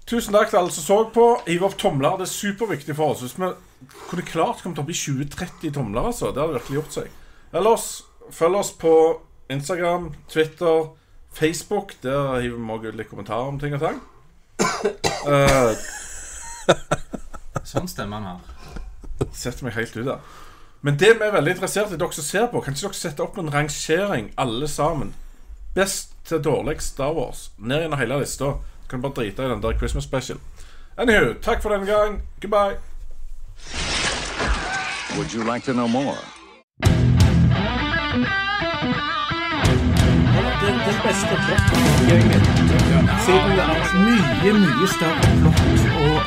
Tusen 0.06 0.36
takk 0.36 0.51
til 0.51 0.60
alle 0.60 0.74
som 0.74 0.86
så 0.86 0.97
på. 1.10 1.24
Hiv 1.47 1.64
opp 1.66 1.78
tomler. 1.82 2.20
Det 2.20 2.28
er 2.28 2.30
superviktig 2.30 2.95
for 2.97 3.16
oss. 3.16 3.24
Hvis 3.26 3.39
vi 3.39 3.47
kunne 4.10 4.26
klart 4.28 4.62
kommet 4.62 4.78
opp 4.82 4.89
i 4.93 4.97
20-30 4.97 5.74
tomler, 5.74 6.12
altså. 6.12 6.30
Det 6.30 6.43
hadde 6.43 6.60
virkelig 6.60 6.78
gjort 6.78 6.97
seg. 6.99 7.16
Ellers, 7.56 7.88
følg 8.30 8.60
oss 8.60 8.70
på 8.78 8.91
Instagram, 9.49 10.12
Twitter, 10.30 10.91
Facebook. 11.34 11.95
Der 12.03 12.39
hiver 12.41 12.60
vi 12.60 12.76
også 12.76 12.91
ut 12.91 12.99
litt 12.99 13.10
kommentarer 13.10 13.49
om 13.49 13.58
ting 13.60 13.74
og 13.74 13.82
tang. 13.82 13.97
Uh, 15.26 15.74
Sånn 17.72 17.89
stemmer 17.89 18.22
han 18.22 18.30
her. 18.30 19.34
setter 19.34 19.66
meg 19.66 19.74
helt 19.80 19.97
ut 19.97 20.06
der. 20.06 20.22
Men 20.86 21.01
det 21.01 21.16
vi 21.18 21.26
er 21.26 21.34
veldig 21.34 21.56
interessert 21.56 21.93
i, 21.95 21.97
dere 21.97 22.14
som 22.14 22.28
ser 22.28 22.45
på, 22.51 22.62
kan 22.62 22.78
ikke 22.78 22.91
dere 22.91 22.99
sette 22.99 23.26
opp 23.26 23.41
en 23.41 23.49
rangering, 23.49 24.30
alle 24.38 24.70
sammen? 24.70 25.16
Best 25.74 26.14
til 26.30 26.45
dårligst 26.45 26.93
Star 26.93 27.18
Wars. 27.18 27.47
Ned 27.58 27.88
gjennom 27.88 27.99
hele 27.99 28.22
lista. 28.22 28.53
Kan 28.90 29.02
bare 29.02 29.12
drite 29.16 29.44
i 29.44 29.50
den 29.50 29.62
der 29.64 29.78
Christmas 29.78 30.04
special. 30.04 30.38
Anywho, 30.98 31.34
takk 31.42 31.62
for 31.62 31.70
denne 31.70 31.86
gang. 31.86 32.22
Goodbye. 32.42 32.76
Would 35.18 35.34
you 35.34 35.44
like 35.54 35.64
to 35.66 35.74
know 35.74 35.88
more? 35.88 36.18
Den, 40.62 40.76
den 40.88 40.98
beste 41.06 41.36
plottgjengen. 41.46 42.42
Siden 43.26 43.52
det 43.58 43.66
er 43.74 43.78
mye, 44.08 44.54
mye 44.64 44.88
større 44.98 45.28
plott 45.42 45.60
og 46.06 46.18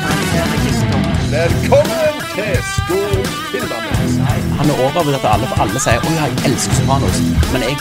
karakterregister. 0.00 1.00
Velkommen 1.36 2.14
til 2.36 2.54
Skogfilmene. 2.74 3.92
Han 4.58 4.66
er 4.72 4.76
overbevist 4.84 5.24
at 5.24 5.30
alle, 5.34 5.46
for 5.50 5.58
alle 5.62 5.80
sier 5.86 6.00
'Å 6.04 6.10
ja, 6.18 6.24
jeg 6.30 6.38
elsker 6.50 6.74
Sopranos', 6.78 7.20
men 7.52 7.60
jeg 7.68 7.76